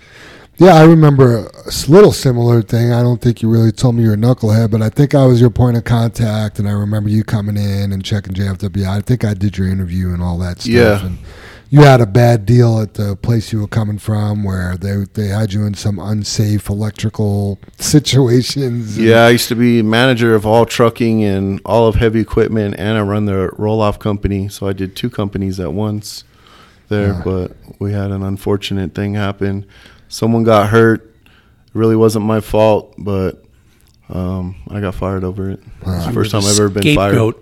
[0.56, 2.92] Yeah, I remember a little similar thing.
[2.92, 5.40] I don't think you really told me you're a knucklehead, but I think I was
[5.40, 8.86] your point of contact, and I remember you coming in and checking JFW.
[8.86, 10.72] I think I did your interview and all that stuff.
[10.72, 11.04] Yeah.
[11.04, 11.18] And
[11.70, 15.28] you had a bad deal at the place you were coming from, where they they
[15.28, 18.98] had you in some unsafe electrical situations.
[18.98, 22.96] Yeah, I used to be manager of all trucking and all of heavy equipment, and
[22.98, 24.48] I run the roll off company.
[24.48, 26.24] So I did two companies at once
[26.88, 27.22] there, Yeah.
[27.24, 29.66] but we had an unfortunate thing happen.
[30.08, 31.00] Someone got hurt.
[31.26, 33.42] It really wasn't my fault, but
[34.08, 35.60] um, I got fired over it.
[35.86, 37.34] It's the first time I've ever been fired.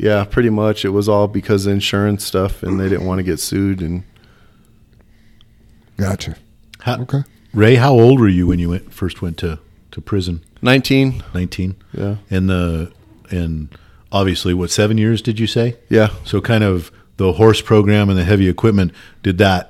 [0.00, 0.18] Scapegoat.
[0.18, 0.84] Yeah, pretty much.
[0.84, 3.80] It was all because of insurance stuff, and they didn't want to get sued.
[3.82, 4.04] And
[5.96, 6.36] Gotcha.
[6.80, 7.22] How, Okay.
[7.52, 9.58] Ray, how old were you when you went first went to,
[9.90, 10.40] to prison?
[10.62, 11.74] 19, Nineteen.
[11.92, 12.92] yeah, And the
[13.30, 13.68] and
[14.12, 15.76] obviously, what seven years did you say?
[15.88, 16.10] yeah.
[16.24, 18.92] So kind of the horse program and the heavy equipment.
[19.22, 19.69] Did that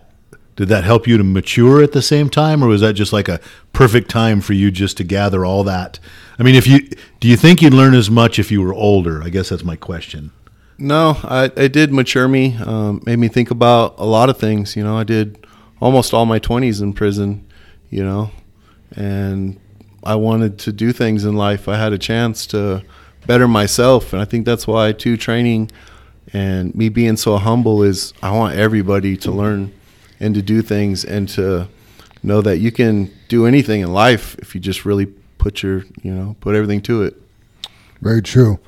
[0.61, 3.31] did that help you to mature at the same time, or was that just like
[3.31, 3.41] a
[3.73, 5.99] perfect time for you just to gather all that?
[6.39, 6.87] I mean, if you
[7.19, 9.23] do you think you'd learn as much if you were older?
[9.23, 10.33] I guess that's my question.
[10.77, 12.59] No, I, it did mature me.
[12.59, 14.77] Um, made me think about a lot of things.
[14.77, 15.47] You know, I did
[15.81, 17.47] almost all my twenties in prison.
[17.89, 18.31] You know,
[18.95, 19.59] and
[20.05, 21.69] I wanted to do things in life.
[21.69, 22.85] I had a chance to
[23.27, 25.71] better myself, and I think that's why too training
[26.35, 29.73] and me being so humble is I want everybody to learn
[30.21, 31.69] and to do things and to
[32.23, 35.07] know that you can do anything in life if you just really
[35.39, 37.21] put your you know put everything to it.
[38.01, 38.59] Very true.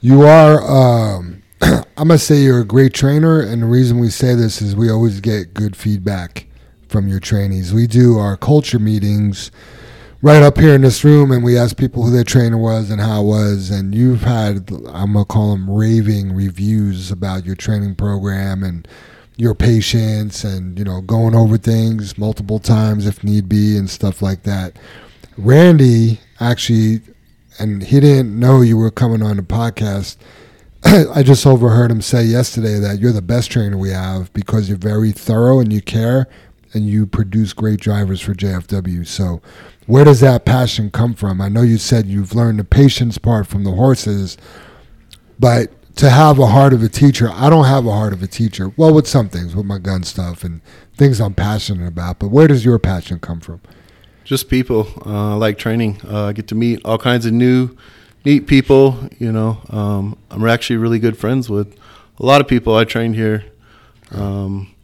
[0.00, 3.40] You are, um, I'm to say you're a great trainer.
[3.40, 6.46] And the reason we say this is we always get good feedback
[6.88, 7.74] from your trainees.
[7.74, 9.50] We do our culture meetings
[10.22, 13.00] right up here in this room and we ask people who their trainer was and
[13.00, 13.70] how it was.
[13.70, 18.86] And you've had, I'm going to call them raving reviews about your training program and
[19.38, 24.20] your patience and, you know, going over things multiple times if need be and stuff
[24.20, 24.76] like that.
[25.38, 27.00] Randy actually
[27.58, 30.16] and he didn't know you were coming on the podcast.
[30.84, 34.78] I just overheard him say yesterday that you're the best trainer we have because you're
[34.78, 36.28] very thorough and you care
[36.72, 39.06] and you produce great drivers for JFW.
[39.06, 39.40] So,
[39.86, 41.40] where does that passion come from?
[41.40, 44.36] I know you said you've learned the patience part from the horses,
[45.38, 48.26] but to have a heart of a teacher, I don't have a heart of a
[48.26, 48.72] teacher.
[48.76, 50.60] Well, with some things, with my gun stuff and
[50.96, 53.60] things I'm passionate about, but where does your passion come from?
[54.28, 54.86] just people.
[55.06, 55.98] Uh, like training.
[56.06, 57.74] Uh, I get to meet all kinds of new,
[58.26, 59.08] neat people.
[59.18, 61.74] You know, um, I'm actually really good friends with
[62.18, 63.46] a lot of people I trained here.
[64.10, 64.74] Um,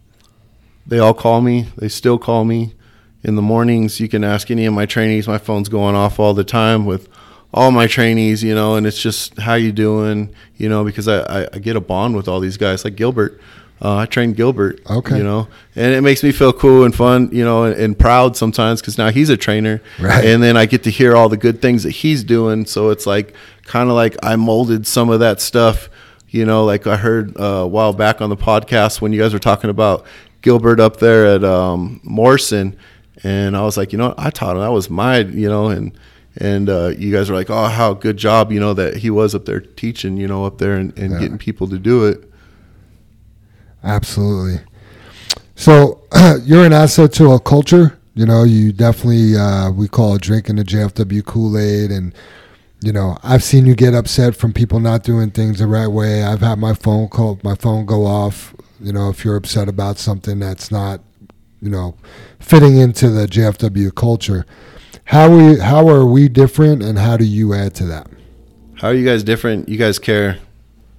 [0.86, 1.66] they all call me.
[1.76, 2.74] They still call me
[3.22, 4.00] in the mornings.
[4.00, 5.28] You can ask any of my trainees.
[5.28, 7.06] My phone's going off all the time with
[7.54, 8.42] all my trainees.
[8.42, 10.34] You know, and it's just how you doing.
[10.56, 13.40] You know, because I, I, I get a bond with all these guys like Gilbert.
[13.82, 14.80] Uh, I trained Gilbert.
[14.88, 15.18] Okay.
[15.18, 18.36] You know, and it makes me feel cool and fun, you know, and, and proud
[18.36, 20.24] sometimes because now he's a trainer, Right.
[20.24, 22.66] And then I get to hear all the good things that he's doing.
[22.66, 25.90] So it's like kind of like I molded some of that stuff,
[26.28, 26.64] you know.
[26.64, 29.70] Like I heard uh, a while back on the podcast when you guys were talking
[29.70, 30.06] about
[30.40, 32.78] Gilbert up there at um, Morrison,
[33.22, 34.14] and I was like, you know.
[34.16, 34.62] I taught him.
[34.62, 35.92] That was my, you know, and
[36.36, 39.34] and uh, you guys are like, oh, how good job, you know, that he was
[39.34, 41.20] up there teaching, you know, up there and, and Yeah.
[41.20, 42.30] getting people to do it.
[43.82, 44.60] Absolutely.
[45.54, 46.02] So
[46.42, 47.98] you're an asset to a culture.
[48.14, 52.14] You know, you definitely uh, we call it drinking the JFW Kool Aid, and
[52.80, 56.22] you know, I've seen you get upset from people not doing things the right way.
[56.22, 58.54] I've had my phone call, my phone go off.
[58.80, 61.00] You know, if you're upset about something that's not,
[61.60, 61.96] you know,
[62.38, 64.46] fitting into the JFW culture,
[65.04, 68.08] how we how are we different, and how do you add to that?
[68.76, 69.68] How are you guys different?
[69.68, 70.38] You guys care.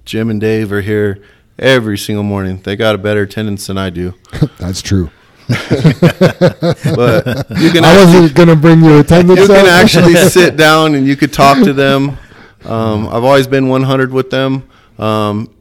[0.04, 1.20] Jim and Dave are here
[1.58, 2.60] every single morning.
[2.62, 4.14] They got a better attendance than I do.
[4.58, 5.10] That's true.
[5.48, 9.40] But you can I wasn't gonna bring your attendance.
[9.40, 12.18] you can actually sit down and you could talk to them.
[12.64, 14.68] Um, I've always been 100 with them.
[14.98, 15.54] Um,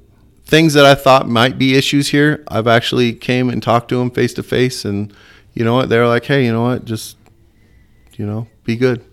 [0.46, 4.10] things that I thought might be issues here, I've actually came and talked to them
[4.10, 5.14] face to face, and
[5.54, 5.90] you know what?
[5.90, 6.86] They're like, hey, you know what?
[6.86, 7.18] Just
[8.18, 9.04] you know, be good.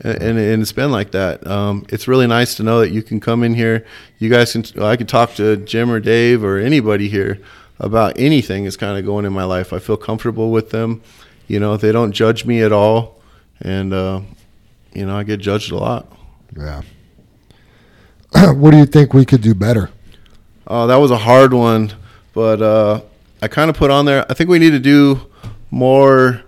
[0.00, 1.46] And, and, and it's been like that.
[1.46, 3.86] Um, it's really nice to know that you can come in here.
[4.18, 4.64] You guys can.
[4.82, 7.38] I can talk to Jim or Dave or anybody here
[7.78, 9.72] about anything that's kind of going in my life.
[9.72, 11.02] I feel comfortable with them.
[11.46, 13.20] You know, they don't judge me at all,
[13.60, 14.20] and uh,
[14.92, 16.10] you know, I get judged a lot.
[16.56, 16.82] Yeah.
[18.52, 19.90] what do you think we could do better?
[20.66, 21.92] Oh, that was a hard one,
[22.32, 23.02] but uh,
[23.42, 24.24] I kind of put on there.
[24.30, 25.20] I think we need to do
[25.70, 26.42] more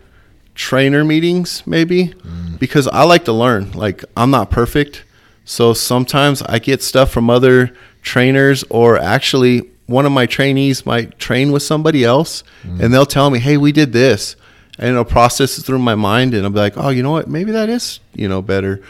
[0.54, 2.58] trainer meetings, maybe, mm.
[2.58, 3.72] because I like to learn.
[3.72, 5.04] Like I'm not perfect,
[5.44, 11.18] so sometimes I get stuff from other trainers, or actually one of my trainees might
[11.18, 12.80] train with somebody else, mm.
[12.80, 14.36] and they'll tell me, "Hey, we did this,"
[14.78, 17.28] and it'll process it through my mind, and I'll be like, "Oh, you know what?
[17.28, 18.82] Maybe that is you know better."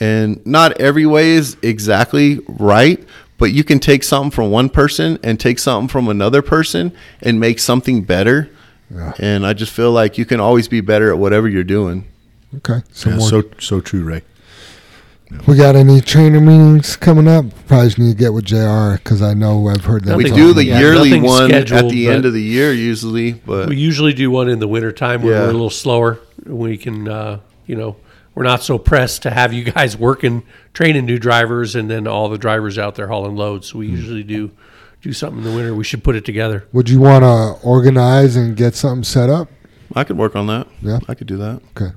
[0.00, 3.02] And not every way is exactly right,
[3.38, 7.38] but you can take something from one person and take something from another person and
[7.38, 8.50] make something better.
[8.94, 9.12] Yeah.
[9.18, 12.06] And I just feel like you can always be better at whatever you're doing.
[12.58, 12.82] Okay.
[12.92, 13.28] So Yeah, more.
[13.28, 14.22] so so true, Ray.
[15.46, 17.46] we got any trainer meetings coming up?
[17.66, 18.96] Probably just need to get with Jr.
[19.02, 20.16] because I know I've heard that.
[20.18, 23.68] We do the yeah, yearly nothing's one at the end of the year usually, but
[23.70, 25.40] We usually do one in the wintertime when Yeah.
[25.44, 26.18] we're a little slower.
[26.44, 27.96] We can, uh, you know,
[28.34, 30.42] we're not so pressed to have you guys working,
[30.74, 33.68] training new drivers, and then all the drivers out there hauling loads.
[33.68, 33.96] So we Hmm.
[33.96, 34.50] usually do
[35.02, 35.74] do something in the winter.
[35.74, 36.66] We should put it together.
[36.72, 39.48] Would you want to organize and get something set up?
[39.94, 40.68] I could work on that.
[40.80, 41.00] Yeah.
[41.08, 41.60] I could do that.
[41.76, 41.94] Okay.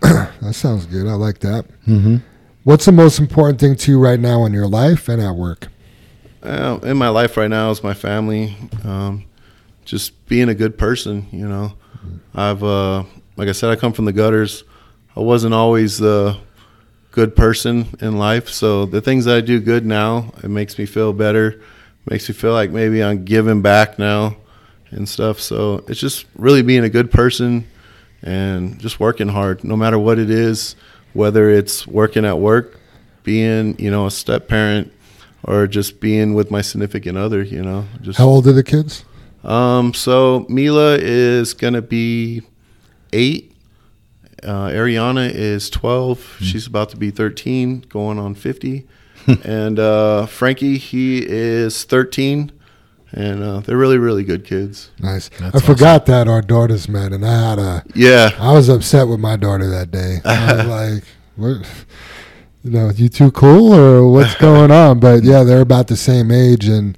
[0.00, 1.06] that sounds good.
[1.06, 1.66] I like that.
[1.86, 2.16] Mm-hmm.
[2.64, 5.68] What's the most important thing to you right now in your life and at work?
[6.42, 8.56] Uh, in my life right now is my family.
[8.84, 9.24] Um,
[9.84, 11.74] just being a good person, you know.
[12.34, 13.04] I've, uh,
[13.36, 14.64] like I said, I come from the gutters.
[15.16, 16.38] I wasn't always the
[17.10, 18.48] good person in life.
[18.48, 21.60] So the things that I do good now, it makes me feel better.
[22.08, 24.36] Makes me feel like maybe I'm giving back now
[24.90, 25.40] and stuff.
[25.40, 27.66] So it's just really being a good person
[28.22, 30.76] and just working hard, no matter what it is,
[31.12, 32.78] whether it's working at work,
[33.22, 34.92] being, you know, a step parent,
[35.44, 37.84] or just being with my significant other, you know.
[38.00, 39.04] Just How old are the kids?
[39.44, 42.42] um, so Mila is gonna be
[43.12, 43.54] eight.
[44.42, 46.36] Uh, Ariana is twelve.
[46.40, 48.86] She's about to be thirteen, going on fifty.
[49.44, 52.52] and uh, Frankie, he is thirteen,
[53.12, 54.90] and uh, they're really, really good kids.
[54.98, 55.28] Nice.
[55.38, 57.84] That's I forgot that our daughters met, and I had a.
[57.94, 60.18] Yeah, I was upset with my daughter that day.
[60.24, 61.04] I was like,
[61.36, 61.66] "What?
[62.64, 66.30] You know, you too cool, or what's going on?" But yeah, they're about the same
[66.30, 66.96] age, and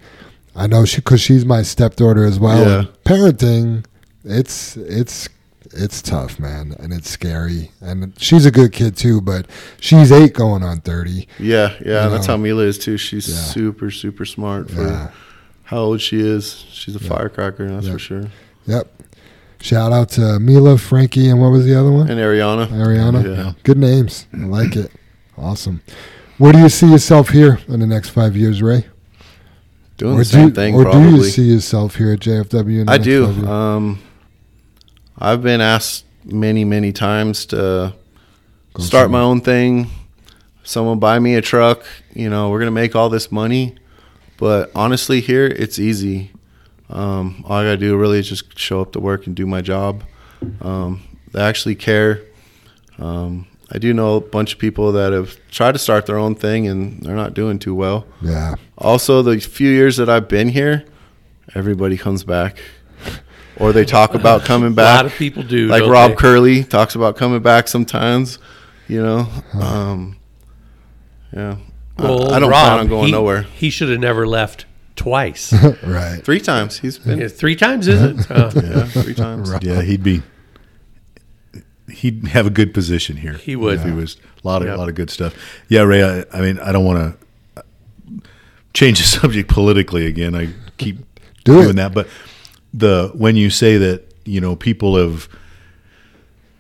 [0.55, 2.65] I know she because she's my stepdaughter as well.
[2.65, 2.91] Yeah.
[3.05, 3.85] Parenting,
[4.25, 5.29] it's it's
[5.77, 7.71] it's tough, man, and it's scary.
[7.81, 9.47] And she's a good kid too, but
[9.81, 11.29] she's eight going on thirty.
[11.39, 12.09] yeah, yeah.
[12.09, 12.35] That's know.
[12.35, 12.97] how Mila is too.
[12.97, 13.35] She's Yeah.
[13.37, 15.11] super, super smart for Yeah.
[15.65, 16.65] how old she is.
[16.71, 18.25] She's a firecracker, that's for sure.
[18.67, 18.91] Yep.
[19.61, 22.11] Shout out to Mila, Frankie, and what was the other one?
[22.11, 22.67] And Ariana.
[22.69, 23.37] Ariana.
[23.37, 23.53] Yeah.
[23.63, 24.27] Good names.
[24.35, 24.91] I like it.
[25.39, 25.81] Awesome.
[26.37, 28.85] Where do you see yourself here in the next five years, Ray?
[29.97, 31.11] Doing or the same do, thing, or probably.
[31.11, 32.85] do you see yourself here at JFW?
[32.89, 33.27] I do.
[33.49, 34.01] Um,
[35.19, 37.95] I've been asked many, many times to
[38.73, 39.91] Go start my own thing.
[40.65, 41.85] Someone buy me a truck.
[42.15, 43.77] You know, we're gonna make all this money.
[44.37, 46.33] But honestly, here it's easy.
[46.91, 49.61] Um, all I gotta do really is just show up to work and do my
[49.61, 50.05] job.
[50.61, 52.23] Um, they actually care.
[52.99, 56.35] Um, I do know a bunch of people that have tried to start their own
[56.35, 58.07] thing and they're not doing too well.
[58.21, 58.55] Yeah.
[58.77, 60.85] Also, the few years that I've been here,
[61.55, 62.59] everybody comes back,
[63.59, 64.93] or they talk about coming back.
[64.93, 65.69] A lot of people do.
[65.69, 66.17] like Rob they?
[66.17, 68.39] Curley talks about coming back sometimes.
[68.89, 69.29] You know,
[69.61, 70.17] um,
[71.33, 71.57] yeah.
[71.99, 73.43] I- Well, I, don't Rob, plan on going he, nowhere.
[73.43, 74.67] He should have never left
[74.97, 75.53] twice.
[75.83, 76.21] Right.
[76.25, 77.19] Three times he's been.
[77.21, 78.31] Yeah, Three times, is it?
[78.31, 79.53] Uh, Yeah, three times.
[79.63, 80.23] Yeah, he'd be.
[81.89, 83.35] He'd have a good position here.
[83.35, 83.75] He would.
[83.81, 84.77] If he was a lot of Yep.
[84.77, 85.35] a lot of good stuff.
[85.69, 86.03] Yeah, Ray.
[86.03, 87.17] I, I mean, I don't want
[87.55, 87.63] to
[88.73, 90.35] change the subject politically again.
[90.35, 90.49] I
[90.79, 90.97] keep
[91.45, 91.77] Do doing it.
[91.77, 92.09] that, but
[92.75, 95.29] the when you say that you know people have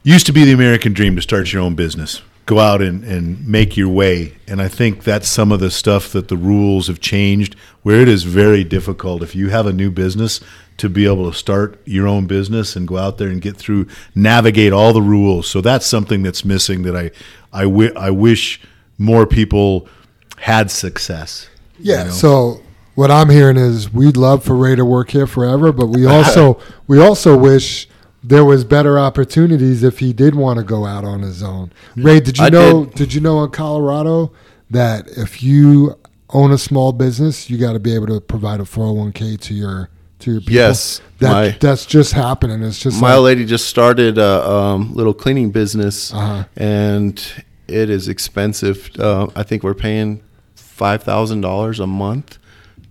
[0.05, 3.47] used to be the American dream to start your own business, go out and, and
[3.49, 4.35] make your way.
[4.47, 8.09] And I think that's some of the stuff that the rules have changed where it
[8.09, 10.41] is very difficult if you have a new business
[10.77, 13.86] to be able to start your own business and go out there and get through,
[14.15, 15.49] navigate all the rules.
[15.49, 17.11] So that's something that's missing that I,
[17.53, 18.61] I, wish
[18.99, 19.89] more people
[20.36, 21.49] had success.
[21.78, 22.01] Yeah.
[22.01, 22.11] you know?
[22.11, 22.64] So
[22.95, 26.61] what I'm hearing is we'd love for Ray to work here forever, but we also
[26.87, 27.89] we also wish
[28.23, 31.73] there was better opportunities if he did want to go out on his own.
[31.97, 32.85] Ray, did you I know?
[32.87, 32.95] did.
[32.95, 33.15] Did.
[33.15, 34.33] you know in Colorado
[34.71, 35.99] that if you
[36.31, 39.91] own a small business, you got to be able to provide a 401k to your
[40.21, 40.55] to your people?
[40.55, 42.62] Yes, That my- that's just happening.
[42.62, 46.45] It's just My like, lady just started a um, little cleaning business, Uh-huh.
[46.57, 47.23] and
[47.69, 48.91] it is expensive.
[48.99, 50.23] Uh, I think we're paying
[50.55, 52.39] five thousand dollars a month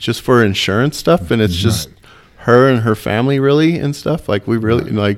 [0.04, 1.64] just for insurance stuff, and it's mm-hmm.
[1.64, 1.90] just
[2.40, 4.28] her and her family really and stuff.
[4.28, 5.18] Like we really like,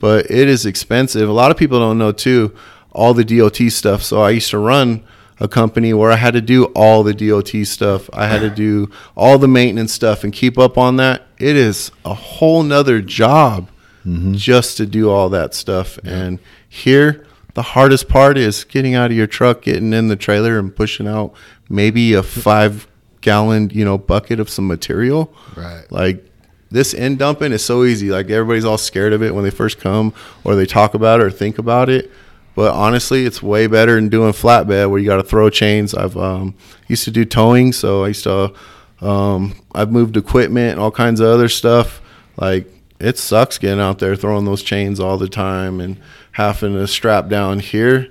[0.00, 1.28] but it is expensive.
[1.28, 2.56] A lot of people don't know too
[2.92, 4.02] all the DOT stuff.
[4.02, 5.04] So I used to run
[5.38, 8.08] a company where I had to do all the DOT stuff.
[8.14, 11.26] I had to do all the maintenance stuff and keep up on that.
[11.38, 13.68] It is a whole nother job
[14.06, 14.32] mm-hmm.
[14.32, 15.98] just to do all that stuff.
[16.04, 16.38] And
[16.68, 20.74] here The hardest part is getting out of your truck, getting in the trailer, and
[20.74, 21.34] pushing out
[21.68, 22.86] maybe a five
[23.22, 25.32] gallon, you know, bucket of some material.
[25.56, 25.90] Right.
[25.90, 26.24] Like
[26.70, 28.10] this end dumping is so easy.
[28.10, 30.12] Like everybody's all scared of it when they first come,
[30.44, 32.10] or they talk about it or think about it.
[32.54, 35.94] But honestly, it's way better than doing flatbed where you got to throw chains.
[35.94, 36.54] I've um,
[36.86, 38.52] used to do towing, so I used to.
[39.00, 42.00] Um, I've moved equipment and all kinds of other stuff.
[42.36, 42.68] Like
[43.00, 45.98] it sucks getting out there throwing those chains all the time and
[46.32, 48.08] having to strap down here.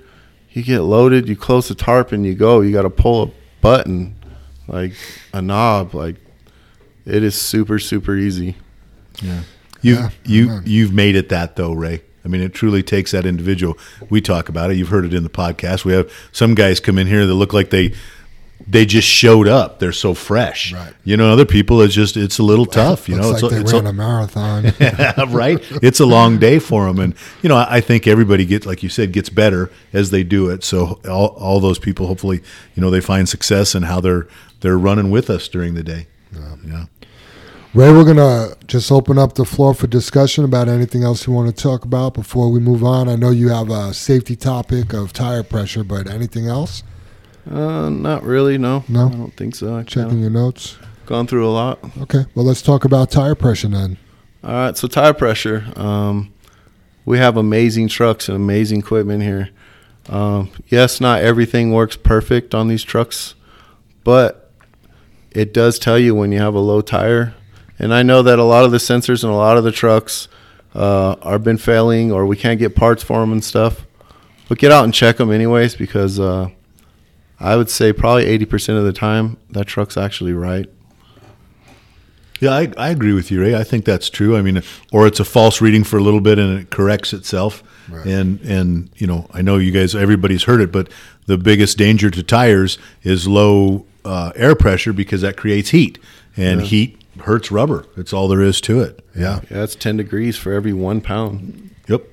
[0.50, 2.60] You get loaded, you close the tarp, and you go.
[2.60, 3.30] You got to pull a
[3.62, 4.16] button,
[4.72, 4.92] like
[5.32, 5.94] a knob.
[5.94, 6.16] Like
[7.06, 8.56] it is super super easy.
[9.22, 9.42] Yeah.
[9.80, 10.62] You Yeah, you amen.
[10.66, 12.02] you've made it that though, Ray.
[12.24, 13.76] I mean, it truly takes that individual.
[14.08, 14.76] We talk about it.
[14.76, 15.84] You've heard it in the podcast.
[15.84, 17.94] We have some guys come in here that look like they
[18.64, 19.80] they just showed up.
[19.80, 20.72] They're so fresh.
[20.72, 20.94] Right.
[21.02, 23.08] You know, other people it's just it's a little tough.
[23.08, 24.64] You Looks know, like it's, they a, it's ran a, a marathon.
[25.34, 25.58] right?
[25.82, 28.84] It's a long day for them, and you know, I I think everybody gets, like
[28.84, 30.62] you said, gets better as they do it.
[30.62, 32.40] So all, all those people, hopefully,
[32.76, 34.28] you know, they find success in how they're
[34.62, 36.06] they're running with us during the day.
[36.64, 36.86] Yeah.
[37.74, 41.54] Ray, we're gonna just open up the floor for discussion about anything else you want
[41.54, 43.08] to talk about before we move on.
[43.08, 46.82] I know you have a safety topic of tire pressure, but anything else?
[47.50, 48.56] Uh, not really.
[48.58, 49.06] No, No?
[49.08, 49.74] I don't think so.
[49.76, 50.76] I Checking kinda your notes.
[51.06, 51.78] gone through a lot.
[52.02, 53.96] Okay, well let's talk about tire pressure then.
[54.44, 55.64] All right, so tire pressure.
[55.76, 56.32] Um,
[57.04, 59.48] we have amazing trucks and amazing equipment here.
[60.08, 63.34] Um, yes, not everything works perfect on these trucks,
[64.04, 64.41] but
[65.34, 67.34] it does tell you when you have a low tire.
[67.78, 70.28] And I know that a lot of the sensors in a lot of the trucks
[70.74, 73.84] uh, are been failing, or we can't get parts for them and stuff.
[74.48, 76.50] But get out and check them anyways, because uh,
[77.40, 80.66] I would say probably eighty percent of the time that truck's actually right.
[82.40, 83.54] Yeah, I, I agree with you, Ray.
[83.54, 84.36] I think that's true.
[84.36, 87.62] I mean, or it's a false reading for a little bit and it corrects itself.
[87.88, 88.04] Right.
[88.04, 90.88] And and you know, I know you guys, everybody's heard it, but
[91.26, 95.98] the biggest danger to tires is low uh, air pressure because that creates heat,
[96.36, 97.86] and heat hurts rubber.
[97.96, 99.04] That's all there is to it.
[99.16, 99.40] Yeah.
[99.50, 101.70] Yeah, it's ten degrees for every one pound.
[101.88, 102.04] Yep.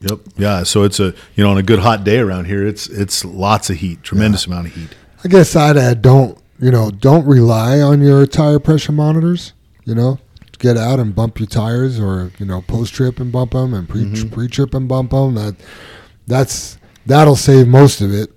[0.00, 0.20] Yep.
[0.36, 0.62] Yeah.
[0.62, 3.70] So it's a you know on a good hot day around here, it's it's lots
[3.70, 4.90] of heat, tremendous amount of heat.
[5.24, 9.52] I guess I'd add don't you know don't rely on your tire pressure monitors.
[9.84, 10.18] You know,
[10.58, 13.88] get out and bump your tires, or you know post trip and bump them, and
[13.88, 14.28] pre Mm-hmm.
[14.30, 15.34] pre trip and bump them.
[15.34, 15.56] That
[16.26, 18.30] that's that'll save most of it.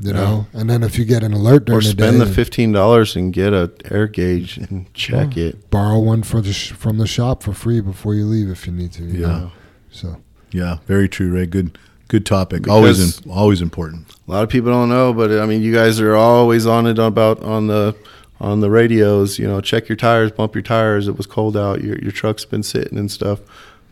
[0.00, 2.32] You know, and then if you get an alert during Or the spend day, the
[2.32, 5.70] fifteen dollars and get a air gauge and check it.
[5.70, 8.72] borrow one for the sh- from the shop for free before you leave if you
[8.72, 9.04] need to.
[9.04, 9.26] you Yeah.
[9.28, 9.52] know?
[9.92, 10.16] So
[10.50, 10.78] Yeah.
[10.88, 11.46] Very true, Ray.
[11.46, 12.66] Good good topic.
[12.68, 14.06] always in, always important.
[14.26, 16.98] A lot of people don't know, but I mean, you guys are always on it
[16.98, 17.94] about on the
[18.40, 19.38] on the radios.
[19.38, 21.06] You know, check your tires, bump your tires.
[21.06, 21.84] It was cold out.
[21.84, 23.38] Your your truck's been sitting and stuff.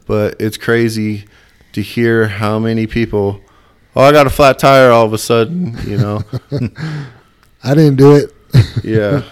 [0.06, 1.26] But it's crazy
[1.74, 3.40] to hear how many people.
[3.94, 5.76] Oh, I got a flat tire all of a sudden.
[5.86, 6.22] You know,
[7.62, 8.34] I didn't do it.
[8.84, 9.22] yeah.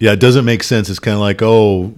[0.00, 0.90] Yeah, it doesn't make sense.
[0.90, 1.94] It's kind of like, oh,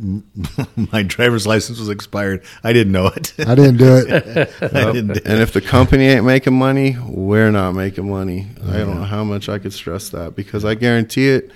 [0.93, 2.45] my driver's license was expired.
[2.63, 3.33] I didn't know it.
[3.39, 4.53] I didn't do it.
[4.61, 5.27] I didn't.
[5.27, 8.49] And if the company ain't making money, we're not making money.
[8.69, 11.51] I don't know how much I could stress that because I guarantee it.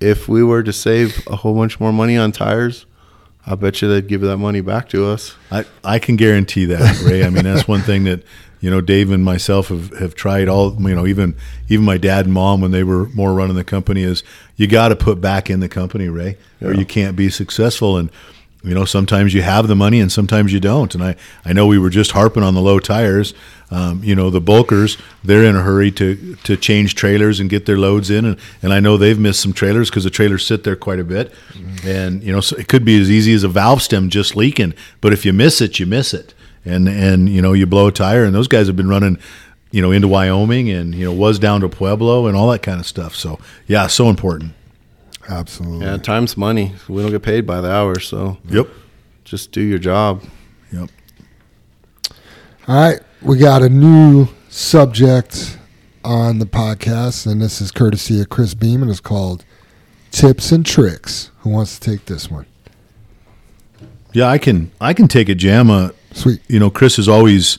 [0.00, 2.86] If we were to save a whole bunch more money on tires,
[3.44, 5.34] I bet you they'd give that money back to us.
[5.50, 7.24] I, I can guarantee that, Ray.
[7.24, 8.22] I mean, that's one thing that
[8.60, 10.48] you know Dave and myself have, have tried.
[10.48, 11.36] All you know, even
[11.68, 14.22] even my dad and mom when they were more running the company is
[14.56, 17.96] you got to put back in the company, Ray, or you can't be successful.
[17.96, 18.10] And
[18.64, 20.92] you know, sometimes you have the money and sometimes you don't.
[20.94, 23.32] And I I know we were just harping on the low tires.
[23.70, 27.66] Um, you know, the bulkers they're in a hurry to to change trailers and get
[27.66, 30.64] their loads in, and, and I know they've missed some trailers because the trailers sit
[30.64, 31.32] there quite a bit.
[31.84, 34.74] And you know, so it could be as easy as a valve stem just leaking.
[35.00, 36.34] But if you miss it, you miss it
[36.68, 39.18] and and you know you blow a tire and those guys have been running
[39.70, 42.78] you know into Wyoming and you know was down to Pueblo and all that kind
[42.80, 44.52] of stuff so yeah so important
[45.28, 45.84] Absolutely.
[45.84, 46.72] Yeah, time's money.
[46.88, 48.68] We don't get paid by the hour, so yep
[49.24, 50.22] just do your job.
[50.72, 50.88] yep
[52.66, 55.58] All right, we got a new subject
[56.02, 59.44] on the podcast, and this is courtesy of Chris Beam, and it's called
[60.10, 62.46] "Tips and Tricks." Who wants to take this one?
[64.14, 66.40] yeah I can I can take a jamma uh, Sweet.
[66.48, 67.58] you know Chris is always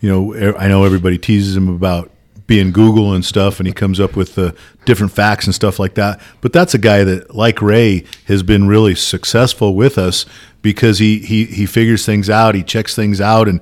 [0.00, 2.10] you know I know everybody teases him about
[2.46, 4.54] being Google and stuff and he comes up with the
[4.86, 8.66] different facts and stuff like that but that's a guy that like Ray has been
[8.66, 10.24] really successful with us
[10.62, 13.60] because he he he figures things out he checks things out and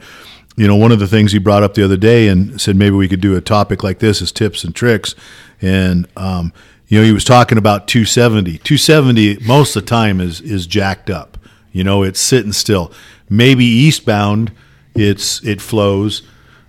[0.57, 2.95] you know one of the things he brought up the other day and said maybe
[2.95, 5.15] we could do a topic like this is tips and tricks
[5.61, 6.53] and um,
[6.87, 11.11] you know he was talking about 270 270 most of the time is is jacked
[11.11, 11.37] up
[11.77, 12.91] you know, it's sitting still.
[13.29, 14.53] Maybe eastbound,
[14.95, 16.23] it's it flows.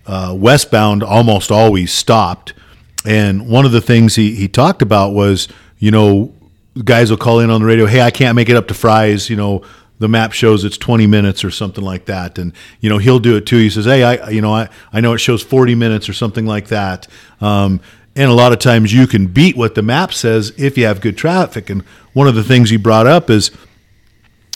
[0.06, 2.54] uh, westbound almost always stopped.
[3.06, 5.48] And one of the things he, he talked about was,
[5.80, 6.34] you know,
[6.84, 9.30] guys will call in on the radio, hey, I can't make it up to Fry's,
[9.30, 9.64] you know,
[10.00, 12.38] the map shows it's 20 minutes or something like that.
[12.38, 13.58] And, you know, he'll do it too.
[13.58, 16.46] He says, hey, I, you know, I, I know it shows 40 minutes or something
[16.46, 17.08] like that.
[17.42, 17.82] Um,
[18.16, 21.02] and a lot of times you can beat what the map says if you have
[21.02, 21.70] good traffic.
[21.70, 21.82] And
[22.14, 23.52] one of the things he brought up is,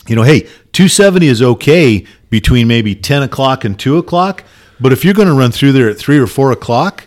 [0.08, 0.40] you know, hey,
[0.72, 4.44] 270 is okay between maybe 10 o'clock and 2 o'clock.
[4.80, 7.06] But if you're going to run through there at 3 or 4 o'clock,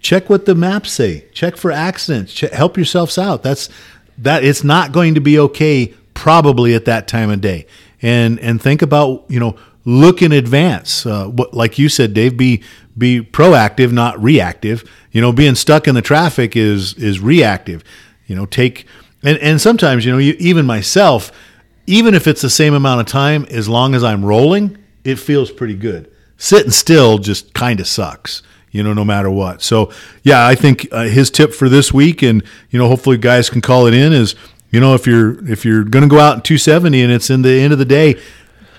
[0.00, 1.26] check what the maps say.
[1.32, 2.32] Check for accidents.
[2.32, 3.42] Check, help yourselves out.
[3.42, 3.68] That's
[4.18, 4.44] that.
[4.44, 7.66] It's not going to be okay probably at that time of day.
[8.02, 11.06] And and think about you know look in advance.
[11.06, 12.62] Uh, what, like you said, Dave, be
[12.96, 14.84] be proactive, not reactive.
[15.12, 17.84] You know, being stuck in the traffic is is reactive.
[18.26, 18.86] You know, take
[19.22, 21.32] and and sometimes you know you, even myself,
[21.90, 25.50] even if it's the same amount of time, as long as I'm rolling, it feels
[25.50, 26.10] pretty good.
[26.36, 28.42] Sitting still just kind of sucks
[28.72, 29.62] you know, no matter what.
[29.62, 29.90] So,
[30.22, 32.40] yeah, I think uh, his tip for this week, and
[32.70, 34.36] you know, hopefully guys can call it in, is
[34.70, 37.42] you know, if you're if you're going to go out in 270 and it's in
[37.42, 38.20] the end of the day,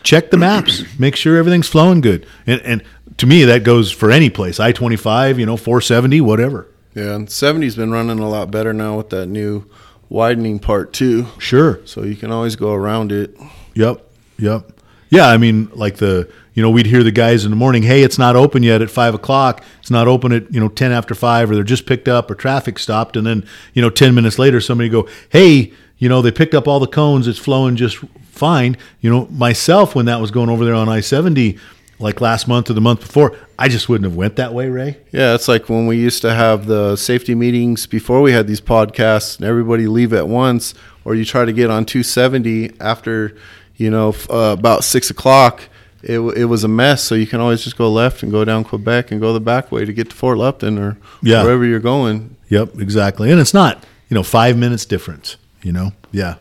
[0.04, 2.84] check the maps, make sure everything's flowing good, and and
[3.18, 6.68] to me that goes for any place, I-25, you know, 470, whatever.
[6.94, 9.70] Yeah, and 70's been running a lot better now with that new
[10.12, 11.26] widening part too.
[11.40, 11.80] Sure.
[11.86, 13.36] So you can always go around it.
[13.74, 14.06] Yep.
[14.38, 14.72] Yep.
[15.10, 18.04] Yeah, I mean, like the you know, we'd hear the guys in the morning, hey,
[18.04, 19.64] it's not open yet at five o'clock.
[19.80, 22.36] It's not open at, you know, 10 after five, or they're just picked up or
[22.36, 23.16] traffic stopped.
[23.16, 26.68] And then, you know, 10 minutes later, somebody go, hey, you know, they picked up
[26.68, 27.28] all the cones.
[27.30, 27.98] It's flowing just
[28.32, 28.76] fine.
[29.00, 31.58] You know, myself, when that was going over there on I 70,
[32.02, 34.98] like last month or the month before, I just wouldn't have went that way, Ray.
[35.12, 38.62] Yeah, it's like when we used to have the safety meetings before we had these
[38.62, 40.74] podcasts and everybody leave at once,
[41.06, 43.36] or you try to get on 270 after,
[43.78, 45.64] you know, uh, about six o'clock
[46.04, 47.04] it, it was a mess.
[47.04, 49.72] So you can always just go left and go down Quebec and go the back
[49.72, 51.44] way to get to Fort Lupton or Yeah.
[51.44, 52.36] wherever you're going.
[52.50, 53.30] Yep, exactly.
[53.32, 55.92] And it's not, you know, five minutes difference, you know?
[56.12, 56.36] Yeah.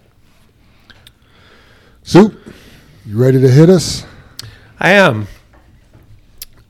[2.03, 2.35] Soup,
[3.07, 4.05] you ready to hit us?
[4.78, 5.28] I am.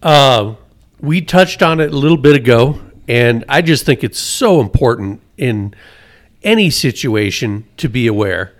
[0.03, 0.55] Uh,
[1.01, 5.21] we touched on it a little bit ago, and I just think it's so important
[5.37, 5.75] in
[6.43, 8.55] any situation to be aware.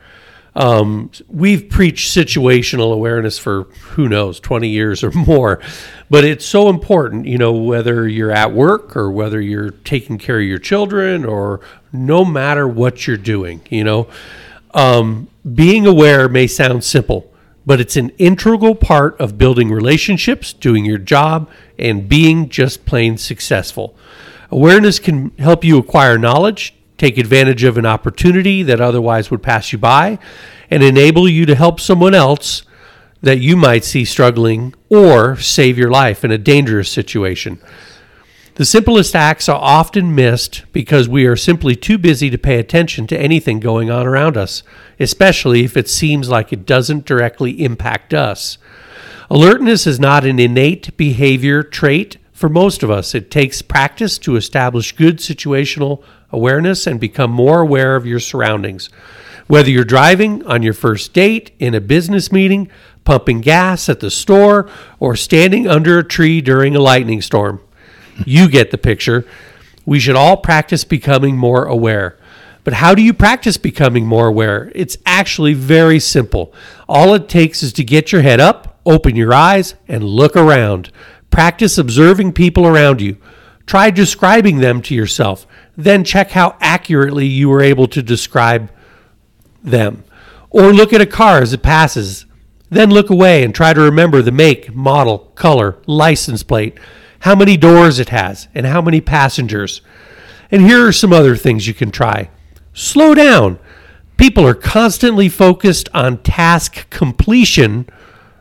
[0.55, 5.61] Um, we've preached situational awareness for who knows, 20 years or more,
[6.09, 10.41] but it's so important, you know, whether you're at work or whether you're taking care
[10.41, 11.61] of your children or
[11.93, 14.09] no matter what you're doing, you know.
[14.73, 17.30] Um, being aware may sound simple,
[17.71, 21.49] but it's an integral part of building relationships, doing your job,
[21.79, 23.95] and being just plain successful.
[24.51, 29.71] Awareness can help you acquire knowledge, take advantage of an opportunity that otherwise would pass
[29.71, 30.19] you by,
[30.69, 32.65] and enable you to help someone else
[33.23, 37.61] that you might see struggling or save your life in a dangerous situation.
[38.61, 43.07] The simplest acts are often missed because we are simply too busy to pay attention
[43.07, 44.63] to anything going on around us,
[44.99, 48.59] especially if it seems like it doesn't directly impact us.
[49.31, 53.15] Alertness is not an innate behavior trait for most of us.
[53.15, 58.91] It takes practice to establish good situational awareness and become more aware of your surroundings.
[59.47, 62.71] Whether you're driving, on your first date, in a business meeting,
[63.05, 64.69] pumping gas at the store,
[64.99, 67.63] or standing under a tree during a lightning storm,
[68.27, 69.27] you get the picture.
[69.87, 72.19] We should all practice becoming more aware.
[72.63, 74.71] But how do you practice becoming more aware?
[74.75, 76.53] It's actually very simple.
[76.89, 80.93] All it takes is to get your head up, open your eyes, and look around.
[81.31, 83.17] Practice observing people around you.
[83.67, 85.47] Try describing them to yourself.
[85.77, 88.71] Then check how accurately you were able to describe
[89.63, 90.05] them.
[90.51, 92.27] Or look at a car as it passes.
[92.69, 96.79] Then look away and try to remember the make, model, color, license plate,
[97.21, 99.83] how many doors it has, and how many passengers.
[100.51, 102.31] And here are some other things you can try.
[102.73, 103.59] Slow down.
[104.17, 107.89] People are constantly focused on task completion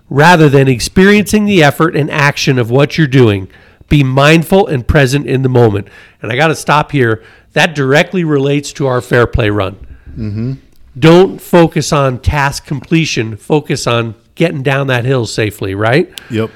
[0.09, 3.47] rather than experiencing the effort and action of what you're doing.
[3.87, 5.87] Be mindful and present in the moment.
[6.21, 7.23] And I got to stop here.
[7.53, 9.75] That directly relates to our Fairplay run.
[10.09, 10.53] Mm-hmm.
[10.97, 16.11] Don't focus on task completion, focus on getting down that hill safely, right?
[16.29, 16.51] Yep.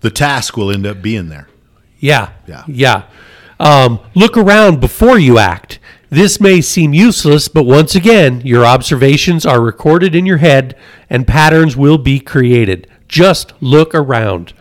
[0.00, 1.48] The task will end up being there.
[1.98, 2.32] Yeah.
[2.46, 2.64] Yeah.
[2.66, 3.02] Yeah.
[3.58, 5.78] Um, look around before you act.
[6.10, 10.74] This may seem useless, but once again, your observations are recorded in your head
[11.10, 12.86] and patterns will be created.
[13.08, 14.54] Just look around.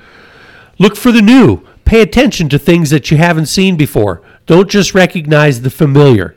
[0.78, 1.66] Look for the new.
[1.86, 4.22] Pay attention to things that you haven't seen before.
[4.46, 6.36] Don't just recognize the familiar.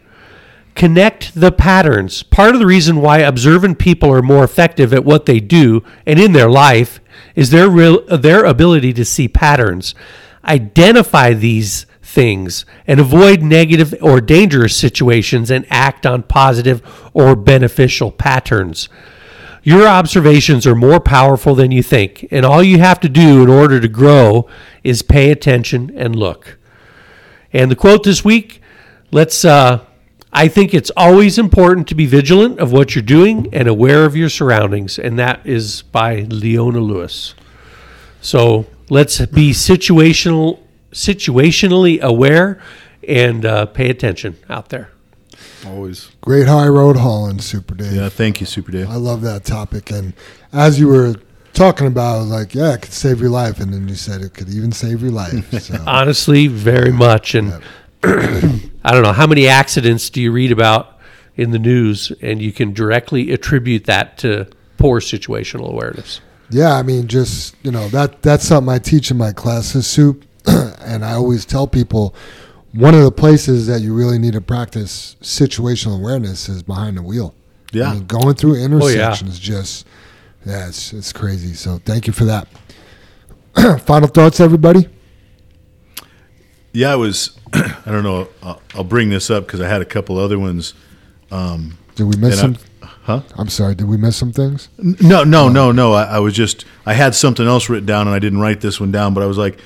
[0.76, 2.22] Connect the patterns.
[2.22, 6.20] Part of the reason why observant people are more effective at what they do and
[6.20, 7.00] in their life
[7.34, 9.94] is their real, their ability to see patterns.
[10.44, 16.82] Identify these things and avoid negative or dangerous situations and act on positive
[17.14, 18.88] or beneficial patterns.
[19.62, 23.50] Your observations are more powerful than you think, and all you have to do in
[23.50, 24.48] order to grow
[24.82, 26.58] is pay attention and look.
[27.52, 28.62] And the quote this week
[29.10, 29.84] let's, uh,
[30.32, 34.16] I think it's always important to be vigilant of what you're doing and aware of
[34.16, 34.98] your surroundings.
[34.98, 37.34] And that is by Leona Lewis.
[38.20, 40.60] So let's be situational,
[40.92, 42.62] situationally aware
[43.06, 44.90] and uh, pay attention out there.
[45.66, 46.10] Always.
[46.20, 47.92] Great High Road Holland, Super Dave.
[47.92, 48.88] Yeah, thank you, Super Dave.
[48.88, 49.90] I love that topic.
[49.90, 50.14] And
[50.52, 51.16] as you were
[51.52, 53.60] talking about, I was like, yeah, it could save your life.
[53.60, 55.50] And then you said it could even save your life.
[55.60, 57.34] So, Honestly, very much.
[57.34, 57.62] And
[58.82, 60.98] I don't know how many accidents do you read about
[61.36, 66.20] in the news, and you can directly attribute that to poor situational awareness.
[66.50, 70.24] yeah, I mean, just, you know, that that's something I teach in my classes, Soup.
[70.46, 72.14] and I always tell people
[72.72, 77.02] one of the places that you really need to practice situational awareness is behind the
[77.02, 77.34] wheel.
[77.72, 77.90] Yeah.
[77.90, 78.64] I mean, going through oh, yeah.
[78.64, 79.86] intersections just,
[80.46, 81.54] yeah, it's, it's crazy.
[81.54, 82.48] So thank you for that.
[83.82, 84.88] Final thoughts, everybody?
[86.72, 87.36] Yeah, I was.
[87.52, 88.28] I don't know.
[88.42, 90.74] I'll, I'll bring this up because I had a couple other ones.
[91.30, 92.56] Um, did we miss some?
[92.82, 93.22] I- huh?
[93.36, 93.74] I'm sorry.
[93.74, 94.68] Did we miss some things?
[94.78, 95.92] No, no, no, no.
[95.94, 96.64] I, I was just.
[96.86, 99.14] I had something else written down, and I didn't write this one down.
[99.14, 99.58] But I was like,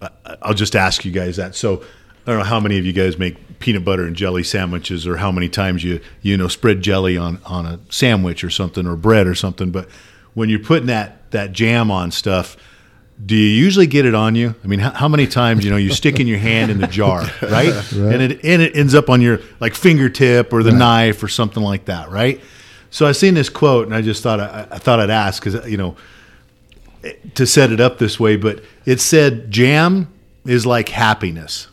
[0.00, 0.10] I-
[0.42, 1.54] I'll just ask you guys that.
[1.56, 1.82] So
[2.26, 5.16] I don't know how many of you guys make peanut butter and jelly sandwiches, or
[5.16, 8.94] how many times you you know spread jelly on on a sandwich or something, or
[8.94, 9.70] bread or something.
[9.72, 9.88] But
[10.34, 12.56] when you're putting that that jam on stuff.
[13.24, 14.54] Do you usually get it on you?
[14.62, 16.86] I mean, how, how many times you know you stick in your hand in the
[16.86, 17.92] jar, right?
[17.92, 21.62] And it and it ends up on your like fingertip or the knife or something
[21.62, 22.40] like that, right?
[22.90, 25.68] So I seen this quote and I just thought I, I thought I'd ask because
[25.68, 25.96] you know
[27.02, 30.12] eh, to set it up this way, but it said jam
[30.46, 31.68] is like happiness.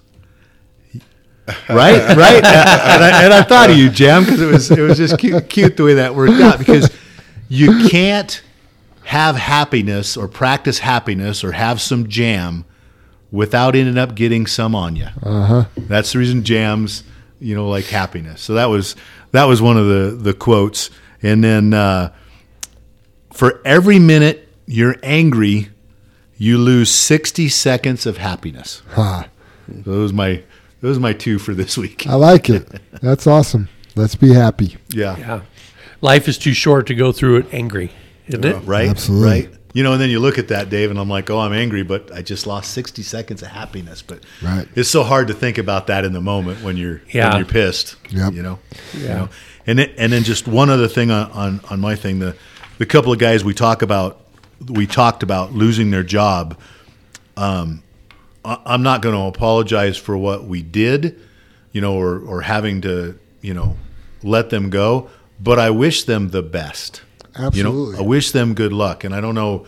[1.70, 4.98] Right, right, and I, and I thought of you, Jam, because it was it was
[4.98, 6.58] just cute, cute the way that worked out.
[6.58, 6.90] Because
[7.50, 8.42] you can't
[9.06, 12.66] have happiness or practice happiness or have some jam
[13.32, 15.08] without ending up getting some on you.
[15.22, 15.66] Uh-huh.
[15.78, 17.04] That's the reason jams,
[17.40, 18.42] you know, like happiness.
[18.42, 18.96] So that was
[19.32, 20.90] that was one of the the quotes.
[21.22, 22.14] And then uh,
[23.34, 25.70] for every minute you're angry,
[26.38, 28.82] you lose 60 seconds of happiness.
[28.92, 29.28] Ha.
[29.68, 30.44] Those my
[30.82, 32.08] those are my two for this week.
[32.08, 32.68] I like it.
[33.02, 33.70] That's awesome.
[33.96, 34.78] Let's be happy.
[34.90, 35.18] Yeah.
[35.18, 35.42] Yeah.
[36.02, 37.92] Life is too short to go through it angry,
[38.28, 38.56] isn't it?
[38.66, 38.90] Right.
[38.90, 39.28] Absolutely.
[39.30, 39.50] Right.
[39.74, 41.84] You know, and then you look at that, Dave, and I'm like, oh, I'm angry,
[41.84, 44.02] but I just lost 60 seconds of happiness.
[44.02, 44.66] But Right.
[44.74, 47.30] it's so hard to think about that in the moment when you're Yeah.
[47.30, 47.98] when you're pissed.
[48.10, 48.34] Yep.
[48.34, 48.60] You know.
[48.94, 49.18] You Yeah.
[49.18, 49.30] know.
[49.68, 52.36] And then, and then just one other thing on, on on my thing the
[52.78, 54.22] the couple of guys we talk about
[54.70, 56.58] we talked about losing their job.
[57.36, 57.82] Um,
[58.46, 61.18] I- I'm not going to apologize for what we did,
[61.74, 63.76] you know, or or having to you know
[64.24, 65.10] let them go.
[65.44, 67.02] But I wish them the best.
[67.36, 67.98] You know, Absolutely.
[67.98, 69.66] I wish them good luck, and I don't know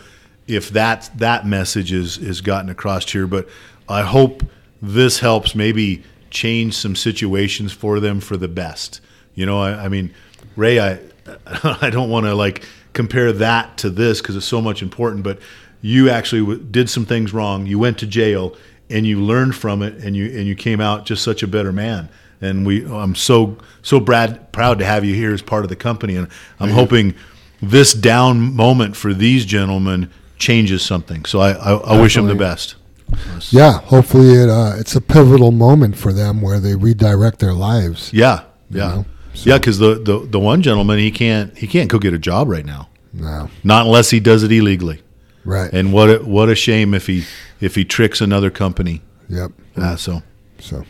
[0.48, 3.48] if that that message is is gotten across here, but
[3.90, 4.44] I hope
[4.82, 9.02] this helps maybe change some situations for them for the best.
[9.36, 10.14] You know, I, I mean,
[10.56, 11.00] Ray, I
[11.82, 12.64] I don't want to like
[12.94, 15.40] compare that to this because it's so much important, but
[15.82, 17.66] you actually w- did some things wrong.
[17.66, 18.56] You went to jail
[18.90, 21.72] and you learned from it, and you and you came out just such a better
[21.72, 22.10] man.
[22.40, 25.76] And we, I'm so so brad, proud to have you here as part of the
[25.76, 26.28] company, and
[26.60, 27.16] I'm hoping
[27.62, 31.26] this down moment for these gentlemen changes something.
[31.26, 32.76] So I, I, I wish them the best.
[33.52, 33.80] Yeah.
[33.82, 38.12] Hopefully, it uh, it's a pivotal moment for them where they redirect their lives.
[38.14, 39.58] Yeah, yeah, know, yeah.
[39.58, 42.66] Because the, the the one gentleman he can't he can't go get a job right
[42.66, 43.50] now, No.
[43.64, 45.02] not unless he does it illegally.
[45.46, 45.72] Right.
[45.72, 47.24] And what a, what a shame if he
[47.62, 49.02] if he tricks another company.
[49.30, 49.52] yep.
[49.76, 50.22] Uh, so
[50.60, 50.84] So.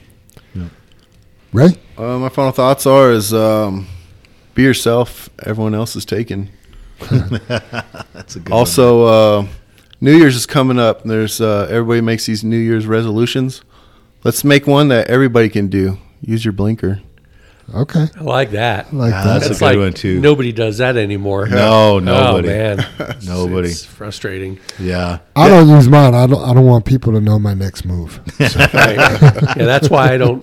[1.54, 1.76] Ray.
[1.98, 3.88] Uh, my final thoughts are: is um,
[4.54, 5.30] be yourself.
[5.44, 6.50] Everyone else is taken.
[7.10, 8.50] that's a good.
[8.50, 8.60] one.
[8.60, 9.48] Also, uh,
[10.02, 11.04] New Year's is coming up.
[11.04, 13.62] There's uh, everybody makes these New Year's resolutions.
[14.24, 15.98] Let's make one that everybody can do.
[16.22, 17.02] Use your blinker.
[17.76, 18.06] Okay.
[18.18, 18.88] I like that.
[18.94, 19.34] I like Yeah, that.
[19.34, 20.22] that's a It's good like one, too.
[20.22, 21.48] Nobody does that anymore.
[21.50, 22.48] No, nobody.
[22.48, 23.70] Oh man, It's- Nobody.
[23.70, 24.58] It's frustrating.
[24.80, 26.14] yeah, I don't use mine.
[26.16, 26.42] I don't.
[26.42, 28.22] I don't want people to know my next move.
[28.40, 28.96] Right.
[28.96, 30.42] yeah, that's why I don't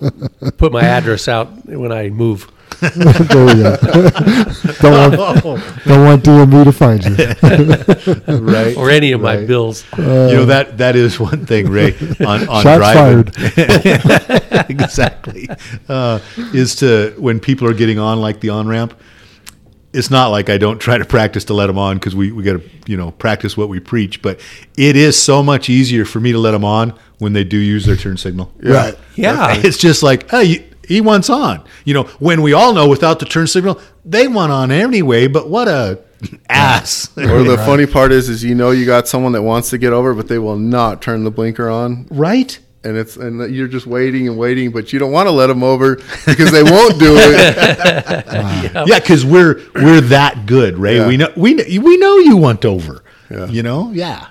[0.57, 2.47] put my address out when I move.
[2.81, 3.77] there we go.
[4.81, 5.43] don't want.
[5.85, 8.35] Don't want DMV to find you.
[8.45, 8.75] right.
[8.75, 9.47] or any of my Right.
[9.47, 9.85] bills.
[9.97, 11.95] you know that that is one thing, Ray.
[12.25, 14.69] On on Shots driving, fired.
[14.69, 15.47] exactly,
[15.89, 16.19] uh,
[16.53, 18.93] is to when people are getting on like the on ramp.
[19.93, 22.43] it's not like I don't try to practice to let them on because we, we
[22.43, 24.21] got to you know practice what we preach.
[24.21, 24.39] But
[24.77, 27.85] it is so much easier for me to let them on when they do use
[27.85, 28.51] their turn signal.
[28.61, 28.97] Right.
[29.15, 29.55] Yeah.
[29.55, 31.63] It's just like, hey, you- he wants on.
[31.83, 35.27] You know, when we all know without the turn signal, they want on anyway.
[35.27, 35.99] But what a
[36.49, 37.15] ass!
[37.17, 39.93] Or the funny part is, is you know you got someone that wants to get
[39.93, 42.59] over, but they will not turn the blinker on, right?
[42.85, 45.63] and it's and you're just waiting and waiting, but you don't want to let them
[45.63, 45.95] over
[46.25, 48.25] because they won't do it.
[48.87, 50.97] Yeah, because we're we're that good, Ray.
[50.97, 51.07] Yeah.
[51.07, 53.03] We know we we know you want over.
[53.29, 53.47] Yeah.
[53.47, 54.27] You know, yeah.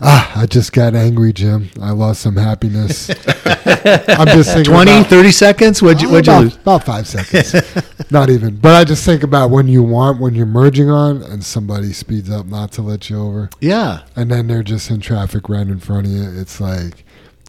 [0.00, 1.70] Ah, I just got angry, Jim.
[1.80, 3.08] I lost some happiness.
[3.46, 5.82] I'm just thinking 20, about, 30 seconds.
[5.82, 6.56] What'd you, Oh, what'd you about, lose?
[6.56, 7.54] about five seconds.
[8.10, 8.56] Not even.
[8.56, 12.28] But I just think about when you want, when you're merging on and somebody speeds
[12.28, 13.50] up not to let you over.
[13.60, 14.02] Yeah.
[14.16, 16.40] And then they're just in traffic right in front of you.
[16.40, 17.04] It's like,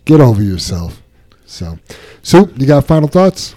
[0.05, 1.01] get over yourself.
[1.47, 1.79] So,
[2.21, 3.55] Soup, you got final thoughts?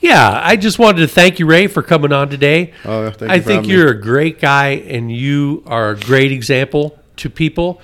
[0.00, 2.74] Yeah, I just wanted to thank you, Ray, for coming on today.
[2.84, 6.30] Oh, thank I you for think you're a great guy, and you are a great
[6.30, 7.80] example to people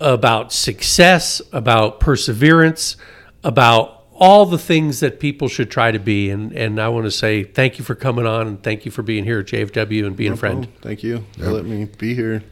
[0.00, 2.96] about success, about perseverance,
[3.44, 6.30] about all the things that people should try to be.
[6.30, 9.02] And and I want to say thank you for coming on, and thank you for
[9.02, 10.68] being here at JFW and being a friend.
[10.70, 12.42] Oh, thank you for letting me be here.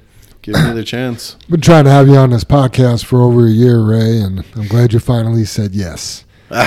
[0.42, 1.36] Give me the chance.
[1.50, 4.68] Been trying to have you on this podcast for over a year, Ray, and I'm
[4.68, 6.24] glad you finally said yes.
[6.50, 6.66] my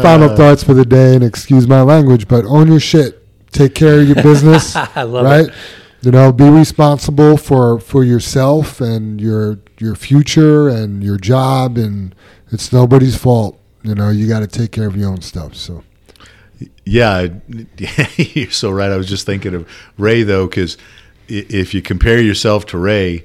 [0.00, 3.18] final uh, thoughts for the day, and excuse my language, but own your shit.
[3.52, 4.74] Take care of your business.
[4.76, 5.48] I love right?
[5.48, 5.54] it.
[6.02, 12.14] You know, be responsible for for yourself and your your future and your job, and
[12.50, 13.58] it's nobody's fault.
[13.82, 15.54] You know, you got to take care of your own stuff.
[15.54, 15.84] So,
[16.84, 17.28] Yeah,
[18.16, 18.90] you're so right.
[18.90, 19.68] I was just thinking of
[19.98, 20.76] Ray though, because
[21.28, 23.24] if you compare yourself to Ray,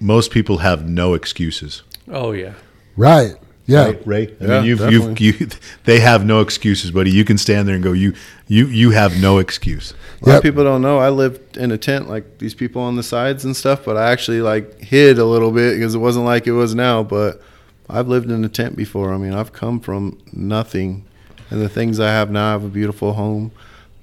[0.00, 1.82] most people have no excuses.
[2.10, 2.54] Oh yeah.
[2.96, 3.34] right,
[3.68, 4.26] yeah, Right, Ray.
[4.40, 5.48] I Yeah, mean, you've, you've, you,
[5.84, 7.10] they have no excuses, buddy.
[7.12, 8.14] You can stand there and go, you,
[8.48, 9.92] you, you have no excuse.
[9.92, 10.36] A lot Yep.
[10.38, 13.44] of people don't know I lived in a tent like these people on the sides
[13.44, 16.52] and stuff, but I actually like hid a little bit because it wasn't like it
[16.52, 17.02] was now.
[17.04, 17.40] But
[17.88, 19.14] I've lived in a tent before.
[19.14, 21.04] I mean, I've come from nothing,
[21.50, 23.52] and the things I have now, I have a beautiful home,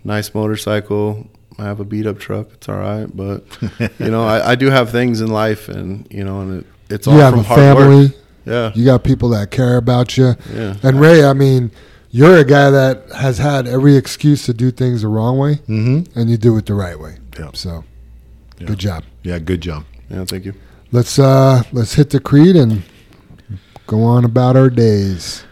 [0.03, 1.27] nice motorcycle.
[1.57, 2.47] I have a beat up truck.
[2.53, 3.43] It's all right, but
[3.99, 7.07] you know, I, I do have things in life, and you know, and it, it's
[7.07, 8.05] all you from hard family.
[8.07, 8.15] work.
[8.45, 10.35] Yeah, You got people that care about you.
[10.53, 10.75] yeah.
[10.83, 11.71] And Ray, I mean,
[12.11, 16.17] you're a guy that has had every excuse to do things the wrong way, Mm-hmm.
[16.19, 17.17] and you do it the right way.
[17.39, 17.49] Yeah.
[17.53, 17.83] So,
[18.59, 18.67] Yeah.
[18.67, 19.03] good job.
[19.23, 19.83] Yeah, good job.
[20.09, 20.53] Yeah, thank you.
[20.91, 22.83] Let's uh let's hit the creed and
[23.87, 25.43] go on about our days.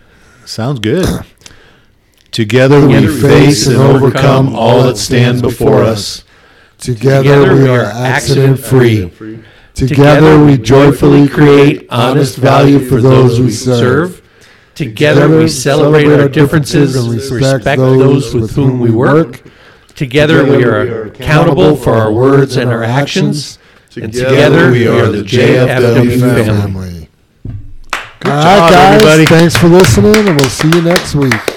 [0.45, 1.05] Sounds good.
[2.31, 6.23] Together we Together face and overcome all that stand before us.
[6.79, 9.42] Together, we are accident free.
[9.73, 14.21] Together we joyfully create honest value for those we serve.
[14.75, 19.41] Together we celebrate our differences and respect those with whom we work.
[19.95, 23.59] Together we are accountable for our words and our actions.
[23.95, 26.43] And together we are the JFW family.
[26.45, 27.09] family.
[28.25, 29.03] All job, right, guys.
[29.03, 29.25] everybody.
[29.25, 31.52] Thanks for listening, and we'll see you next week.